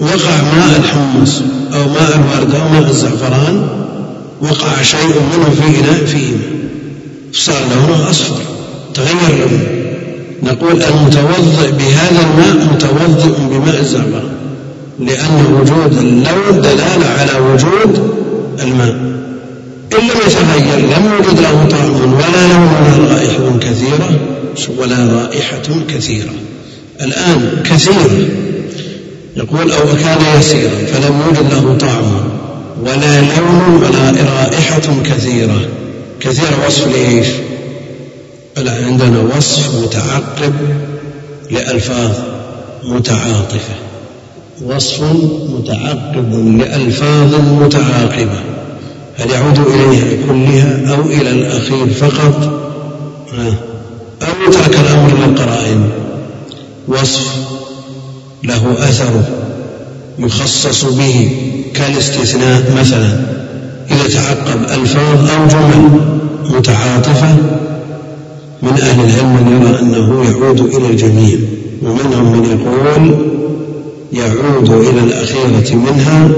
وقع 0.00 0.42
ماء 0.56 0.78
الحمص 0.78 1.42
أو 1.74 1.88
ماء 1.88 2.16
الورد 2.16 2.54
أو 2.54 2.68
ماء 2.68 2.90
الزعفران 2.90 3.68
وقع 4.40 4.82
شيء 4.82 5.20
منه 5.32 5.50
في 5.50 5.80
إناء 5.80 6.04
فيه 6.06 6.36
صار 7.32 7.60
لونه 7.74 8.10
أصفر. 8.10 8.40
تغير 8.94 9.38
لونه. 9.38 9.78
نقول 10.42 10.82
المتوضئ 10.82 11.70
بهذا 11.72 12.20
الماء 12.20 12.68
متوضئ 12.72 13.38
بماء 13.50 13.80
الزعفران. 13.80 14.28
لأن 15.00 15.54
وجود 15.60 15.98
اللون 15.98 16.60
دلالة 16.62 17.06
على 17.18 17.32
وجود 17.52 18.12
الماء. 18.62 19.18
إن 19.92 19.98
لم 19.98 20.20
يتغير 20.26 20.78
لم 20.78 21.12
يوجد 21.12 21.40
له 21.40 21.66
طعم 21.70 22.14
ولا 22.14 22.52
لون 22.52 22.68
ولا 22.68 23.14
رائحة 23.14 23.58
كثيرة 23.60 24.10
ولا 24.78 24.96
رائحة 24.96 25.84
كثيرة. 25.88 26.30
الآن 27.02 27.62
كثير. 27.64 28.28
يقول 29.36 29.72
أو 29.72 29.86
كان 29.86 30.38
يسيرا 30.38 30.86
فلم 30.92 31.22
يوجد 31.26 31.52
له 31.52 31.76
طعم 31.80 32.28
ولا 32.82 33.20
لون 33.20 33.82
ولا 33.82 34.10
رائحة 34.10 35.02
كثيرة. 35.04 35.60
كثير 36.20 36.50
وصف 36.66 36.86
لإيش؟ 36.86 37.26
لا 38.56 38.72
عندنا 38.86 39.20
وصف 39.36 39.74
متعقب 39.82 40.54
لألفاظ 41.50 42.10
متعاطفة. 42.84 43.74
وصف 44.64 45.02
متعقب 45.48 46.58
لألفاظ 46.60 47.34
متعاقبة. 47.34 48.57
هل 49.18 49.30
يعود 49.30 49.58
إليها 49.58 50.26
كلها 50.26 50.94
أو 50.94 51.00
إلى 51.00 51.30
الأخير 51.30 51.86
فقط؟ 51.86 52.58
أو 54.22 54.52
ترك 54.52 54.78
الأمر 54.80 55.26
للقرائن 55.26 55.90
وصف 56.88 57.34
له 58.44 58.76
أثر 58.78 59.22
يخصص 60.18 60.84
به 60.84 61.30
كالاستثناء 61.74 62.62
مثلا. 62.80 63.20
إذا 63.90 64.08
تعقب 64.14 64.80
ألفاظ 64.80 65.30
أو 65.30 65.46
جمل 65.46 66.00
متعاطفة 66.50 67.36
من 68.62 68.72
أهل 68.72 69.04
العلم 69.04 69.36
من 69.36 69.62
يرى 69.62 69.80
أنه 69.80 70.24
يعود 70.30 70.60
إلى 70.60 70.86
الجميع. 70.86 71.38
ومنهم 71.82 72.32
من 72.32 72.44
يقول 72.44 73.14
يعود 74.12 74.70
إلى 74.70 75.00
الأخيرة 75.00 75.76
منها 75.76 76.28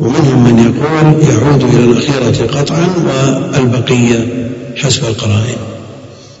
ومنهم 0.00 0.44
من 0.44 0.58
يقول 0.58 1.28
يعود 1.30 1.62
إلى 1.62 1.84
الأخيرة 1.84 2.46
قطعا 2.60 2.88
والبقية 3.06 4.48
حسب 4.76 5.04
القرائن. 5.04 5.56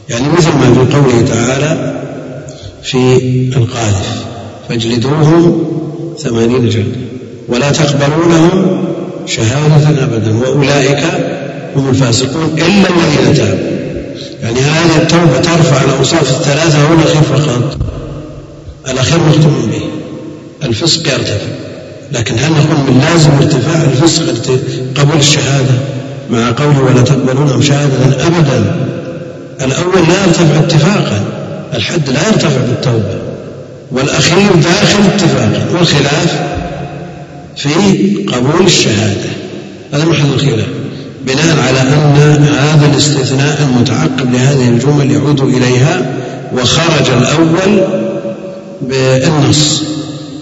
يعني 0.08 0.28
مثل 0.38 0.48
ما 0.48 0.74
في 0.74 0.96
قوله 0.96 1.22
تعالى 1.22 1.94
في 2.82 3.18
القاذف 3.56 4.24
فاجلدوهم 4.68 5.62
ثمانين 6.18 6.68
جلدة 6.68 7.00
ولا 7.48 7.70
تقبلوا 7.70 8.28
لهم 8.28 8.84
شهادة 9.26 10.04
أبدا 10.04 10.38
وأولئك 10.38 11.04
هم 11.76 11.88
الفاسقون 11.88 12.44
إلا 12.44 12.88
الذين 12.88 13.34
تابوا. 13.34 13.74
يعني 14.42 14.60
هذه 14.60 15.02
التوبة 15.02 15.40
ترفع 15.40 15.84
الأوصاف 15.84 16.30
الثلاثة 16.30 16.88
أو 16.88 16.94
الأخير 16.94 17.22
فقط. 17.22 17.78
الأخير 18.90 19.18
مختم 19.18 19.50
به 19.50 19.82
الفسق 20.68 21.08
يرتفع. 21.08 21.63
لكن 22.12 22.34
هل 22.38 22.52
نقول 22.52 22.76
من 22.76 23.00
لازم 23.00 23.30
ارتفاع 23.30 23.82
الفسق 23.82 24.22
قبول 24.96 25.16
الشهادة 25.16 25.74
مع 26.30 26.50
قوله 26.50 26.80
ولا 26.80 27.02
تقبلونهم 27.02 27.62
شهادة؟ 27.62 28.26
أبدا. 28.26 28.76
الأول 29.60 30.08
لا 30.08 30.24
يرتفع 30.26 30.58
اتفاقا 30.58 31.24
الحد 31.74 32.10
لا 32.10 32.28
يرتفع 32.28 32.60
بالتوبة 32.68 33.18
والأخير 33.92 34.54
داخل 34.54 34.98
اتفاقا 35.14 35.66
والخلاف 35.72 36.42
في 37.56 37.70
قبول 38.32 38.66
الشهادة. 38.66 39.30
هذا 39.92 40.04
محل 40.04 40.32
الخلاف. 40.34 40.68
بناء 41.26 41.56
على 41.68 41.80
أن 41.80 42.44
هذا 42.44 42.86
الاستثناء 42.92 43.58
المتعقب 43.62 44.32
لهذه 44.32 44.68
الجمل 44.68 45.10
يعود 45.10 45.40
إليها 45.40 46.02
وخرج 46.54 47.10
الأول 47.18 47.80
بالنص. 48.82 49.93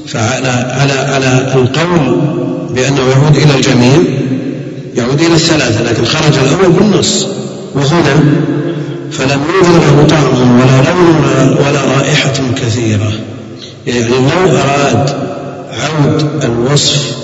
فعلى 0.07 0.49
على 0.49 0.93
على 0.93 1.53
القول 1.55 2.21
بأنه 2.75 3.01
يعود 3.01 3.37
إلى 3.37 3.57
الجميع 3.57 3.99
يعود 4.97 5.21
إلى 5.21 5.35
الثلاثة 5.35 5.91
لكن 5.91 6.05
خرج 6.05 6.33
الأول 6.39 6.73
بالنص 6.73 7.27
وهنا 7.75 8.15
فلم 9.13 9.41
يوجد 9.55 9.83
له 9.85 10.07
طعم 10.09 10.61
ولا 10.61 10.91
لون 10.91 11.57
ولا 11.67 11.81
رائحة 11.97 12.33
كثيرة. 12.57 13.13
يعني 13.87 14.09
لو 14.09 14.29
أراد 14.51 15.11
عود 15.71 16.45
الوصف 16.45 17.17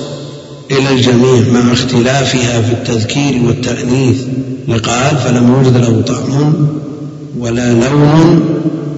إلى 0.71 0.91
الجميع 0.91 1.43
مع 1.53 1.73
اختلافها 1.73 2.63
في 2.63 2.73
التذكير 2.73 3.43
والتأنيث 3.47 4.23
لقال 4.69 5.17
فلم 5.25 5.55
يوجد 5.55 5.77
له 5.77 6.03
طعم 6.07 6.69
ولا 7.39 7.73
لون 7.73 8.45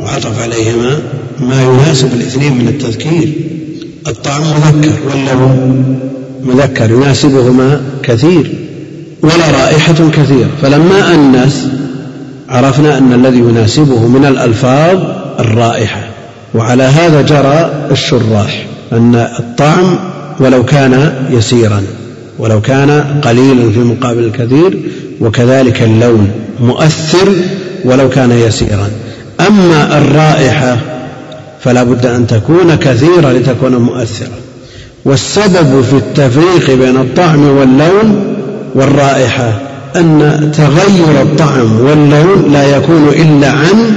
وعطف 0.01 0.43
عليهما 0.43 0.99
ما 1.41 1.62
يناسب 1.62 2.14
الاثنين 2.14 2.59
من 2.59 2.68
التذكير. 2.68 3.33
الطعم 4.09 4.42
مذكر. 4.42 4.92
واللون 5.09 5.98
مذكر 6.42 6.90
يناسبهما 6.90 7.80
كثير 8.03 8.53
ولا 9.22 9.51
رائحة 9.64 9.94
كثيرة. 10.12 10.48
فلما 10.62 11.14
أنس 11.14 11.68
عرفنا 12.48 12.98
أن 12.98 13.12
الذي 13.12 13.38
يناسبه 13.38 14.09
من 14.09 14.24
الألفاظ 14.24 14.98
الرائحة. 15.40 16.01
وعلى 16.55 16.82
هذا 16.82 17.22
جرى 17.22 17.88
الشراح 17.90 18.66
أن 18.92 19.14
الطعم 19.14 19.98
ولو 20.40 20.64
كان 20.64 21.12
يسيرا 21.30 21.82
ولو 22.38 22.61
كان 22.61 23.20
قليلا 23.22 23.70
في 23.70 23.78
مقابل 23.78 24.24
الكثير 24.24 24.78
وكذلك 25.20 25.82
اللون 25.82 26.30
مؤثر 26.61 27.28
ولو 27.84 28.09
كان 28.09 28.30
يسيرا. 28.30 28.90
أما 29.40 29.98
الرائحة 29.98 30.76
فلا 31.64 31.82
بد 31.82 32.06
أن 32.06 32.26
تكون 32.26 32.74
كثيرة 32.74 33.32
لتكون 33.32 33.76
مؤثرة. 33.76 34.32
والسبب 35.04 35.84
في 35.90 35.96
التفريق 35.96 36.70
بين 36.78 36.96
الطعم 36.96 37.48
واللون 37.48 38.36
والرائحة 38.74 39.58
أن 39.96 40.52
تغير 40.56 41.22
الطعم 41.22 41.80
واللون 41.80 42.52
لا 42.52 42.76
يكون 42.76 43.08
إلا 43.08 43.50
عن 43.50 43.96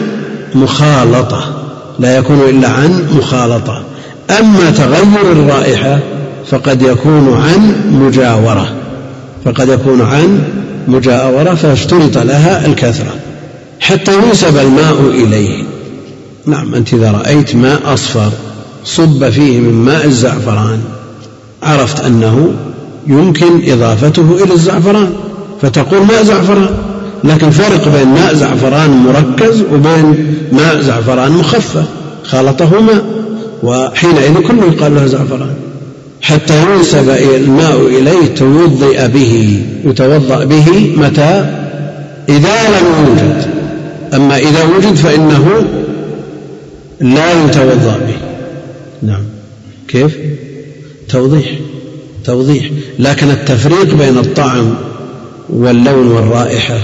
مخالطة. 0.56 1.64
لا 2.00 2.18
يكون 2.18 2.40
إلا 2.50 2.68
عن 2.68 3.04
مخالطة. 3.18 3.84
أما 4.40 4.72
تغير 4.72 5.32
الرائحة 5.32 6.00
فقد 6.50 6.82
يكون 6.82 7.42
عن 7.44 7.76
مجاورة. 7.92 8.68
فقد 9.46 9.70
يكون 9.70 10.02
عن 10.02 10.40
مجاورة 10.88 11.54
فاشترط 11.54 12.18
لها 12.18 12.66
الكثرة. 12.66 13.16
حتى 13.80 14.12
ينسب 14.14 14.58
الماء 14.58 14.96
إليه. 15.10 15.63
نعم 16.46 16.76
أنت 16.76 16.94
إذا 16.94 17.12
رأيت 17.12 17.56
ماء 17.56 17.94
أصفر 17.94 18.30
صب 18.86 19.30
فيه 19.30 19.60
من 19.60 19.74
ماء 19.74 20.06
الزعفران 20.06 20.80
عرفت 21.64 22.06
أنه 22.06 22.54
يمكن 23.08 23.72
إضافته 23.72 24.44
إلى 24.44 24.54
الزعفران 24.54 25.10
فتقول 25.62 26.06
ماء 26.06 26.24
زعفران. 26.24 26.70
لكن 27.24 27.50
فرق 27.50 27.88
بين 27.88 28.08
ماء 28.08 28.34
زعفران 28.34 28.90
مركز 28.90 29.62
وبين 29.74 30.36
ماء 30.52 30.82
زعفران 30.82 31.32
مخفف 31.32 31.86
خلطه 32.24 32.82
ماء 32.82 33.06
وحينئذ 33.64 34.34
كله 34.34 34.66
يقال 34.74 34.96
له 34.96 35.06
زعفران. 35.06 35.56
حتى 36.22 36.64
ينسب 36.64 37.10
الماء 37.36 37.88
إليه 37.88 38.36
توضئ 38.36 39.08
به 39.08 39.64
يتوضأ 39.86 40.44
به 40.44 40.96
متى؟ 40.98 41.46
إذا 42.30 42.70
لم 42.70 42.86
يوجد. 43.00 43.48
أما 44.14 44.38
إذا 44.38 44.64
وجد 44.78 44.96
فإنه 44.96 45.64
لا 47.02 47.46
يتوضأ 47.46 47.98
به. 47.98 48.16
نعم. 49.02 49.24
كيف؟ 49.88 50.18
توضيح. 51.10 51.52
توضيح. 52.26 52.70
لكن 53.00 53.30
التفريق 53.30 53.96
بين 53.96 54.18
الطعم 54.18 54.74
واللون 55.50 56.12
والرائحة 56.12 56.78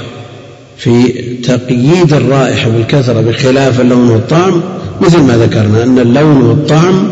في 0.77 1.11
تقييد 1.43 2.13
الرائحة 2.13 2.69
بالكثرة 2.69 3.21
بخلاف 3.21 3.81
اللون 3.81 4.09
والطعم 4.09 4.61
مثل 5.01 5.19
ما 5.21 5.37
ذكرنا 5.37 5.83
أن 5.83 5.99
اللون 5.99 6.41
والطعم 6.41 7.07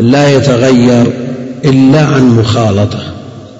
لا 0.00 0.36
يتغير 0.36 1.06
إلا 1.64 2.00
عن 2.00 2.38
مخالطة. 2.38 3.00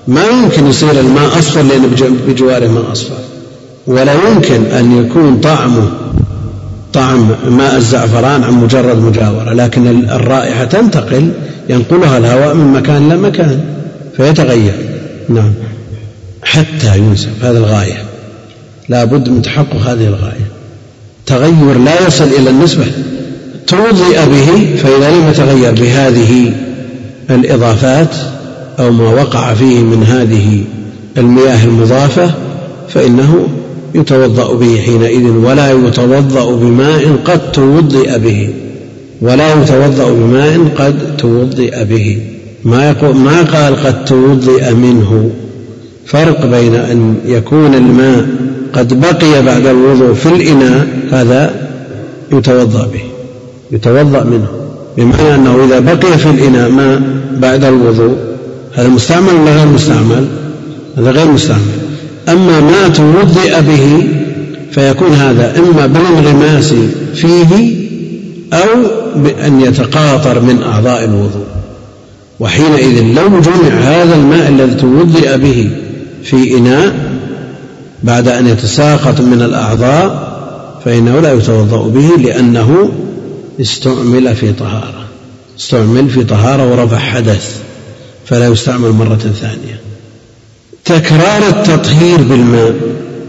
ما 0.08 0.24
يمكن 0.24 0.66
يصير 0.66 1.00
الماء 1.00 1.38
أصفر 1.38 1.62
لأن 1.62 2.14
بجواره 2.28 2.68
ماء 2.68 2.92
أصفر 2.92 3.14
ولا 3.86 4.12
يمكن 4.12 4.64
أن 4.64 5.06
يكون 5.06 5.40
طعمه 5.40 5.90
طعم 6.92 7.28
ماء 7.50 7.76
الزعفران 7.76 8.44
عن 8.44 8.52
مجرد 8.52 8.98
مجاورة 8.98 9.52
لكن 9.52 10.10
الرائحة 10.10 10.64
تنتقل 10.64 11.30
ينقلها 11.68 12.18
الهواء 12.18 12.54
من 12.54 12.72
مكان 12.72 13.06
إلى 13.06 13.16
مكان 13.16 13.60
فيتغير. 14.16 14.74
نعم. 15.28 15.52
حتى 16.42 16.98
ينسب 16.98 17.28
هذه 17.42 17.56
الغاية. 17.56 18.04
لا 18.88 19.04
بد 19.04 19.28
من 19.28 19.42
تحقق 19.42 19.76
هذه 19.76 20.06
الغاية. 20.06 20.46
تغير 21.26 21.78
لا 21.78 22.06
يصل 22.06 22.24
إلى 22.24 22.50
النسبة. 22.50 22.84
توضئ 23.66 24.26
به 24.26 24.76
فإذا 24.76 25.10
لم 25.10 25.28
يتغير 25.30 25.72
بهذه 25.72 26.52
الإضافات 27.30 28.14
أو 28.78 28.92
ما 28.92 29.08
وقع 29.08 29.54
فيه 29.54 29.80
من 29.80 30.02
هذه 30.02 30.64
المياه 31.18 31.64
المضافة 31.64 32.34
فإنه 32.88 33.48
يتوضأ 33.96 34.54
به 34.54 34.80
حينئذ 34.86 35.28
ولا 35.30 35.72
يتوضأ 35.72 36.56
بماء 36.56 37.16
قد 37.24 37.52
توضئ 37.52 38.18
به. 38.18 38.50
ولا 39.20 39.62
يتوضأ 39.62 40.12
بماء 40.12 40.58
قد 40.78 41.16
توضئ 41.18 41.84
به. 41.84 42.18
ما 42.64 42.90
يقول 42.90 43.16
ما 43.16 43.42
قال 43.42 43.76
قد 43.76 44.04
توضئ 44.04 44.74
منه. 44.74 45.30
فرق 46.06 46.46
بين 46.46 46.74
أن 46.74 47.14
يكون 47.26 47.74
الماء 47.74 48.26
قد 48.72 49.00
بقي 49.00 49.42
بعد 49.42 49.66
الوضوء 49.66 50.14
في 50.14 50.26
الإناء 50.26 50.88
هذا 51.10 51.68
يتوضأ 52.32 52.86
به. 52.92 53.02
يتوضأ 53.70 54.24
منه. 54.24 54.48
بمعنى 54.96 55.34
أنه 55.34 55.64
إذا 55.64 55.78
بقي 55.80 56.18
في 56.18 56.30
الإناء 56.30 56.70
ماء 56.70 57.02
بعد 57.38 57.64
الوضوء 57.64 58.16
هذا 58.74 58.88
مستعمل 58.88 59.34
ولا 59.34 59.56
غير 59.56 59.66
مستعمل؟ 59.66 60.26
هذا 60.98 61.10
غير 61.10 61.32
مستعمل. 61.32 61.85
أما 62.28 62.60
ما 62.60 62.88
توضئ 62.88 63.60
به 63.60 64.08
فيكون 64.72 65.12
هذا 65.12 65.58
إما 65.58 65.86
بالانغماس 65.86 66.74
فيه 67.14 67.76
أو 68.52 68.66
بأن 69.16 69.60
يتقاطر 69.60 70.40
من 70.40 70.62
أعضاء 70.62 71.04
الوضوء. 71.04 71.46
وحينئذ 72.40 73.02
لو 73.02 73.40
جمع 73.40 73.74
هذا 73.74 74.14
الماء 74.14 74.48
الذي 74.48 74.74
توضئ 74.74 75.38
به 75.38 75.70
في 76.24 76.58
إناء 76.58 76.94
بعد 78.02 78.28
أن 78.28 78.46
يتساقط 78.46 79.20
من 79.20 79.42
الأعضاء 79.42 80.26
فإنه 80.84 81.20
لا 81.20 81.32
يتوضأ 81.32 81.88
به 81.88 82.10
لأنه 82.22 82.92
استعمل 83.60 84.36
في 84.36 84.52
طهارة 84.52 85.04
استعمل 85.58 86.10
في 86.10 86.24
طهارة 86.24 86.70
ورفع 86.70 86.98
حدث 86.98 87.60
فلا 88.26 88.48
يستعمل 88.48 88.90
مرة 88.90 89.16
ثانية. 89.40 89.80
تكرار 90.86 91.48
التطهير 91.48 92.22
بالماء. 92.22 92.74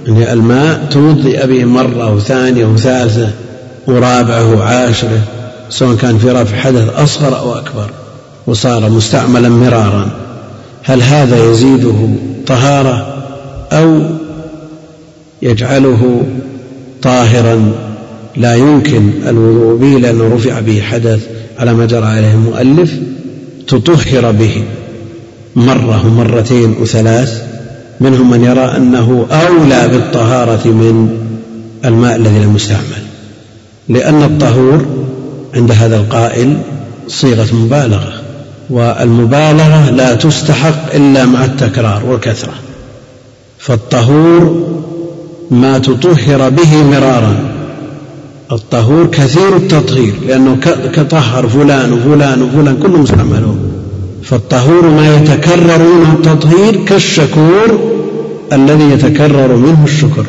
يعني 0.07 0.33
الماء 0.33 0.87
توضئ 0.91 1.47
به 1.47 1.65
مرة 1.65 2.15
وثانية 2.15 2.65
وثالثة 2.65 3.29
ورابعة 3.87 4.55
وعاشرة 4.55 5.19
سواء 5.69 5.95
كان 5.95 6.17
في 6.17 6.29
رفع 6.31 6.57
حدث 6.57 6.89
أصغر 6.89 7.39
أو 7.39 7.53
أكبر 7.55 7.89
وصار 8.47 8.89
مستعملا 8.89 9.49
مرارا. 9.49 10.09
هل 10.83 11.01
هذا 11.01 11.51
يزيده 11.51 12.09
طهارة 12.47 13.23
أو 13.71 14.01
يجعله 15.41 16.23
طاهرا؟ 17.01 17.71
لا 18.35 18.55
يمكن. 18.55 19.09
الوضوء 19.27 19.77
به 19.77 19.99
لأنه 19.99 20.35
رفع 20.35 20.59
به 20.59 20.81
حدث 20.81 21.27
على 21.59 21.73
ما 21.73 21.85
جرى 21.85 22.05
عليه 22.05 22.33
المؤلف 22.33 22.93
تطهر 23.67 24.31
به 24.31 24.63
مرة 25.55 26.05
ومرتين 26.07 26.75
وثلاث. 26.81 27.46
منهم 27.99 28.29
من 28.29 28.43
يرى 28.43 28.77
أنه 28.77 29.25
أولى 29.31 29.87
بالطهارة 29.87 30.67
من 30.67 31.19
الماء 31.85 32.15
الذي 32.15 32.39
لم 32.39 32.55
يستعمل 32.55 33.03
لأن 33.89 34.23
الطهور 34.23 34.85
عند 35.55 35.71
هذا 35.71 35.95
القائل 35.97 36.57
صيغة 37.07 37.55
مبالغة 37.55 38.13
والمبالغة 38.69 39.89
لا 39.89 40.15
تستحق 40.15 40.95
إلا 40.95 41.25
مع 41.25 41.45
التكرار 41.45 42.05
والكثرة 42.05 42.53
فالطهور 43.59 44.67
ما 45.51 45.77
تطهر 45.77 46.49
به 46.49 46.83
مرارا 46.83 47.35
الطهور 48.51 49.07
كثير 49.07 49.55
التطهير 49.55 50.13
لأنه 50.27 50.55
كطهر 50.93 51.47
فلان 51.47 51.93
وفلان 51.93 52.41
وفلان 52.41 52.77
كلهم 52.83 53.03
استعملوه. 53.03 53.57
فالطهور 54.29 54.89
ما 54.89 55.15
يتكرر 55.15 55.77
منه 55.77 56.13
التطهير 56.13 56.85
كالشكور 56.85 57.79
الذي 58.53 58.83
يتكرر 58.83 59.55
منه 59.55 59.83
الشكر. 59.83 60.25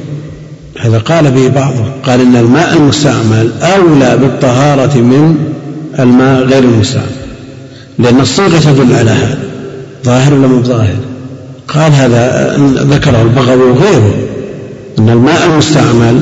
هذا 0.78 0.98
قال 0.98 1.30
به 1.30 1.48
بعضهم 1.48 1.90
قال 2.06 2.20
إن 2.20 2.36
الماء 2.36 2.76
المستعمل 2.76 3.52
أولى 3.62 4.16
بالطهارة 4.16 4.96
من 4.98 5.36
الماء 5.98 6.42
غير 6.42 6.62
المستعمل 6.62 7.06
لأن 7.98 8.20
الصيغة 8.20 8.58
تدل 8.58 8.92
على 8.92 9.10
هذا. 9.10 9.38
ظاهر 10.04 10.34
ولا 10.34 10.46
مو 10.46 10.62
ظاهر؟ 10.62 10.96
قال 11.68 11.92
هذا 11.92 12.56
ذكره 12.90 13.22
البغوي 13.22 13.70
وغيره 13.70 14.14
أن 14.98 15.08
الماء 15.08 15.46
المستعمل 15.46 16.20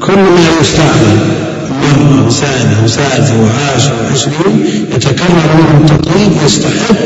كل 0.00 0.18
ما 0.18 0.60
يستعمل 0.60 1.45
مرة 1.86 2.26
وثانية 2.26 2.84
وثالثة 2.84 3.34
وعاشرة 3.42 3.94
وعشرين 4.04 4.64
يتكرر 4.94 5.48
منه 5.58 5.80
التطهير 5.80 6.30
يستحق 6.44 6.96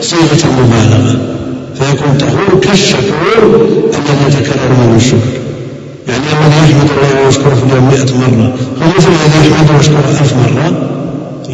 صيغة 0.00 0.42
المبالغة. 0.44 1.20
فيكون 1.74 2.18
طهور 2.18 2.60
كالشكور 2.60 3.68
الذي 3.94 4.24
يتكرر 4.28 4.72
منه 4.80 4.96
الشكر. 4.96 5.38
يعني 6.08 6.22
الذي 6.22 6.72
يحمد 6.72 6.90
الله 6.90 7.26
ويشكره 7.26 7.54
في 7.54 7.62
اليوم 7.70 7.88
مئة 7.88 8.18
مرة. 8.18 8.54
هو 8.82 8.88
مثل 8.98 9.08
الذي 9.08 9.50
يحمده 9.50 9.74
ويشكره 9.76 10.08
ألف 10.20 10.34
مرة؟ 10.34 10.68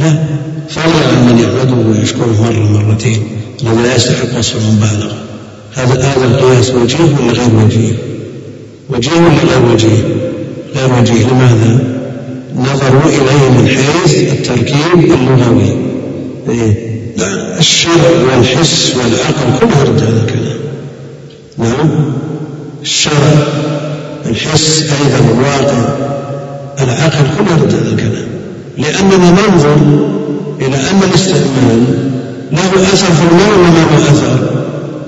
لا. 0.01 0.25
فضلا 0.69 1.09
عن 1.09 1.27
من 1.27 1.39
يحمده 1.39 1.99
ويشكره 1.99 2.43
مرة 2.43 2.83
مرتين. 2.89 3.23
الذي 3.63 3.83
لا 3.83 3.97
يستحق 3.97 4.39
وصف 4.39 4.57
المبالغة. 4.57 5.17
هذا 5.75 5.95
هذا 5.95 6.25
القياس 6.25 6.71
وجيه 6.71 6.99
ولا 6.99 7.33
غير 7.33 7.65
وجيه؟ 7.65 7.93
وجيه 8.91 9.13
ولا 9.13 9.53
غير 9.53 9.73
وجيه؟ 9.73 10.03
غير 10.77 11.01
وجيه. 11.01 11.27
لماذا؟ 11.27 11.94
نظروا 12.55 13.09
إليه 13.09 13.49
من 13.59 13.69
حيث 13.69 14.33
التركيب 14.33 14.99
اللغوي. 14.99 15.77
إيه؟ 16.49 16.95
الشرع 17.59 18.11
والحس 18.27 18.93
والعقل 18.97 19.59
كلها 19.61 19.83
رد 19.83 20.03
هذا 20.03 20.23
الكلام 20.23 20.59
نعم. 21.59 21.91
الشرع 22.83 23.33
الحس 24.27 24.83
أيضا 24.83 25.33
الواقع 25.33 25.85
العقل 26.81 27.25
كلها 27.39 27.57
رد 27.63 27.75
هذا 27.75 27.89
الكلام 27.89 28.27
لأننا 28.79 29.31
ننظر 29.31 29.77
إلى 30.61 30.77
أن 30.77 31.01
الاستعمال 31.11 31.85
له 32.53 32.83
أثر 32.93 33.07
في 33.07 33.23
الماء 33.31 33.59
ولا 33.59 33.69
له 33.69 34.11
أثر؟ 34.11 34.65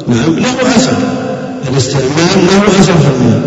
نعم 0.08 0.38
له 0.38 0.76
أثر. 0.76 0.96
الاستعمال 1.72 2.46
له 2.46 2.80
أثر 2.80 2.92
في 2.92 3.08
الماء 3.20 3.42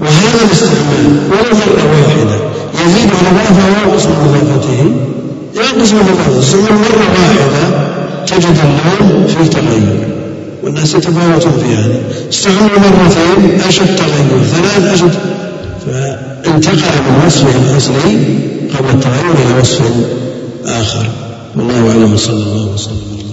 وهذا 0.00 0.44
الاستعمال 0.44 1.18
ولو 1.30 1.58
مرة 1.58 2.00
واحدة 2.00 2.53
يزيد 2.84 3.10
الإضافة 3.10 3.66
وينقص 3.66 4.06
من 4.06 4.40
إضافته 4.42 4.80
ينقص 5.54 5.92
من 5.92 5.98
إضافته 5.98 6.40
ثم 6.40 6.74
مرة 6.74 7.06
واحدة 7.20 7.84
تجد 8.26 8.56
اللون 8.64 9.26
فيه 9.26 9.50
تغير 9.50 10.08
والناس 10.62 10.94
يتفاوتون 10.94 11.52
في 11.52 11.74
هذا 11.74 12.00
استعمل 12.28 12.58
مرتين 12.60 13.60
أشد 13.68 13.96
تغير. 13.96 14.44
ثلاث 14.44 14.92
أشد. 14.94 15.14
فانتقل 16.44 16.72
من 16.76 17.26
وصفه 17.26 17.72
الأصلي 17.72 18.14
قبل 18.78 18.90
التغير 18.90 19.32
إلى 19.32 19.60
وصف 19.60 19.82
آخر. 20.66 21.06
والله 21.56 21.90
أعلم. 21.90 22.16
صلى 22.16 22.42
الله 22.42 22.74
وسلم. 22.74 23.24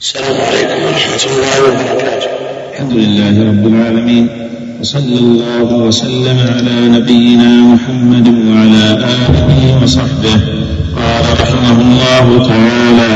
السلام 0.00 0.40
عليكم 0.40 0.84
ورحمة 0.84 1.22
الله 1.32 1.62
وبركاته. 1.64 2.30
الحمد 2.72 2.92
لله 2.92 3.50
رب 3.50 3.66
العالمين. 3.66 4.28
وصلى 4.82 5.18
الله 5.18 5.72
وسلم 5.72 6.38
على 6.54 6.88
نبينا 6.88 7.50
محمد 7.72 8.28
وعلى 8.28 8.84
آله 9.28 9.82
وصحبه. 9.82 10.36
قال 10.98 11.24
رحمه 11.42 11.78
الله 11.86 12.26
تعالى 12.48 13.12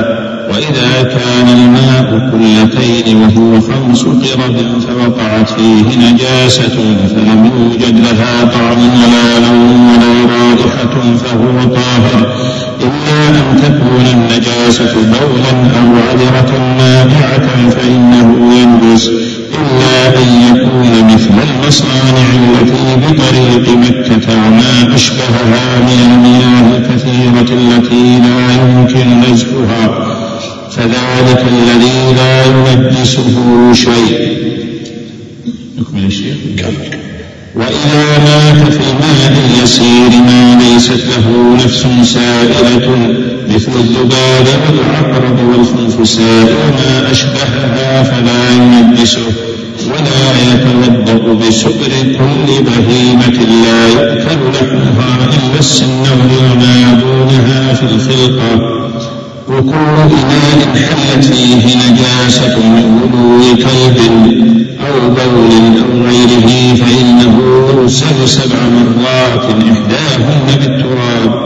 وإذا 0.50 1.02
كان 1.02 1.48
الماء 1.58 2.08
كلتين 2.30 3.16
وهو 3.16 3.60
خمس 3.60 4.02
قرب 4.02 4.56
فوقعت 4.86 5.48
فيه 5.50 5.86
نجاسة 6.06 6.76
فلم 7.12 7.50
يوجد 7.54 7.96
لها 7.98 8.44
طعم 8.44 8.80
ولا 9.02 9.28
لون 9.46 9.80
ولا 9.90 10.12
رائحة 10.36 10.94
فهو 11.22 11.74
طاهر. 11.74 12.34
إلا 12.80 13.28
أن 13.28 13.56
تكون 13.62 14.06
النجاسة 14.14 14.94
بولا 14.94 15.54
أو 15.78 15.88
عذرة 16.06 16.52
مائعة 16.78 17.70
فإنه 17.70 18.54
ينجس. 18.54 19.10
إلا 19.54 20.22
أن 20.22 20.56
يكون 20.56 21.14
مثل 21.14 21.34
المصانع 21.48 22.28
التي 22.34 22.96
بطريق 22.96 23.76
مكة 23.76 24.46
وما 24.46 24.94
أشبهها 24.94 25.78
من 25.78 25.98
المياه 26.12 26.76
الكثيرة 26.76 27.58
التي 27.58 28.18
لا 28.18 28.54
يمكن 28.62 29.20
نزفها 29.20 30.06
فذلك 30.70 31.44
الذي 31.52 32.14
لا 32.16 32.44
ينجسه 32.44 33.72
شيء. 33.72 34.36
نكمل 35.78 36.04
الشيخ 36.06 36.36
وإذا 37.54 38.18
مات 38.18 38.72
في 38.72 38.80
الماء 38.80 39.32
اليسير 39.44 40.10
ما 40.10 40.58
ليست 40.62 40.90
له 40.90 41.56
نفس 41.64 41.86
سائلة. 42.14 43.35
مثل 43.48 43.72
الذباب 43.80 44.46
والعقرب 44.68 45.38
والخنفساء 45.48 46.44
وما 46.44 47.10
أشبهها 47.10 48.02
فلا 48.02 48.52
ينجسه 48.52 49.26
ولا 49.86 50.52
يتوضأ 50.52 51.34
بسؤر 51.34 51.92
كل 52.02 52.62
بهيمة 52.64 53.38
لا 53.64 53.88
يؤكل 53.88 54.38
لحمها 54.54 55.14
إلا 55.24 55.58
السن 55.58 56.02
وما 56.40 57.00
دونها 57.00 57.74
في 57.74 57.82
الخلقة 57.82 58.76
وكل 59.48 60.14
إناء 60.14 60.74
حلت 60.74 61.24
فيه 61.24 61.76
نجاسة 61.76 62.58
من 62.58 63.00
ولو 63.02 63.56
كلب 63.56 63.98
أو 64.86 65.08
بول 65.08 65.52
أو 65.78 66.06
غيره 66.06 66.74
فإنه 66.74 67.40
يرسل 67.68 68.28
سبع 68.28 68.58
مرات 68.68 69.44
إحداهن 69.44 70.46
بالتراب. 70.60 71.45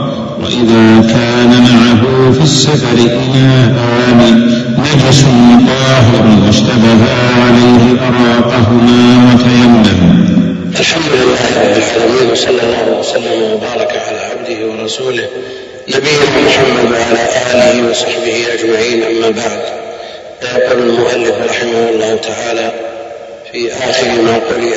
وإذا 0.51 1.13
كان 1.13 1.49
معه 1.49 2.31
في 2.31 2.43
السفر 2.43 2.97
إناءان 2.97 4.49
نجس 4.77 5.21
طاهر 5.67 6.45
واشتبها 6.45 7.15
عليه 7.43 8.01
أراقهما 8.07 9.33
وتيمم. 9.33 9.83
الحمد 10.79 11.11
لله 11.13 11.39
رب 11.61 11.77
العالمين 11.77 12.31
وصلى 12.31 12.49
الله 12.49 12.99
وسلم 12.99 13.41
وبارك 13.43 14.01
على 14.07 14.19
عبده 14.19 14.67
ورسوله 14.67 15.27
نبينا 15.87 16.47
محمد 16.47 16.91
وعلى 16.91 17.29
آله 17.53 17.89
وصحبه 17.89 18.45
أجمعين 18.53 19.03
أما 19.03 19.29
بعد. 19.29 19.61
فيقول 20.41 20.89
المؤلف 20.89 21.35
رحمه 21.49 21.89
الله 21.89 22.15
تعالى 22.15 22.71
في 23.51 23.73
آخر 23.73 24.07
ما 24.21 24.33
قرئ 24.33 24.75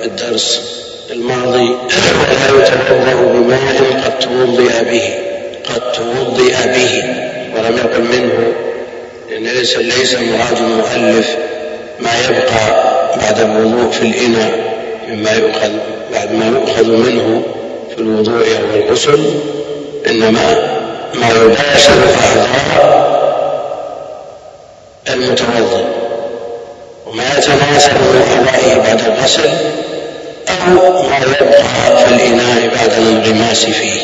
في 0.00 0.04
الدرس. 0.04 0.81
الماضي 1.12 1.68
ولا 1.68 2.62
يتوضا 2.62 3.14
بماء 3.14 4.00
قد 4.04 4.18
توضئ 4.18 4.84
به 4.84 5.14
قد 5.74 5.92
توضئ 5.92 6.54
به. 6.66 7.02
ولم 7.56 7.76
يقل 7.78 8.00
منه 8.00 8.52
لأن 9.30 9.44
ليس 9.44 9.76
ليس 9.76 10.14
مراد 10.14 10.56
المؤلف 10.56 11.36
ما 12.00 12.10
يبقى 12.28 12.82
بعد 13.20 13.40
الوضوء 13.40 13.90
في 13.90 14.02
الإناء 14.02 14.50
مما 15.08 15.32
يؤخذ 15.32 15.70
بعد 16.12 16.32
ما 16.32 16.46
يؤخذ 16.46 16.86
منه 16.86 17.42
في 17.94 17.98
الوضوء 18.00 18.46
أو 18.46 18.80
الغسل 18.80 19.24
إنما 20.06 20.68
ما 21.14 21.28
يباشر 21.28 21.92
أعضاء 21.92 23.02
المتوضئ. 25.08 25.84
وما 27.06 27.24
يتناسب 27.38 27.92
من 27.92 28.22
أعضائه 28.36 28.78
بعد 28.78 29.00
الغسل 29.00 29.50
أو 30.68 31.04
يبقى 31.28 31.64
في 32.04 32.14
الإناء 32.14 32.68
بعد 32.74 32.92
الانغماس 32.92 33.64
فيه 33.64 34.00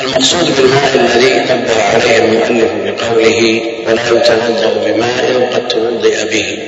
المقصود 0.00 0.56
بالماء 0.56 0.94
الذي 0.94 1.34
نبه 1.54 1.82
عليه 1.82 2.18
المؤلف 2.18 2.70
بقوله 2.84 3.62
ولا 3.86 4.08
يتوضا 4.08 4.72
بماء 4.86 5.50
قد 5.54 5.68
توضئ 5.68 6.24
به 6.30 6.58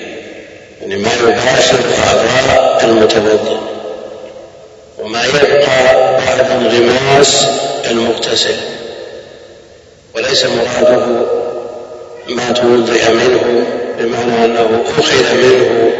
يعني 0.83 0.97
ما 0.97 1.11
يباشر 1.15 1.79
أعضاء 2.07 2.85
المتوضئ. 2.85 3.57
وما 4.99 5.25
يبقى 5.25 5.95
بعد 6.19 6.51
انغماس 6.51 7.47
المغتسل. 7.91 8.55
وليس 10.17 10.45
مراده 10.45 11.07
ما 12.29 12.51
توضئ 12.53 13.13
منه 13.13 13.65
بمعنى 13.99 14.45
أنه 14.45 14.85
أخذ 14.99 15.35
منه 15.35 15.91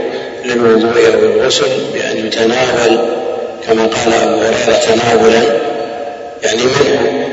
للوضوء 0.47 1.07
أو 1.15 1.19
الغسل 1.19 1.69
بأن 1.95 2.27
يتناول 2.27 2.99
كما 3.67 3.87
قال 3.87 4.15
أبو 4.15 4.41
هريرة 4.41 4.79
تناولا 4.79 5.43
يعني 6.43 6.63
منه 6.63 7.27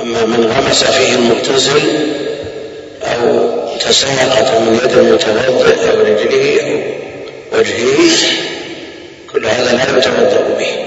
أما 0.00 0.26
من 0.26 0.52
غمس 0.56 0.84
فيه 0.84 1.14
المغتسل 1.14 1.80
أو 3.02 3.48
تساقط 3.80 4.60
من 4.60 4.80
يد 4.84 4.92
المتوضئ 4.98 5.90
أو 5.90 6.00
رجله 6.00 6.60
أو 6.62 7.58
وجهه 7.58 8.16
كل 9.32 9.46
هذا 9.46 9.72
لا 9.72 9.98
يتوضأ 9.98 10.56
به 10.58 10.86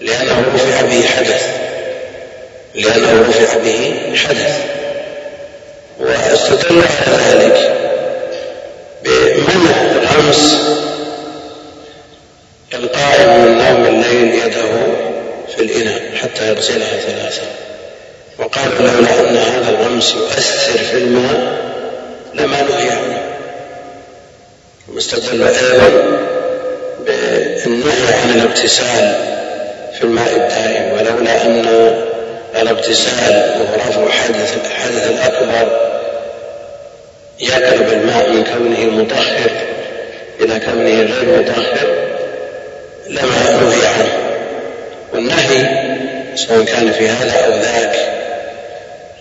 لأنه 0.00 0.44
رفع 0.54 0.80
به 0.80 1.02
حدث 1.16 1.46
لأنه 2.74 3.24
رفع 3.28 3.58
به 3.58 3.94
حدث. 4.16 4.78
واستدل 6.00 6.82
على 7.06 7.16
ذلك 7.30 7.77
بمنع 9.38 9.82
الغمس 10.02 10.58
القائم 12.74 13.44
من 13.44 13.58
نوم 13.58 13.86
الليل 13.86 14.34
يده 14.34 14.70
في 15.56 15.62
الإناء 15.62 16.02
حتى 16.14 16.48
يغسلها 16.48 17.00
ثلاثة. 17.00 17.42
وقال 18.38 18.70
لولا 18.80 19.20
أن 19.20 19.36
هذا 19.36 19.70
الغمس 19.70 20.14
يؤثر 20.14 20.78
في 20.78 20.94
الماء 20.98 21.58
لما 22.34 22.62
نهي 22.62 22.90
عنه. 22.90 23.22
واستدل 24.94 25.42
أيضا 25.42 25.88
بالنهي 27.06 28.14
عن 28.22 28.30
الاغتسال 28.30 29.14
في 29.98 30.04
الماء 30.04 30.36
الدائم 30.36 30.92
ولولا 30.92 31.46
أن 31.46 31.68
الاغتسال 32.56 33.54
وهو 33.60 33.74
رفع 33.76 34.10
حدث 34.10 34.56
الحدث 34.66 35.10
الأكبر 35.10 35.87
يقلب 37.40 37.92
الماء 37.92 38.30
من 38.30 38.44
كونه 38.44 39.02
مطهر 39.02 39.50
إلى 40.40 40.60
كونه 40.60 40.90
غير 40.90 41.38
مطهر 41.38 41.78
لما 43.08 43.60
نهي 43.60 43.86
عنه 43.86 44.12
والنهي 45.14 45.88
سواء 46.34 46.64
كان 46.64 46.92
في 46.92 47.08
هذا 47.08 47.46
أو 47.46 47.60
ذاك 47.60 47.96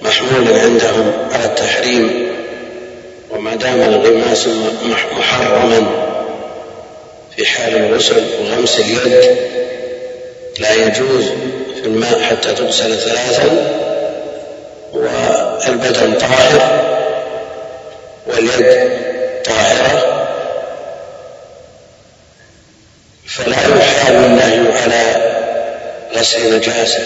محمول 0.01 0.59
عندهم 0.59 1.11
على 1.31 1.45
التحريم 1.45 2.27
وما 3.29 3.55
دام 3.55 3.81
الغماس 3.81 4.47
محرما 5.17 5.87
في 7.35 7.45
حال 7.45 7.75
الغسل 7.75 8.23
وغمس 8.41 8.79
اليد 8.79 9.37
لا 10.59 10.73
يجوز 10.73 11.25
في 11.81 11.85
الماء 11.85 12.21
حتى 12.21 12.53
تغسل 12.53 12.97
ثلاثا 12.97 13.73
والبدن 14.93 16.13
طاهر. 16.13 16.86
واليد 18.37 18.89
طاهرة 19.45 20.27
فلا 23.27 23.77
يحال 23.79 24.15
النهي 24.15 24.81
على 24.81 25.01
غسل 26.13 26.57
نجاسة 26.57 27.03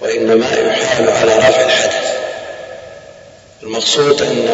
وإنما 0.00 0.46
يحال 0.46 1.10
على 1.10 1.34
رفع 1.34 1.60
الحدث. 1.60 2.16
المقصود 3.62 4.22
أن 4.22 4.48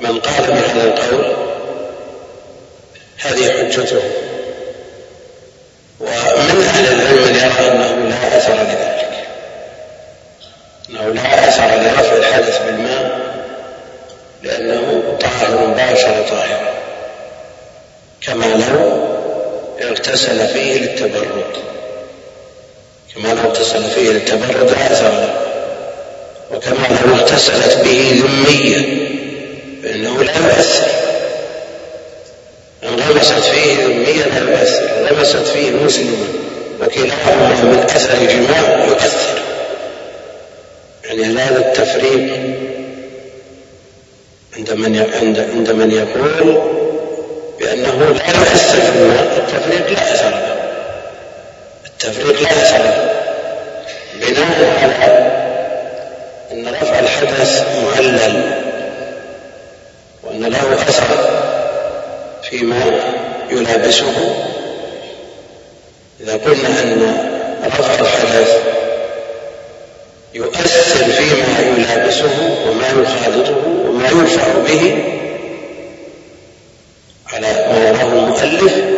من 0.00 0.20
قال 0.20 0.46
بهذا 0.46 0.84
القول 0.84 1.36
هذه 3.18 3.52
حجته. 3.52 4.02
ومن 6.00 6.68
أهل 6.68 6.92
العلم 6.92 7.22
من 7.22 7.34
يرى 7.36 7.70
أنه 7.70 8.08
لا 8.08 8.36
أثر 8.36 8.54
لذلك 8.54 9.26
أنه 10.90 11.08
لا 11.08 11.48
أثر 11.48 11.66
لرفع 11.66 12.16
الحدث 12.16 12.62
بالماء 12.62 13.03
لأنه 14.44 15.16
طاهر 15.20 15.66
باشر 15.66 16.24
طاهرا 16.30 16.74
كما 18.20 18.44
لو 18.44 19.04
اغتسل 19.88 20.48
فيه 20.48 20.78
للتبرد. 20.78 21.44
كما 23.14 23.28
لو 23.28 23.40
اغتسل 23.48 23.84
فيه 23.84 24.10
للتبرد 24.10 24.70
لا 24.70 24.92
أثر 24.92 25.34
وكما 26.54 26.98
لو 27.06 27.14
اغتسلت 27.14 27.76
به 27.84 28.22
ذمية 28.24 29.04
فإنه 29.82 30.22
لا 30.22 30.36
يؤثر 30.36 30.86
إن 32.82 33.00
غمست 33.00 33.32
فيه 33.32 33.84
ذميا 33.84 34.26
لا 34.26 34.50
يؤثر 34.50 34.88
غمست 35.10 35.36
فيه 35.36 35.70
مسلما 35.70 36.26
وكلاهما 36.80 37.62
من 37.62 37.78
أثر 37.78 38.18
جماع 38.24 38.84
يؤثر. 38.84 39.38
يعني 41.04 41.38
هذا 41.38 41.58
التفريق 41.58 42.36
عند 44.56 44.72
من 44.72 44.96
عند 45.22 45.38
عند 45.38 45.70
من 45.70 45.90
يقول 45.90 46.62
بأنه 47.60 47.98
لا 47.98 48.28
يؤثر 48.28 48.80
في 48.80 49.38
التفريق 49.38 49.90
لا 49.90 50.14
أثر 50.14 50.30
له. 50.30 50.56
التفريق 51.86 52.42
لا 52.42 52.62
أثر 52.62 52.78
له. 52.78 53.10
بناء 54.14 54.78
على 54.82 55.34
أن 56.52 56.74
رفع 56.74 56.98
الحدث 56.98 57.66
معلل 57.84 58.42
وأن 60.22 60.44
له 60.44 60.74
أثر 60.74 61.04
فيما 62.42 63.00
يلابسه. 63.50 64.34
إذا 66.20 66.32
قلنا 66.32 66.68
أن 66.82 67.16
رفع 67.66 67.94
الحدث 68.00 68.62
يؤثر 70.34 71.04
فيما 71.12 71.76
يلابسه 71.76 72.56
وما 72.66 72.88
يخالطه 73.02 73.62
وما 73.86 74.08
ينفع 74.08 74.46
به 74.66 75.04
على 77.32 77.46
ما 77.46 77.88
يراه 77.88 78.12
المؤلف. 78.12 78.94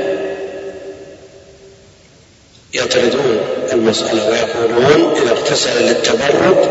يطردون 2.74 3.40
المسألة 3.72 4.30
ويقولون 4.30 5.14
إذا 5.22 5.30
اغتسل 5.30 5.82
للتبرد 5.82 6.70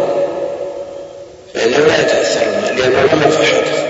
فإنه 1.54 1.78
لا 1.78 2.02
يتأثر 2.02 2.46
لأنه 2.78 3.02
لم 3.14 3.22
يرفع 3.22 3.44
حدث 3.44 3.86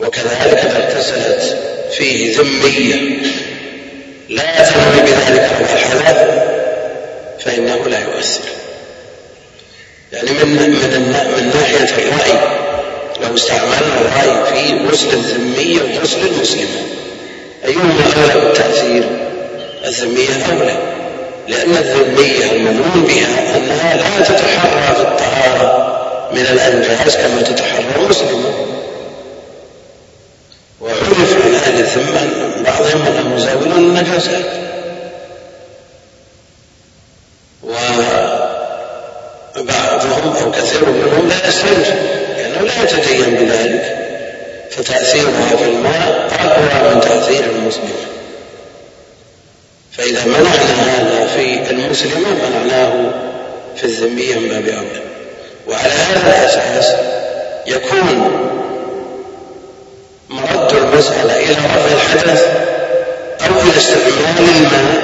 وكذلك 0.00 0.58
إذا 0.58 0.88
اغتسلت 0.88 1.58
فيه 1.92 2.36
ذمية 2.38 3.22
لا 4.28 4.70
تنوي 4.70 5.02
بذلك 5.02 5.50
الحدث 5.94 6.44
فإنه 7.40 7.88
لا 7.88 7.98
يؤثر. 7.98 8.63
يعني 10.12 10.30
من 10.30 10.48
من 10.48 11.14
من 11.36 11.52
ناحية 11.54 12.08
الرأي 12.08 12.64
لو 13.22 13.34
استعملنا 13.34 14.00
الرأي 14.00 14.54
في 14.54 14.88
غسل 14.88 15.08
الذمية 15.12 15.80
وغسل 15.82 16.26
المسلمة 16.26 16.82
أيهما 17.64 18.04
أولى 18.16 18.46
بالتأثير؟ 18.46 19.04
الذمية 19.84 20.46
أولى 20.52 20.76
لأن 21.48 21.70
الذمية 21.70 22.52
المنون 22.52 23.08
بها 23.08 23.56
أنها 23.56 23.96
لا 23.96 24.24
تتحرى 24.24 24.94
في 24.94 25.02
الطهارة 25.02 25.94
من 26.32 26.40
الأنجاز 26.40 27.16
كما 27.16 27.42
تتحرى 27.42 27.84
المسلمة 27.96 28.54
وعرف 30.80 31.44
عن 31.44 31.54
أهل 31.54 31.80
الذمة 31.80 32.20
بعضهم 32.64 33.02
أنهم 33.06 33.36
يزاولون 33.36 33.78
النجاسات. 33.78 34.44
وبعضهم 40.06 40.36
أو 40.44 40.50
كثير 40.50 40.84
منهم 40.90 41.28
لا 41.28 41.48
يستنجي 41.48 41.94
لأنه 42.36 42.60
لا 42.60 42.82
يتدين 42.82 43.34
بذلك. 43.34 43.98
فتأثيرها 44.70 45.56
في 45.56 45.64
الماء 45.64 46.28
أقوى 46.40 46.94
من 46.94 47.00
تأثير 47.00 47.44
المسلم. 47.44 47.92
فإذا 49.92 50.24
منعنا 50.24 50.82
هذا 50.82 51.26
في 51.36 51.70
المسلم 51.70 52.24
منعناه 52.42 53.10
في 53.76 53.84
الذمية 53.84 54.34
من 54.34 54.48
باب 54.48 54.68
أولى 54.68 55.02
وعلى 55.68 55.92
هذا 55.92 56.26
الأساس 56.26 56.94
يكون 57.66 58.30
مرد 60.28 60.72
المسألة 60.72 61.36
إلى 61.36 61.52
رفع 61.52 61.94
الحدث 61.94 62.46
أو 63.40 63.60
إلى 63.60 63.76
استعمال 63.76 64.48
الماء 64.56 65.02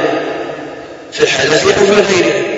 في 1.12 1.20
الحدث 1.20 1.64
أو 1.64 1.86
في 1.86 1.92
غيره. 1.92 2.49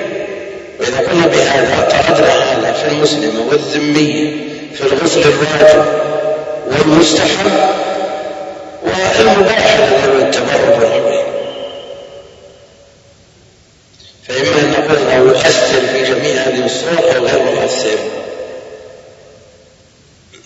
وإذا 0.83 0.99
قلنا 0.99 1.27
بهذا 1.27 1.89
طردنا 1.91 2.53
هذا 2.53 2.73
في 2.73 2.89
المسلم 2.89 3.49
والذمية 3.49 4.31
في 4.75 4.81
الغسل 4.81 5.21
الواجب 5.21 5.85
والمستحب 6.67 7.47
والمباح 8.83 9.75
الذي 9.75 10.07
هو 10.07 10.19
التبرد 10.19 10.83
والعقيد 10.83 11.23
فإما 14.29 14.61
أن 14.61 14.71
نقول 14.71 14.97
أنه 14.97 15.31
يؤثر 15.31 15.81
في 15.93 16.03
جميع 16.03 16.35
هذه 16.35 16.65
الصور 16.65 17.17
أو 17.17 17.27
غير 17.27 17.43
مؤثر. 17.43 17.99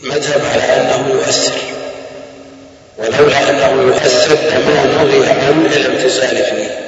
مذهب 0.03 0.43
على 0.53 0.63
أنه 0.63 1.09
يؤثر. 1.11 1.59
ولولا 2.99 3.51
أنه 3.51 3.83
يؤثر 3.83 4.35
لما 4.35 4.85
نهي 4.85 5.31
عن 5.31 5.67
الامتثال 5.77 6.37
فيه. 6.37 6.86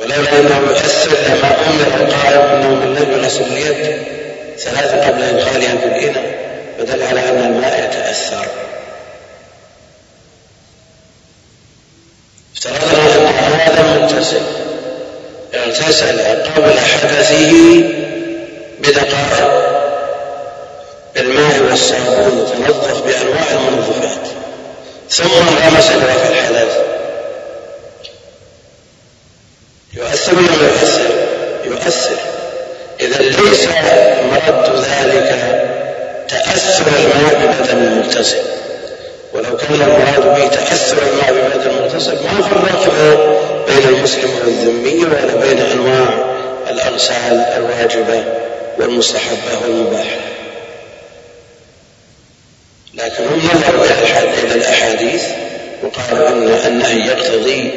ولولا 0.00 0.40
أنه 0.40 0.70
يؤثر 0.70 1.10
لما 1.10 1.56
أمر 1.66 2.00
القائل 2.00 2.38
أنه 2.38 2.68
من 2.68 3.22
يغسل 3.22 3.42
اليد 3.42 4.02
ثلاثة 4.58 5.06
قبل 5.06 5.22
إدخالها 5.22 5.76
في 5.76 5.86
الإناء 5.86 6.38
فدل 6.78 7.02
على 7.02 7.20
أن 7.20 7.44
الماء 7.44 7.84
يتأثر. 7.84 8.46
افترضنا 12.56 13.14
أن 13.14 13.26
هذا 13.60 13.82
مغتسل 13.82 14.40
اغتسل 15.54 16.20
قبل 16.56 16.78
حدثه 16.78 17.52
بدقائق. 18.80 19.68
بالماء 21.14 21.60
والصابون 21.70 22.46
تنظف 22.52 23.02
بأنواع 23.06 23.50
المنظفات 23.50 24.28
ثم 25.10 25.30
انغمس 25.32 25.86
في 25.86 25.96
الحدث. 26.30 26.97
يؤثر 29.98 30.34
ولا 30.34 30.68
يؤثر؟ 30.68 31.10
يؤثر. 31.64 32.16
إذا 33.00 33.22
ليس 33.22 33.68
مرد 34.32 34.84
ذلك 34.84 35.30
تأثر 36.28 36.84
الماء 36.86 37.34
ببدن 37.34 37.78
المغتسل. 37.78 38.38
ولو 39.34 39.56
كان 39.56 39.74
المراد 39.74 40.40
به 40.40 40.48
تأثر 40.48 40.96
الماء 41.02 41.32
ببدن 41.32 41.70
المغتسل 41.70 42.14
ما 42.14 42.42
فرقنا 42.42 43.16
بين 43.68 43.88
المسلم 43.88 44.30
والذمي 44.44 45.04
ولا 45.04 45.46
بين 45.46 45.58
أنواع 45.58 46.08
الأغسال 46.70 47.36
الواجبة 47.56 48.24
والمستحبة 48.78 49.58
والمباحة. 49.62 50.16
لكن 52.94 53.24
هم 53.24 53.38
نظروا 53.54 53.84
إلى 53.84 54.54
الأحاديث 54.54 55.22
وقالوا 55.82 56.28
أن 56.28 56.58
النهي 56.66 57.06
يقتضي 57.06 57.70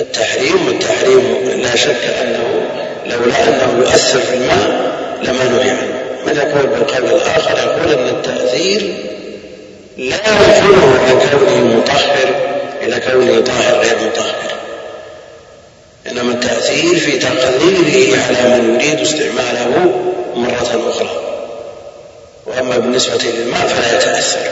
التحريم 0.00 0.66
والتحريم 0.66 1.50
لا 1.62 1.76
شك 1.76 2.04
أنه 2.22 2.62
لولا 3.06 3.48
أنه 3.48 3.78
يؤثر 3.78 4.20
في 4.20 4.34
الماء 4.34 4.90
لما 5.22 5.44
نهي 5.44 5.70
عنه. 5.70 6.00
من 6.26 6.36
يقول 6.36 6.66
بالقول 6.66 7.06
الآخر؟ 7.06 7.58
يقول 7.58 7.92
أن 7.92 8.08
التأثير 8.08 8.94
لا 9.98 10.16
ينقله 10.16 11.00
عن 11.00 11.20
كونه 11.30 11.76
مطهر 11.76 12.34
إلى 12.82 13.00
كونه 13.00 13.40
طاهر 13.40 13.80
غير 13.80 13.96
مطهر. 14.06 14.34
إنما 16.06 16.32
التأثير 16.32 16.98
في 16.98 17.18
تقديره 17.18 18.18
على 18.22 18.58
من 18.58 18.80
يريد 18.80 19.00
استعماله 19.00 20.02
مرة 20.34 20.90
أخرى. 20.90 21.20
وأما 22.46 22.78
بالنسبة 22.78 23.18
للماء 23.24 23.66
فلا 23.66 23.96
يتأثر. 23.96 24.50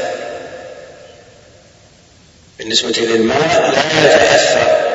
بالنسبة 2.58 2.94
للماء 3.00 3.72
لا 3.74 4.04
يتأثر. 4.04 4.88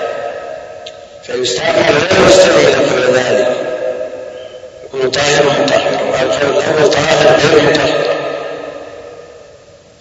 فيستعمل 1.28 1.78
ولا 1.78 2.28
يستعمل 2.30 2.90
قبل 2.90 3.14
ذلك. 3.14 3.56
يكون 4.86 5.12
طاهر 5.12 5.44
مطهر 5.44 6.00
والقول 6.12 6.58
الأول 6.58 6.90
طاهر 6.90 7.40
غير 7.40 7.62
مطهر. 7.64 8.04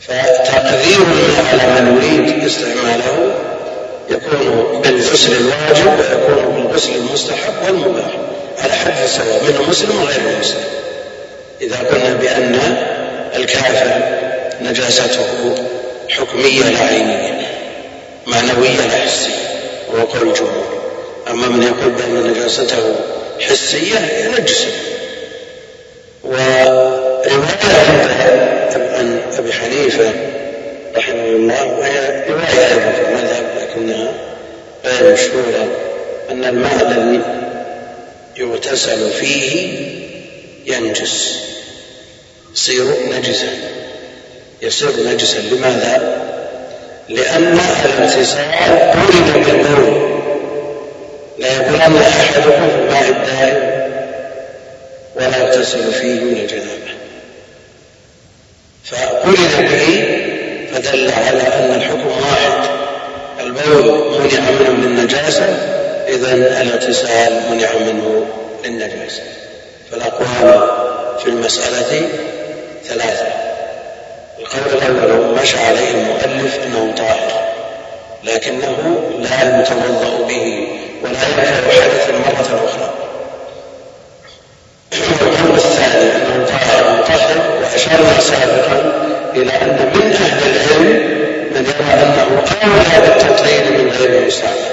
فتقدير 0.01 1.07
على 1.51 1.81
من 1.81 2.03
يريد 2.03 2.45
استعماله 2.45 3.35
يكون 4.11 4.83
بالغسل 4.83 5.33
الواجب 5.33 5.87
ويكون 5.87 6.65
بالغسل 6.65 6.95
المستحب 6.95 7.53
والمباح. 7.65 8.13
على 8.59 8.73
حد 8.73 9.07
سواء 9.07 9.43
من 9.45 9.67
مسلم 9.69 10.03
وغير 10.03 10.39
مسلم. 10.41 10.65
إذا 11.61 11.77
قلنا 11.77 12.15
بأن 12.15 12.77
الكافر 13.37 14.03
نجاسته 14.61 15.55
حكمية 16.09 16.63
لا 16.63 16.79
عينية 16.79 17.47
معنوية 18.27 18.87
لا 18.89 18.97
حسية 19.07 19.35
وهو 19.93 20.05
قول 20.05 20.29
الجمهور. 20.29 20.82
أما 21.33 21.49
من 21.49 21.63
يقول 21.63 21.91
بأن 21.91 22.31
نجاسته 22.31 22.95
حسية 23.41 23.99
ينجسه 23.99 24.73
ورواية 26.25 27.63
عن 28.75 29.21
أبي 29.39 29.53
حنيفة 29.53 30.13
رحمه 30.97 31.25
الله 31.25 31.65
وهي 31.65 32.25
رواية 32.29 32.69
أيضا 32.69 32.93
في 32.93 33.09
المذهب 33.09 33.45
لكنها 33.61 34.13
غير 34.85 35.13
مشهورة 35.13 35.69
أن 36.31 36.45
الماء 36.45 36.83
الذي 36.83 37.21
يغتسل 38.37 39.11
فيه 39.11 39.79
ينجس. 40.67 41.39
يصير 42.55 42.85
نجسا. 43.19 43.49
يصير 44.63 44.91
نجسا. 45.07 45.39
لماذا؟ 45.39 46.23
لأن 47.09 47.59
الاغتسال 47.85 48.53
قرن 48.93 49.43
بالبول 49.43 50.02
أحدكم 51.71 52.69
في 52.69 52.75
الماء 52.79 53.09
الدائم 53.09 53.83
ولا 55.17 55.37
يغتسل 55.39 55.93
فيه 55.93 56.21
من 56.21 56.37
الجنابة. 56.37 56.93
فقرن 58.85 59.67
به 59.69 60.19
فدل 60.73 61.11
على 61.13 61.41
أن 61.41 61.75
الحكم 61.75 62.07
واحد. 62.07 62.69
البول 63.41 64.11
منع 64.21 64.51
منه 64.51 64.87
للنجاسة 64.87 65.45
إذا 66.09 66.33
الاغتسال 66.63 67.41
منع 67.51 67.69
منه 67.87 68.27
للنجاسة. 68.65 69.23
فالأقوال 69.91 70.69
في 71.19 71.27
المسألة 71.27 72.09
ثلاثة. 72.85 73.27
القول 74.39 74.83
الأول 74.83 75.43
مشى 75.43 75.59
عليه 75.59 75.91
المؤلف 75.91 76.59
أنه 76.67 76.95
طاهر 76.97 77.53
لكنه 78.25 79.03
لا 79.19 79.61
يتوضأ 79.61 80.27
به. 80.29 80.69
ولا 81.05 81.19
حدثا 81.19 82.13
مرة 82.13 82.65
أخرى. 82.69 82.91
القول 85.23 85.55
الثاني 85.57 86.17
أنه 86.17 86.47
طاهر 86.47 86.99
مطهر 86.99 87.61
وأشرنا 87.63 88.21
سابقا 88.21 88.93
إلى 89.35 89.53
أن 89.53 89.91
من 89.95 90.13
أهل 90.13 90.43
العلم 90.57 91.23
من 91.55 91.65
يرى 91.65 92.03
أنه 92.03 92.43
أولى 92.63 93.09
بالتطهير 93.09 93.63
من 93.79 93.91
غير 93.91 94.23
المستعمل 94.23 94.73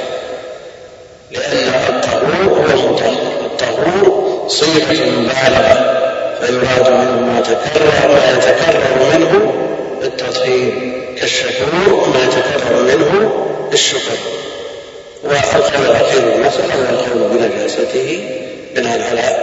لأن 1.31 1.73
الطهور 1.89 2.43
هو 2.45 2.65
المطهر 2.65 3.11
الطهور 3.45 4.47
صيغة 4.47 5.09
مبالغة 5.09 5.95
فيراد 6.41 6.89
منه 6.91 7.19
ما 7.33 7.41
تكرر 7.41 8.07
ما 8.11 8.37
يتكرر 8.37 9.17
منه 9.17 9.53
التطهير 10.03 10.73
كالشكور 11.19 12.07
ما 12.13 12.23
يتكرر 12.23 12.81
منه 12.83 13.31
الشكر 13.73 14.17
والقول 15.23 15.85
الأخير 15.85 16.35
المسألة 16.35 16.75
هو 16.75 16.89
القول 16.89 17.37
بنجاسته 17.37 18.19
بناء 18.75 19.01
على 19.09 19.37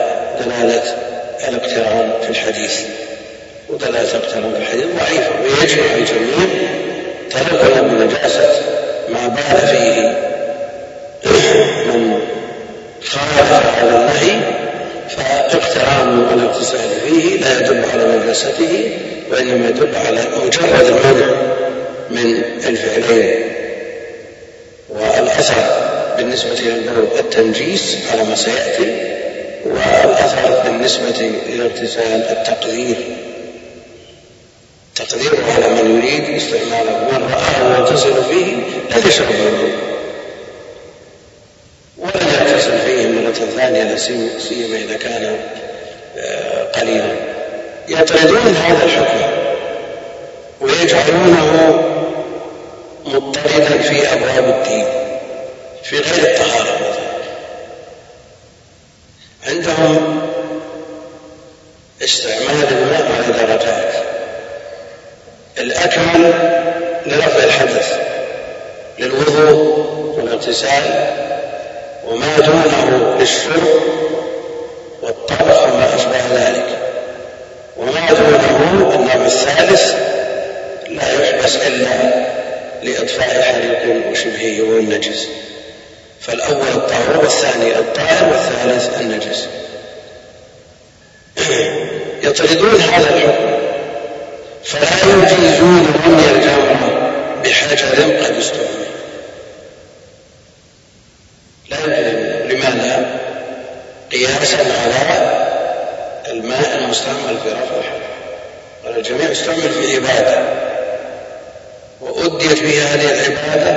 دلالة 0.44 0.82
الاقتران 1.48 2.10
في 2.22 2.30
الحديث. 2.30 2.80
ودلالة 3.68 4.10
الاقتران 4.10 4.52
في 4.52 4.58
الحديث. 4.58 4.84
ضعيفة 4.98 5.30
ويجمع 5.42 5.94
الجميع 5.94 6.48
تلقنا 7.30 7.80
بنجاسة 7.80 8.48
ما 9.08 9.28
بال 9.28 9.60
فيه 9.68 10.16
من 11.92 12.18
خالف 13.04 13.52
هذا 13.52 13.96
النهي 13.96 14.40
فاقتران 15.16 16.26
الاغتسال 16.34 16.80
فيه 17.06 17.40
لا 17.40 17.58
يدل 17.60 17.84
على 17.92 18.18
نجاسته 18.18 18.90
وإنما 19.30 19.68
يدل 19.68 19.96
على 20.06 20.20
مجرد 20.44 20.86
المنع 20.86 21.26
من 22.10 22.42
الفعلين. 22.66 23.55
والأثر 24.88 25.54
بالنسبة 26.16 26.54
للبول 26.54 27.18
التنجيس 27.18 27.96
على 28.12 28.24
ما 28.24 28.36
سيأتي 28.36 29.16
والأثر 29.64 30.62
بالنسبة 30.64 31.30
للاغتسال 31.48 32.22
التقدير. 32.30 32.96
تقدير 34.94 35.32
على 35.54 35.68
من 35.68 35.96
يريد 35.96 36.36
استعماله 36.36 36.98
من 37.12 37.30
رآه 37.32 37.78
يغتسل 37.78 38.14
فيه 38.24 38.56
لا 38.90 39.08
يشرب 39.08 39.28
منه 39.30 39.76
ولا 41.98 42.22
يغتسل 42.22 42.78
فيه 42.78 43.06
مرة 43.06 43.32
ثانية 43.56 43.82
لا 43.82 43.96
سيما 44.38 44.76
إذا 44.76 44.96
كان 44.96 45.36
آه، 46.18 46.64
قليلا. 46.64 47.12
يطردون 47.88 48.54
هذا 48.54 48.84
الحكم 48.84 49.20
ويجعلونه 50.60 51.82
مضطردا 53.06 53.78
في 53.82 54.12
أبواب 54.12 54.44
الدين 54.44 54.86
في 55.82 55.98
غير 55.98 56.34
الطهارة. 56.34 56.76
مثلا 56.80 57.06
عندهم 59.46 60.22
استعمال 62.02 62.66
الماء 62.70 63.12
على 63.12 63.46
درجات 63.46 63.94
الأكمل 65.58 66.32
لرفع 67.06 67.44
الحدث 67.44 67.98
للوضوء 68.98 69.86
والإغتسال 70.16 71.06
وما 72.08 72.36
دونه 72.36 73.14
للشرب 73.18 73.64
والطبخ 75.02 75.62
وما 75.62 75.94
أشبه 75.94 76.20
ذلك. 76.34 76.66
وما 77.76 78.12
دونه 78.12 78.94
النوع 78.94 79.26
الثالث 79.26 79.94
لا 80.88 81.12
يحبس 81.12 81.56
إلا 81.56 82.26
لإطفاء 82.86 83.42
حريق 83.42 84.06
وشبهه 84.10 84.62
والنجس 84.62 85.28
فالأول 86.20 86.68
الطاهر 86.68 87.18
والثاني 87.22 87.78
الطاهر 87.78 88.32
والثالث 88.32 89.00
النجس. 89.00 89.46
يطردون 92.28 92.80
هذا 92.80 93.16
الحكم 93.16 93.56
فلا 94.64 94.88
يجيزون 95.04 95.94
رمي 96.06 96.30
الجمرة 96.30 97.12
بحجر 97.44 98.02
قد 98.02 98.36
استعمل 98.36 98.86
لا 101.70 101.76
يجوزون 101.86 102.48
لماذا؟ 102.48 103.20
قياسا 104.12 104.56
على 104.56 105.46
الماء 106.30 106.78
المستعمل 106.78 107.38
في 107.44 107.48
رفع 107.48 107.78
الحجر 107.78 108.06
الجميع 108.96 109.32
استعمل 109.32 109.70
في 109.70 109.96
عبادة 109.96 110.66
وأديت 112.00 112.62
به 112.62 112.74
هذه 112.86 113.10
العبادة 113.10 113.76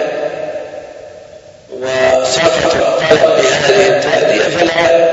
وسقط 1.72 2.76
الطلب 2.76 3.20
بهذه 3.22 3.88
التأدية 3.98 4.58
فلا 4.58 5.10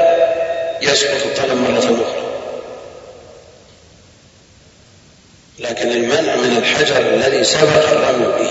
يسقط 0.83 1.27
الطلب 1.27 1.57
مرة 1.57 1.79
أخرى. 1.79 2.27
لكن 5.59 5.91
المنع 5.91 6.37
من 6.37 6.57
الحجر 6.57 7.01
الذي 7.01 7.45
سبق 7.45 7.89
الرمي 7.91 8.27
به 8.27 8.51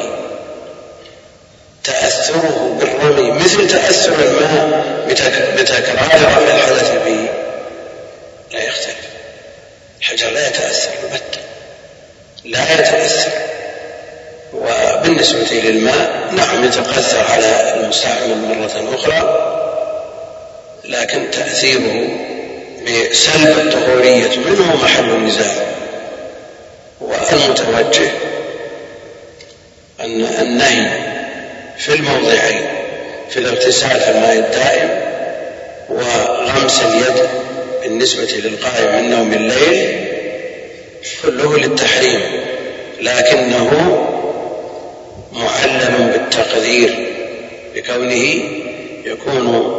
تأثره 1.83 2.77
بالرمي 2.79 3.31
مثل 3.31 3.67
تأثر 3.67 4.13
الماء 4.13 4.83
بتكرار 5.57 6.09
رفع 6.15 6.37
الحدث 6.37 6.91
به 7.05 7.29
لا 8.53 8.63
يختلف 8.63 8.95
الحجر 9.99 10.29
لا 10.29 10.47
يتأثر 10.47 10.89
البتة 11.03 11.39
لا 12.45 12.73
يتأثر 12.73 13.31
وبالنسبة 14.53 15.51
للماء 15.51 16.29
نعم 16.31 16.65
يتقثر 16.65 17.23
على 17.31 17.73
المستعمل 17.75 18.37
مرة 18.37 18.95
أخرى 18.95 19.51
لكن 20.85 21.31
تأثيره 21.31 22.07
بسلب 22.83 23.57
الطهورية 23.59 24.37
منه 24.37 24.75
محل 24.83 25.09
النزاع 25.09 25.65
والمتوجه 27.01 28.11
أن 29.99 30.25
النهي 30.41 31.05
في 31.77 31.93
الموضعين 31.93 32.65
في 33.89 34.11
الماء 34.11 34.33
الدائم 34.33 34.89
وغمس 35.89 36.81
اليد 36.81 37.29
بالنسبة 37.83 38.23
للقائم 38.43 39.03
من 39.03 39.09
نوم 39.09 39.33
الليل 39.33 40.05
كله 41.23 41.57
للتحريم 41.57 42.21
لكنه 43.01 43.71
معلم 45.33 46.11
بالتقدير 46.13 47.07
بكونه 47.75 48.43
يكون 49.05 49.75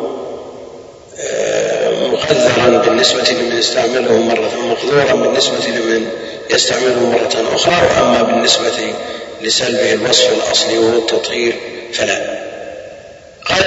آه، 1.20 1.90
مقدرا 1.90 2.82
بالنسبة 2.86 3.22
لمن 3.30 3.58
يستعمله 3.58 4.12
مرة 4.12 4.52
مقدورا 4.70 5.14
بالنسبة 5.14 5.66
لمن 5.68 6.08
يستعمله 6.50 7.10
مرة 7.10 7.54
أخرى 7.54 7.74
وأما 7.86 8.22
بالنسبة 8.22 8.72
لسلبه 9.42 9.92
الوصف 9.92 10.32
الأصلي 10.32 10.78
وهو 10.78 10.98
التطهير 10.98 11.52
فلا. 11.92 12.46
قال 13.44 13.64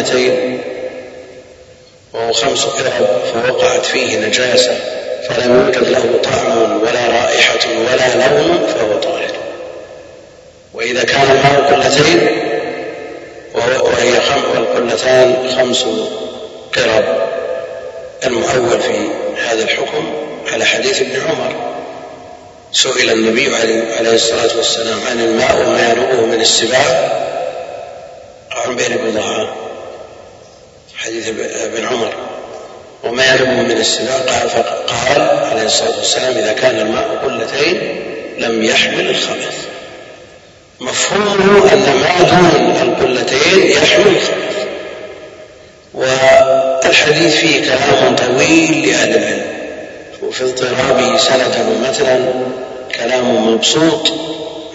قلتين 0.00 0.60
وهو 2.12 2.32
خمس 2.32 2.64
قرب 2.64 3.06
فوقعت 3.34 3.86
فيه 3.86 4.18
نجاسة 4.18 4.78
فلم 5.28 5.64
يوجد 5.64 5.88
له 5.88 6.20
طعم 6.22 6.82
ولا 6.82 7.06
رائحة 7.06 7.68
ولا 7.78 8.14
لون 8.14 8.66
فهو 8.66 9.00
طاهر. 9.00 9.30
وإذا 10.74 11.04
كان 11.04 11.22
الماء 11.22 11.74
قلتين 11.74 12.28
وهي 13.54 14.20
خم 14.20 14.42
خمس 15.56 15.84
قرب 16.76 17.04
المؤول 18.26 18.80
في 18.80 19.08
هذا 19.36 19.62
الحكم 19.62 20.12
على 20.52 20.64
حديث 20.64 21.00
ابن 21.00 21.20
عمر. 21.20 21.54
سئل 22.72 23.10
النبي 23.10 23.56
عليه 23.98 24.14
الصلاة 24.14 24.56
والسلام 24.56 25.00
عن 25.10 25.20
الماء 25.20 25.56
وما 25.56 25.92
ينوبه 25.92 26.26
من 26.26 26.40
السباع. 26.40 27.10
عن 28.50 28.76
بئر 28.76 28.96
بضاعة 28.96 29.69
حديث 31.04 31.28
ابن 31.28 31.86
عمر. 31.86 32.14
وما 33.04 33.34
ينوبه 33.34 33.62
من 33.62 33.70
السباع 33.80 34.16
قال 34.16 34.50
فقال 34.50 35.20
عليه 35.20 35.62
الصلاة 35.62 35.98
والسلام 35.98 36.32
إذا 36.32 36.52
كان 36.52 36.78
الماء 36.78 37.08
قلتين 37.24 38.02
لم 38.38 38.64
يحمل 38.64 39.10
الخبث. 39.10 39.56
مفهومه 40.80 41.72
أن 41.72 41.96
ما 41.96 42.22
دون 42.22 42.76
القلتين 42.82 43.70
يحمل 43.70 44.06
الخبث. 44.06 44.66
والحديث 45.94 47.34
فيه 47.34 47.64
كلام 47.64 48.16
طويل 48.16 48.88
لأهل 48.88 49.16
العلم. 49.16 49.46
وفي 50.22 50.44
اضطرابه 50.44 51.16
سندا 51.16 51.68
ومثلا 51.68 52.18
كلام 52.94 53.52
مبسوط 53.54 54.08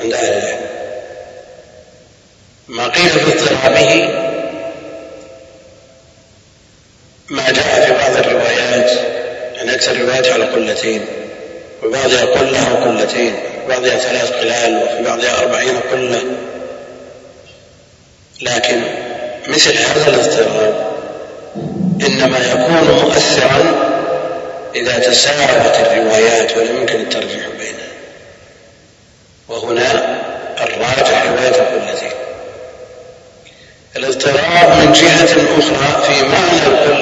عند 0.04 0.14
أهل 0.14 0.34
العلم. 0.38 0.66
ما 2.68 2.88
قيل 2.88 3.10
في 3.10 3.28
اضطرابه 3.28 4.10
ما 7.30 7.52
جاء 7.52 7.86
في 7.86 7.92
بعض 7.92 8.18
الروايات 8.26 8.92
يعني 9.56 9.76
أكثر 9.76 9.92
الروايات 9.92 10.28
على 10.28 10.46
قلتين 10.46 11.06
وبعضها 11.84 12.26
قلة 12.26 12.70
أو 12.70 12.76
قلتين 12.76 13.36
وبعضها 13.66 13.98
ثلاث 13.98 14.32
قلال 14.32 14.84
وفي 14.84 15.04
بعضها 15.04 15.40
أربعين 15.40 15.80
قلة. 15.92 16.22
لكن 18.42 18.82
مثل 19.48 19.78
هذا 19.78 20.10
الاضطراب 20.10 20.96
إنما 22.02 22.38
يكون 22.38 23.04
مؤثرا 23.04 23.64
إذا 24.76 25.00
تساوت 25.00 25.76
الروايات 25.92 26.58
ولا 26.58 26.70
يمكن 26.70 27.00
الترجيح 27.00 27.48
بينها. 27.60 27.92
وهنا 29.48 30.20
الراجح 30.62 31.26
رواية 31.26 31.62
القلتين. 31.62 32.12
الاضطراب 33.96 34.86
من 34.86 34.92
جهة 34.94 35.24
أخرى 35.60 36.04
في 36.14 36.24
معنى 36.24 36.68
القلة 36.68 36.95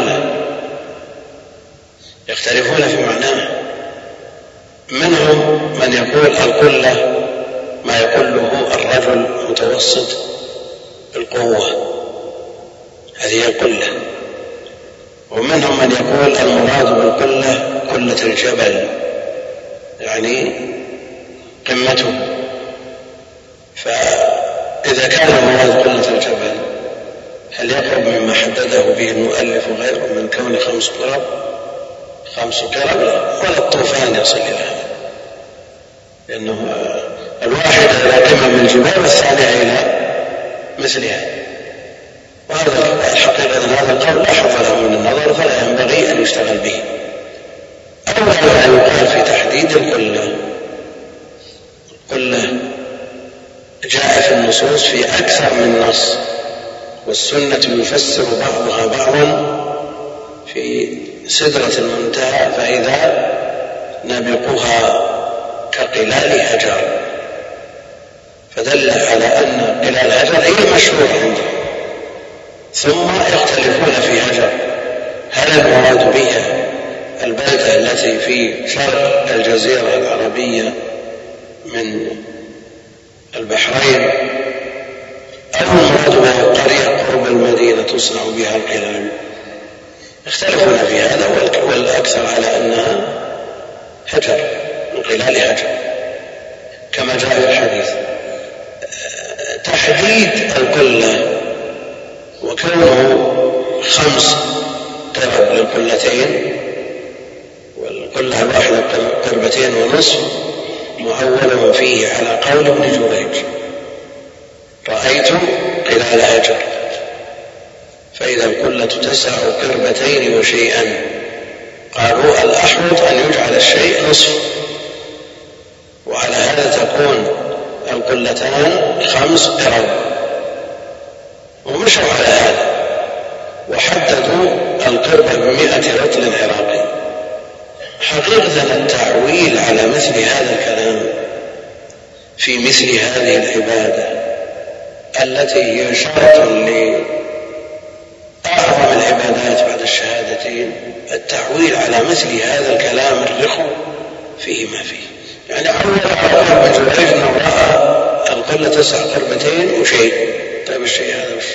وشيء 159.84 160.34
طيب 160.68 160.84
الشيء 160.84 161.16
هذا 161.16 161.36
وش؟ 161.38 161.46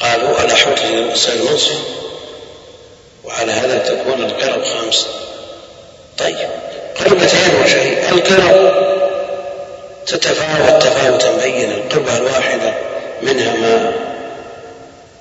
قالوا 0.00 0.44
الاحوط 0.44 0.78
يصير 1.12 1.52
نصف 1.54 1.78
وعلى 3.24 3.52
هذا 3.52 3.78
تكون 3.78 4.24
القرب 4.24 4.64
خمس 4.64 5.06
طيب 6.18 6.48
قربتين 7.00 7.62
وشيء 7.64 7.98
القرب 8.10 8.88
تتفاوت 10.06 10.82
تفاوتا 10.82 11.36
بينا 11.44 11.74
القربة 11.74 12.16
الواحدة 12.16 12.74
منها 13.22 13.56
ما 13.56 13.92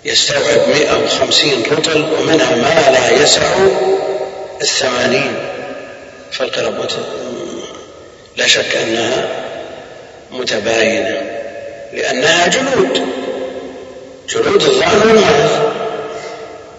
يستوعب 0.05 0.69
150 0.69 1.63
رطل 1.71 2.05
ومنها 2.19 2.55
ما 2.55 2.91
لا 2.91 3.23
يسع 3.23 3.55
الثمانين. 4.61 5.35
فالقرب 6.31 6.87
لا 8.37 8.47
شك 8.47 8.75
أنها 8.75 9.27
متباينة. 10.31 11.36
لأنها 11.93 12.47
جلود 12.47 13.07
جلود 14.29 14.63
الظعن 14.63 14.99
والمعز 14.99 15.51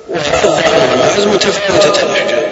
والظعن 0.08 0.90
والمعز 0.90 1.26
متفاوتة 1.26 2.02
الأحجام 2.02 2.42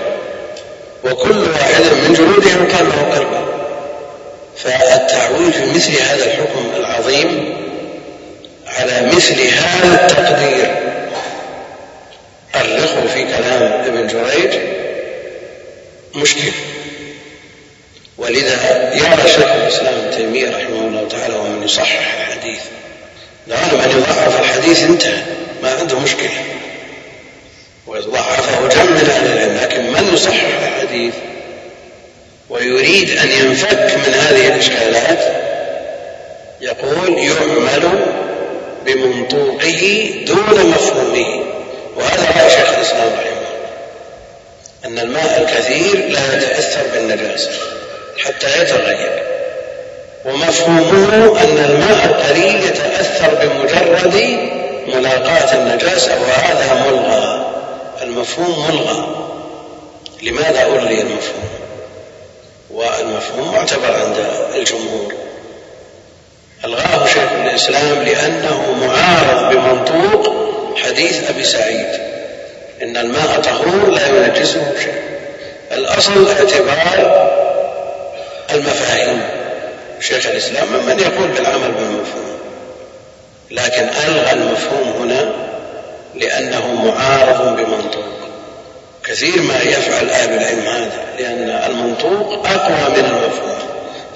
وكل 1.05 1.39
واحد 1.39 1.83
من 1.83 2.15
جلودها 2.15 2.53
يقال 2.53 2.89
له 2.89 3.15
قربة 3.15 3.47
فالتعويل 4.57 5.53
في 5.53 5.67
مثل 5.67 6.03
هذا 6.03 6.25
الحكم 6.25 6.71
العظيم 6.77 7.57
على 8.67 9.11
مثل 9.15 9.41
هذا 9.41 10.07
التقدير. 10.07 10.77
الرخو 12.55 13.09
في 13.09 13.25
كلام 13.25 13.63
ابن 13.63 14.07
جريج. 14.07 14.61
مشكل. 16.15 16.53
ولذا 18.19 18.91
يرى 18.95 19.29
شيخ 19.29 19.53
الإسلام 19.53 19.95
ابن 19.95 20.17
تيمية 20.17 20.57
رحمه 20.57 20.87
الله 20.87 21.09
تعالى 21.09 21.35
ومن 21.35 21.63
يصحح 21.63 22.15
الحديث. 22.19 22.61
نعلم 23.47 23.81
أن 23.81 23.91
يضعف 23.91 24.41
الحديث 24.41 24.83
انتهى 24.83 25.23
ما 25.63 25.75
عنده 25.75 25.99
مشكلة. 25.99 26.31
وضعفه 27.87 28.69
جمع 28.69 28.85
من 28.85 29.11
أهل 29.11 29.27
العلم 29.27 29.59
لكن 29.63 29.93
من 29.93 30.15
يصحح 30.15 30.45
الحديث 30.63 31.15
ويريد 32.51 33.19
أن 33.19 33.29
ينفك 33.29 33.95
من 34.07 34.15
هذه 34.15 34.47
الإشكالات؟ 34.55 35.47
يقول 36.61 37.19
يعمل 37.19 38.07
بمنطوقه 38.87 40.11
دون 40.27 40.67
مفهومه. 40.71 41.45
وهذا 41.97 42.25
رأي 42.37 42.51
شيخ 42.51 42.69
الإسلام 42.69 43.13
رحمه 43.13 43.27
الله 43.27 43.47
أن 44.85 44.99
الماء 44.99 45.43
الكثير 45.43 46.09
لا 46.09 46.37
يتأثر 46.37 46.83
بالنجاسة. 46.95 47.76
حتى 48.19 48.63
يتغير. 48.63 49.23
ومفهومه 50.25 51.41
أن 51.41 51.59
الماء 51.59 52.05
القليل 52.05 52.65
يتأثر 52.65 53.35
بمجرد 53.35 54.39
ملاقاة 54.87 55.55
النجاسة 55.55 56.13
وهذا 56.23 56.85
ملغى. 56.87 57.47
المفهوم 58.03 58.69
ملغى. 58.69 59.07
لماذا 60.23 60.63
ألغي 60.63 61.01
المفهوم؟ 61.01 61.49
والمفهوم 62.71 63.55
معتبر 63.55 63.97
عند 63.97 64.17
الجمهور. 64.55 65.15
ألغاه 66.65 67.07
شيخ 67.07 67.33
الإسلام 67.45 68.03
لأنه 68.03 68.75
معارض 68.87 69.55
بمنطوق 69.55 70.35
حديث 70.77 71.31
أبي 71.31 71.45
سعيد. 71.45 72.01
إن 72.83 72.97
الماء 72.97 73.41
طهور 73.41 73.91
لا 73.91 74.07
ينجسه 74.07 74.75
شيء. 74.83 75.03
الأصل 75.73 76.29
اعتبار 76.29 77.46
المفاهيم 78.51 79.23
شيخ 80.01 80.27
الإسلام 80.27 80.67
من 80.87 80.99
يقول 80.99 81.29
بالعمل 81.29 81.73
بالمفهوم. 81.73 82.39
لكن 83.51 83.89
ألغى 84.09 84.33
المفهوم 84.33 84.89
هنا 85.01 85.33
لأنه 86.15 86.85
معارض 86.85 87.57
بمنطوق. 87.57 88.05
كثير 89.05 89.43
ما 89.43 89.63
يفعل 89.63 90.11
أهل 90.11 90.33
العلم 90.33 90.67
هذا 90.67 91.05
لأن 91.19 91.71
المنطوق 91.71 92.47
أقوى 92.47 92.97
من 92.97 93.05
المفهوم. 93.05 93.59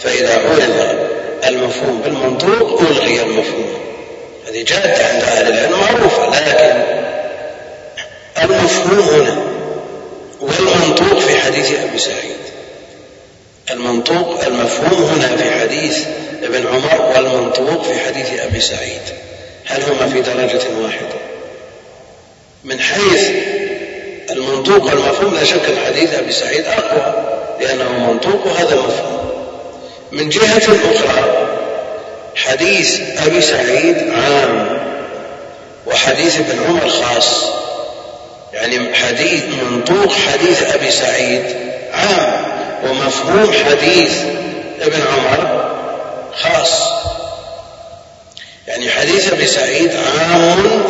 فإذا 0.01 0.35
عرض 0.35 0.99
المفهوم 1.47 2.01
بالمنطوق 2.05 2.81
ألغي 2.81 3.23
المفهوم. 3.23 3.81
هذه 4.49 4.63
جادة 4.63 5.07
عند 5.07 5.23
أهل 5.23 5.49
العلم 5.49 5.81
معروفة. 5.81 6.27
لكن 6.31 6.83
المفهوم 8.43 9.01
هنا 9.01 9.43
والمنطوق 10.41 11.19
في 11.19 11.39
حديث 11.39 11.73
أبي 11.73 11.99
سعيد. 11.99 12.40
المنطوق 13.71 14.45
المفهوم 14.45 15.03
هنا 15.03 15.37
في 15.37 15.51
حديث 15.61 15.99
ابن 16.43 16.67
عمر 16.67 17.13
والمنطوق 17.17 17.85
في 17.85 17.99
حديث 17.99 18.41
أبي 18.41 18.61
سعيد. 18.61 19.01
هل 19.67 19.83
هما 19.83 20.13
في 20.13 20.21
درجة 20.21 20.61
واحدة؟ 20.83 21.21
من 22.65 22.81
حيث 22.81 23.31
المنطوق 24.31 24.85
والمفهوم 24.85 25.35
لا 25.35 25.45
شك 25.45 25.69
الحديث 25.69 26.15
أبي 26.15 26.33
سعيد 26.33 26.65
أقوى 26.67 27.15
لأنه 27.61 28.11
منطوق 28.11 28.47
وهذا 28.47 28.77
مفهوم. 28.77 29.31
من 30.13 30.29
جهة 30.29 30.63
أخرى 30.95 31.47
حديث 32.35 33.01
أبي 33.27 33.41
سعيد 33.41 33.97
عام 34.11 34.81
وحديث 35.87 36.37
ابن 36.37 36.65
عمر 36.69 36.89
خاص. 36.89 37.45
يعني 38.53 38.95
حديث 38.95 39.43
منطوق 39.45 40.13
حديث 40.13 40.63
أبي 40.75 40.91
سعيد 40.91 41.43
عام. 41.93 42.50
ومفهوم 42.85 43.53
حديث 43.53 44.23
ابن 44.81 45.03
عمر 45.03 45.71
خاص. 46.43 47.01
يعني 48.67 48.91
حديث 48.91 49.33
ابي 49.33 49.47
سعيد 49.47 49.91
عام 49.97 50.83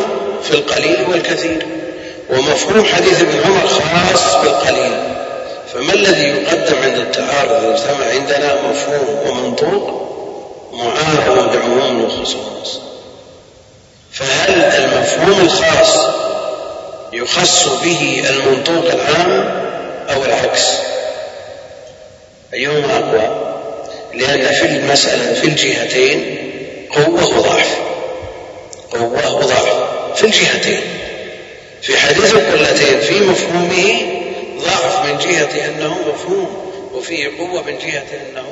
في 0.43 0.51
القليل 0.51 1.05
والكثير 1.09 1.65
ومفهوم 2.29 2.85
حديث 2.85 3.21
ابن 3.21 3.41
عمر 3.45 3.67
خاص 3.67 4.35
بالقليل 4.35 5.03
فما 5.73 5.93
الذي 5.93 6.27
يقدم 6.27 6.81
عند 6.83 6.97
التعارض 6.97 7.51
إذا 7.51 7.73
اجتمع 7.73 8.05
عندنا 8.05 8.55
مفهوم 8.69 9.29
ومنطوق 9.29 10.01
معارض 10.73 11.55
بعموم 11.55 12.03
وخصوص 12.03 12.79
فهل 14.11 14.63
المفهوم 14.63 15.41
الخاص 15.41 15.97
يخص 17.13 17.67
به 17.83 18.23
المنطوق 18.29 18.91
العام 18.91 19.61
أو 20.09 20.25
العكس؟ 20.25 20.90
ايهما 22.53 22.97
اقوى 22.97 23.51
لأن 24.13 24.53
في 24.53 24.65
المسألة 24.65 25.33
في 25.33 25.47
الجهتين 25.47 26.37
قوة 26.89 27.37
وضعف. 27.37 27.77
قوة 28.91 29.35
وضعف 29.35 29.67
في 30.15 30.23
الجهتين. 30.23 30.81
في 31.81 31.97
حديث 31.97 32.33
القلتين 32.35 32.99
في 32.99 33.19
مفهومه 33.19 34.01
ضعف 34.59 35.05
من 35.05 35.17
جهة 35.17 35.65
أنه 35.65 35.97
مفهوم 36.13 36.71
وفيه 36.93 37.27
قوة 37.39 37.61
من 37.63 37.77
جهة 37.77 38.03
أنه 38.31 38.45